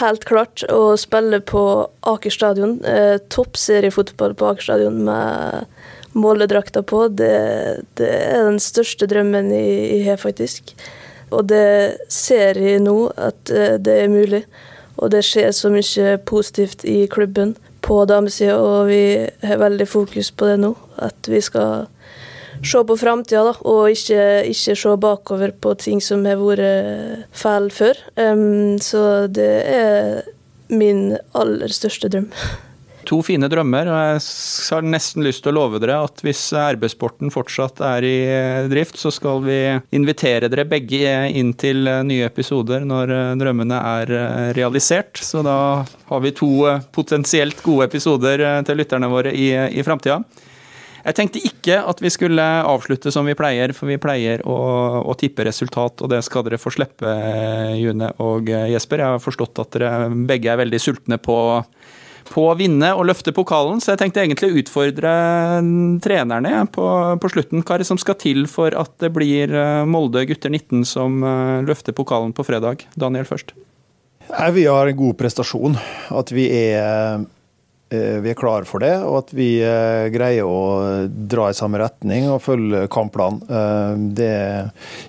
Helt 0.00 0.24
klart 0.28 0.64
å 0.72 0.94
spille 1.00 1.40
på 1.44 1.62
Aker 2.08 2.32
stadion. 2.32 2.78
Eh, 2.84 3.16
Toppseriefotball 3.32 4.34
på 4.38 4.50
Aker 4.52 4.68
stadion 4.68 5.02
med 5.06 5.66
måledrakta 6.14 6.82
på. 6.82 7.08
Det, 7.08 7.84
det, 7.98 8.10
er 8.10 8.48
den 8.48 8.60
største 8.62 9.08
drømmen 9.10 9.50
jeg 9.54 10.04
har, 10.08 10.20
faktisk. 10.22 10.74
Og 11.34 11.48
det 11.50 12.06
ser 12.12 12.58
jeg 12.60 12.84
nå 12.84 12.98
at 13.16 13.50
eh, 13.52 13.76
det 13.82 13.98
er 14.04 14.12
mulig. 14.12 14.44
Og 14.96 15.10
det 15.10 15.24
skjer 15.26 15.50
så 15.54 15.70
mye 15.74 16.18
positivt 16.22 16.84
i 16.86 17.04
klubben 17.10 17.56
på 17.84 17.98
damesida, 18.08 18.56
og 18.56 18.86
vi 18.88 19.26
har 19.42 19.60
veldig 19.60 19.88
fokus 19.90 20.30
på 20.32 20.48
det 20.48 20.60
nå. 20.62 20.72
At 21.02 21.28
vi 21.28 21.42
skal 21.44 21.88
se 22.62 22.84
på 22.86 22.98
framtida, 23.00 23.54
og 23.64 23.88
ikke, 23.92 24.44
ikke, 24.50 24.76
se 24.78 24.94
bakover 25.00 25.54
på 25.56 25.74
ting 25.80 26.02
som 26.04 26.24
har 26.28 26.40
vært 26.40 27.26
feil 27.34 27.70
før. 27.74 28.04
Um, 28.20 28.76
så 28.82 29.26
det 29.32 29.50
er 29.70 30.22
min 30.72 31.16
aller 31.36 31.72
største 31.74 32.10
drøm. 32.12 32.30
To 33.04 33.18
fine 33.20 33.50
drømmer, 33.52 33.88
og 33.92 33.98
jeg 34.00 34.20
har 34.72 34.86
nesten 34.88 35.26
lyst 35.26 35.42
til 35.44 35.52
å 35.52 35.58
love 35.58 35.80
dere 35.82 35.98
at 36.06 36.22
hvis 36.24 36.40
RB-sporten 36.56 37.28
fortsatt 37.32 37.82
er 37.84 38.06
i 38.08 38.14
drift, 38.70 38.96
så 38.96 39.12
skal 39.12 39.42
vi 39.44 39.58
invitere 39.96 40.48
dere 40.48 40.64
begge 40.68 41.12
inn 41.28 41.52
til 41.60 41.84
nye 41.84 42.24
episoder 42.30 42.86
når 42.88 43.12
drømmene 43.40 43.82
er 44.00 44.14
realisert. 44.56 45.20
Så 45.20 45.44
da 45.44 45.58
har 45.84 46.24
vi 46.24 46.32
to 46.32 46.54
potensielt 46.96 47.60
gode 47.66 47.90
episoder 47.90 48.46
til 48.64 48.80
lytterne 48.80 49.12
våre 49.12 49.36
i, 49.36 49.50
i 49.52 49.84
framtida. 49.84 50.22
Jeg 51.04 51.16
tenkte 51.18 51.42
ikke 51.44 51.80
at 51.84 52.00
vi 52.00 52.10
skulle 52.12 52.44
avslutte 52.64 53.12
som 53.12 53.26
vi 53.28 53.36
pleier, 53.36 53.74
for 53.76 53.90
vi 53.90 54.00
pleier 54.00 54.40
å, 54.48 54.54
å 55.04 55.16
tippe 55.20 55.44
resultat, 55.44 56.00
og 56.00 56.12
det 56.12 56.22
skal 56.24 56.46
dere 56.46 56.60
få 56.60 56.72
slippe, 56.72 57.10
June 57.76 58.08
og 58.24 58.48
Jesper. 58.48 59.02
Jeg 59.02 59.16
har 59.16 59.20
forstått 59.20 59.60
at 59.60 59.76
dere 59.76 60.08
begge 60.28 60.52
er 60.52 60.62
veldig 60.62 60.80
sultne 60.80 61.18
på, 61.20 61.36
på 62.30 62.46
å 62.48 62.56
vinne 62.56 62.94
og 62.96 63.04
løfte 63.10 63.34
pokalen, 63.36 63.84
så 63.84 63.92
jeg 63.92 64.00
tenkte 64.00 64.24
egentlig 64.24 64.48
å 64.48 64.62
utfordre 64.62 65.12
trenerne 66.06 66.64
på, 66.72 66.88
på, 67.20 67.32
slutten. 67.36 67.60
Hva 67.60 67.76
er 67.76 67.84
det 67.84 67.90
som 67.90 68.00
skal 68.00 68.16
til 68.24 68.48
for 68.48 68.72
at 68.72 68.96
det 69.04 69.12
blir 69.12 69.52
Molde 69.84 70.24
gutter 70.30 70.52
19 70.52 70.88
som 70.88 71.20
løfter 71.68 71.96
pokalen 71.96 72.32
på 72.32 72.48
fredag? 72.48 72.88
Daniel 72.96 73.28
først. 73.28 73.52
Vi 74.52 74.64
har 74.64 74.88
en 74.88 74.96
god 74.96 75.16
prestasjon. 75.20 75.76
At 76.14 76.32
vi 76.32 76.48
er 76.48 76.78
eh, 76.80 77.24
vi 78.24 78.32
er 78.32 78.38
klar 78.38 78.66
for 78.68 78.84
det, 78.84 78.92
og 79.04 79.18
at 79.22 79.34
vi 79.36 79.48
eh, 79.64 80.06
greier 80.14 80.48
å 80.48 81.04
dra 81.08 81.50
i 81.50 81.56
samme 81.56 81.80
retning 81.82 82.28
og 82.32 82.42
følge 82.44 82.84
kampplanen. 82.92 83.44
Det, 84.16 84.32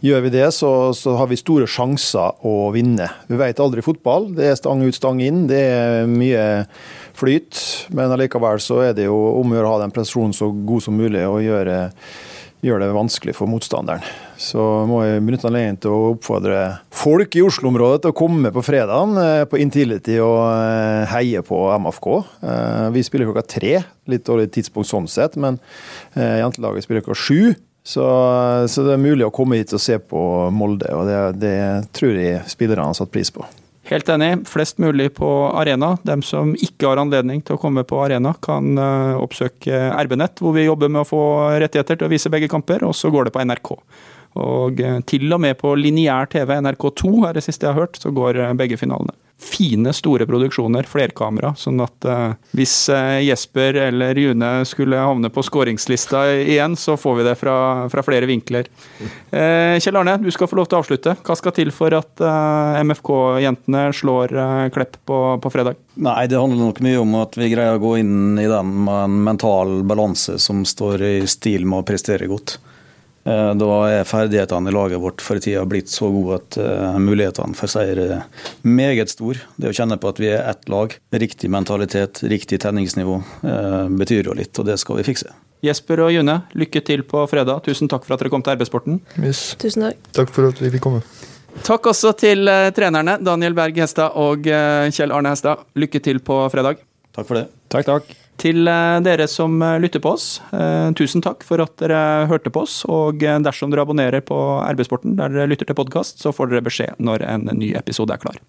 gjør 0.05 0.23
vi 0.25 0.33
det, 0.33 0.45
så, 0.55 0.71
så, 0.97 1.15
har 1.19 1.29
vi 1.31 1.39
store 1.39 1.67
sjanser 1.69 2.45
å 2.45 2.69
vinne. 2.75 3.09
Vi 3.29 3.39
vet 3.39 3.61
aldri 3.63 3.83
fotball. 3.85 4.29
Det 4.37 4.51
er 4.51 4.59
stang 4.59 4.83
ut, 4.85 4.95
stang 4.95 5.21
inn. 5.23 5.45
Det 5.49 5.61
er 5.71 6.09
mye 6.09 6.45
flyt. 7.17 7.61
Men 7.95 8.13
allikevel 8.13 8.61
så 8.63 8.81
er 8.89 8.95
det 8.97 9.09
jo 9.09 9.17
om 9.39 9.51
å 9.51 9.59
gjøre 9.59 9.71
å 9.71 9.75
ha 9.77 9.83
den 9.85 9.95
prestasjonen 9.95 10.35
så 10.35 10.51
god 10.51 10.85
som 10.85 10.97
mulig 10.99 11.25
og 11.27 11.43
gjøre 11.45 11.79
gjøre 12.65 12.87
det 12.87 12.95
vanskelig 12.95 13.35
for 13.37 13.49
motstanderen. 13.49 14.05
Så 14.37 14.61
må 14.89 14.99
jeg 15.05 15.23
benytte 15.23 15.47
anledningen 15.47 15.77
til 15.83 15.93
å 15.93 16.13
oppfordre 16.13 16.61
folk 16.95 17.37
i 17.39 17.43
Oslo-området 17.45 18.03
til 18.03 18.11
å 18.11 18.17
komme 18.17 18.51
på 18.55 18.63
fredagen 18.65 19.15
eh, 19.21 19.43
på 19.47 19.59
Intility 19.63 20.17
og 20.23 20.41
eh, 20.51 21.05
heie 21.13 21.43
på 21.45 21.59
MFK. 21.79 22.09
Eh, 22.43 22.87
vi 22.95 23.03
spiller 23.07 23.29
klokka 23.29 23.45
tre, 23.55 23.77
litt 24.11 24.25
dårlig 24.27 24.49
tidspunkt 24.55 24.91
sånn 24.91 25.07
sett, 25.09 25.39
men 25.39 25.59
jentelaget 26.15 26.85
spiller 26.85 27.03
klokka 27.05 27.19
sju. 27.19 27.55
Så, 27.85 28.05
så, 28.71 28.81
det 28.81 28.95
er 28.95 29.01
mulig 29.01 29.27
å 29.27 29.33
komme 29.33 29.59
hit 29.59 29.73
og 29.75 29.81
se 29.81 29.99
på 30.01 30.19
Molde, 30.53 30.89
og 30.97 31.05
det, 31.05 31.19
det 31.37 31.57
tror 31.93 32.17
jeg 32.17 32.41
spillerne 32.49 32.87
har 32.89 32.97
satt 32.97 33.11
pris 33.13 33.29
på. 33.33 33.45
Helt 33.85 34.09
enig. 34.09 34.31
Flest 34.49 34.79
mulig 34.81 35.11
på 35.19 35.29
arena. 35.53 35.91
Dem 36.01 36.23
som 36.25 36.55
ikke 36.57 36.89
har 36.89 37.01
anledning 37.03 37.43
til 37.45 37.59
å 37.59 37.61
komme 37.61 37.83
på 37.85 37.99
arena, 38.01 38.33
kan 38.41 38.81
oppsøke 39.21 39.83
RB-nett, 40.01 40.41
hvor 40.41 40.57
vi 40.57 40.65
jobber 40.65 40.89
med 40.89 41.03
å 41.03 41.09
få 41.11 41.21
rettigheter 41.61 42.01
til 42.01 42.09
å 42.09 42.13
vise 42.15 42.33
begge 42.33 42.49
kamper, 42.49 42.87
og 42.89 42.97
så 42.97 43.13
går 43.13 43.29
det 43.29 43.35
på 43.35 43.45
NRK. 43.45 43.75
Og 44.35 44.81
eh, 44.83 44.99
til 45.07 45.31
og 45.31 45.41
med 45.43 45.57
på 45.59 45.75
lineær 45.79 46.31
TV, 46.31 46.57
NRK2 46.59 47.13
er 47.29 47.37
det 47.37 47.45
siste 47.45 47.67
jeg 47.67 47.75
har 47.75 47.85
hørt, 47.85 48.01
så 48.01 48.11
går 48.15 48.41
eh, 48.41 48.57
begge 48.57 48.79
finalene 48.81 49.15
fine, 49.35 49.93
store 49.93 50.25
produksjoner, 50.25 50.87
flerkamera. 50.87 51.51
Sånn 51.59 51.81
at 51.83 52.07
uh, 52.07 52.35
hvis 52.55 52.73
uh, 52.91 53.19
Jesper 53.23 53.77
eller 53.89 54.17
June 54.19 54.51
skulle 54.67 54.99
havne 55.01 55.29
på 55.33 55.43
skåringslista 55.43 56.23
igjen, 56.39 56.77
så 56.79 56.95
får 56.99 57.17
vi 57.19 57.25
det 57.27 57.35
fra, 57.39 57.57
fra 57.91 58.03
flere 58.05 58.29
vinkler. 58.29 58.69
Uh, 59.33 59.75
Kjell 59.81 59.99
Arne, 59.99 60.17
du 60.23 60.31
skal 60.33 60.49
få 60.49 60.59
lov 60.59 60.69
til 60.69 60.79
å 60.79 60.83
avslutte. 60.83 61.17
Hva 61.25 61.37
skal 61.37 61.55
til 61.55 61.73
for 61.75 61.95
at 61.97 62.23
MFK-jentene 62.85 63.89
slår 63.95 64.33
Klepp 64.73 64.97
på, 65.07 65.17
på, 65.43 65.51
fredag? 65.51 65.77
Nei, 66.01 66.25
Det 66.31 66.39
handler 66.39 66.61
nok 66.61 66.79
mye 66.83 67.01
om 67.01 67.17
at 67.19 67.35
vi 67.39 67.51
greier 67.51 67.77
å 67.77 67.83
gå 67.83 67.95
inn 67.99 68.39
i 68.39 68.47
den 68.49 68.71
med 68.87 69.01
en 69.03 69.19
mental 69.27 69.81
balanse 69.87 70.39
som 70.41 70.63
står 70.67 71.03
i 71.05 71.15
stil 71.29 71.67
med 71.67 71.83
å 71.83 71.87
prestere 71.87 72.29
godt. 72.31 72.57
Eh, 73.25 73.51
da 73.57 73.69
er 73.89 74.05
ferdighetene 74.05 74.69
i 74.69 74.73
laget 74.75 75.01
vårt 75.01 75.23
for 75.25 75.41
tida 75.41 75.63
blitt 75.65 75.89
så 75.89 76.11
gode 76.13 76.37
at 76.37 76.57
uh, 76.61 76.97
mulighetene 77.01 77.57
for 77.57 77.71
seier 77.71 77.97
er 78.03 78.43
meget 78.61 79.09
store. 79.09 79.41
Det 79.57 79.71
å 79.71 79.73
kjenne 79.73 79.97
på 79.97 80.11
at 80.11 80.19
vi 80.21 80.29
er 80.29 80.43
ett 80.51 80.69
lag, 80.69 80.93
riktig 81.09 81.49
mentalitet, 81.49 82.21
riktig 82.29 82.59
tenningsnivå, 82.61 83.15
uh, 83.41 83.87
betyr 83.89 84.29
jo 84.29 84.35
litt, 84.37 84.53
og 84.61 84.69
det 84.69 84.77
skal 84.81 84.99
vi 84.99 85.07
fikse. 85.07 85.33
Jesper 85.65 86.03
og 86.05 86.11
June, 86.13 86.35
lykke 86.53 86.83
til 86.85 87.01
på 87.09 87.23
fredag. 87.31 87.63
Tusen 87.65 87.89
takk 87.89 88.05
for 88.05 88.13
at 88.13 88.21
dere 88.21 88.29
kom 88.33 88.45
til 88.45 88.53
Arbeidssporten. 88.53 88.99
Yes. 89.17 89.55
Tusen 89.61 89.87
takk. 89.87 90.11
Takk 90.19 90.35
for 90.35 90.51
at 90.51 90.61
vi 90.61 90.69
fikk 90.75 90.85
komme. 90.85 91.01
Takk 91.65 91.89
også 91.89 92.11
til 92.19 92.45
trenerne 92.75 93.15
Daniel 93.23 93.55
Berg 93.57 93.79
Hestad 93.79 94.19
og 94.21 94.45
Kjell 94.45 95.15
Arne 95.15 95.33
Hestad. 95.33 95.65
Lykke 95.79 96.03
til 96.03 96.21
på 96.21 96.43
fredag. 96.53 96.83
Takk 97.15 97.31
for 97.31 97.39
det. 97.39 97.47
Takk, 97.71 97.89
takk. 97.89 98.15
Til 98.41 98.67
eh, 98.67 98.97
dere 99.05 99.27
som 99.31 99.55
eh, 99.63 99.77
lytter 99.79 100.01
på 100.03 100.11
oss, 100.17 100.27
eh, 100.51 100.89
tusen 100.97 101.23
takk 101.23 101.45
for 101.47 101.63
at 101.63 101.75
dere 101.79 102.27
hørte 102.29 102.51
på 102.51 102.65
oss. 102.65 102.81
Og 102.91 103.23
dersom 103.23 103.71
dere 103.71 103.85
abonnerer 103.85 104.23
på 104.25 104.37
RB-sporten 104.75 105.15
der 105.19 105.31
dere 105.31 105.49
lytter 105.51 105.69
til 105.69 105.77
podkast, 105.77 106.19
så 106.23 106.35
får 106.35 106.51
dere 106.51 106.65
beskjed 106.65 106.99
når 106.99 107.23
en 107.29 107.49
ny 107.55 107.71
episode 107.79 108.15
er 108.15 108.21
klar. 108.21 108.39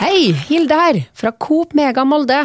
Hei, 0.00 0.32
Hilde 0.48 0.78
her, 0.78 1.00
fra 1.16 1.32
Coop 1.38 1.76
Mega 1.76 2.04
Molde. 2.08 2.40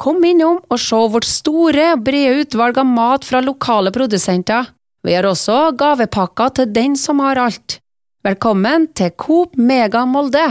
Kom 0.00 0.22
innom 0.24 0.60
og 0.68 0.80
se 0.80 0.98
vårt 1.12 1.28
store 1.28 1.94
brede 2.00 2.44
utvalg 2.44 2.78
av 2.80 2.88
mat 2.88 3.26
fra 3.28 3.42
lokale 3.44 3.92
produsenter. 3.92 4.72
Vi 5.04 5.14
har 5.16 5.28
også 5.28 5.70
gavepakker 5.80 6.56
til 6.58 6.72
den 6.76 6.96
som 7.00 7.22
har 7.24 7.40
alt. 7.40 7.78
Velkommen 8.24 8.90
til 8.96 9.14
Coop 9.16 9.56
Mega 9.56 10.04
Molde! 10.08 10.48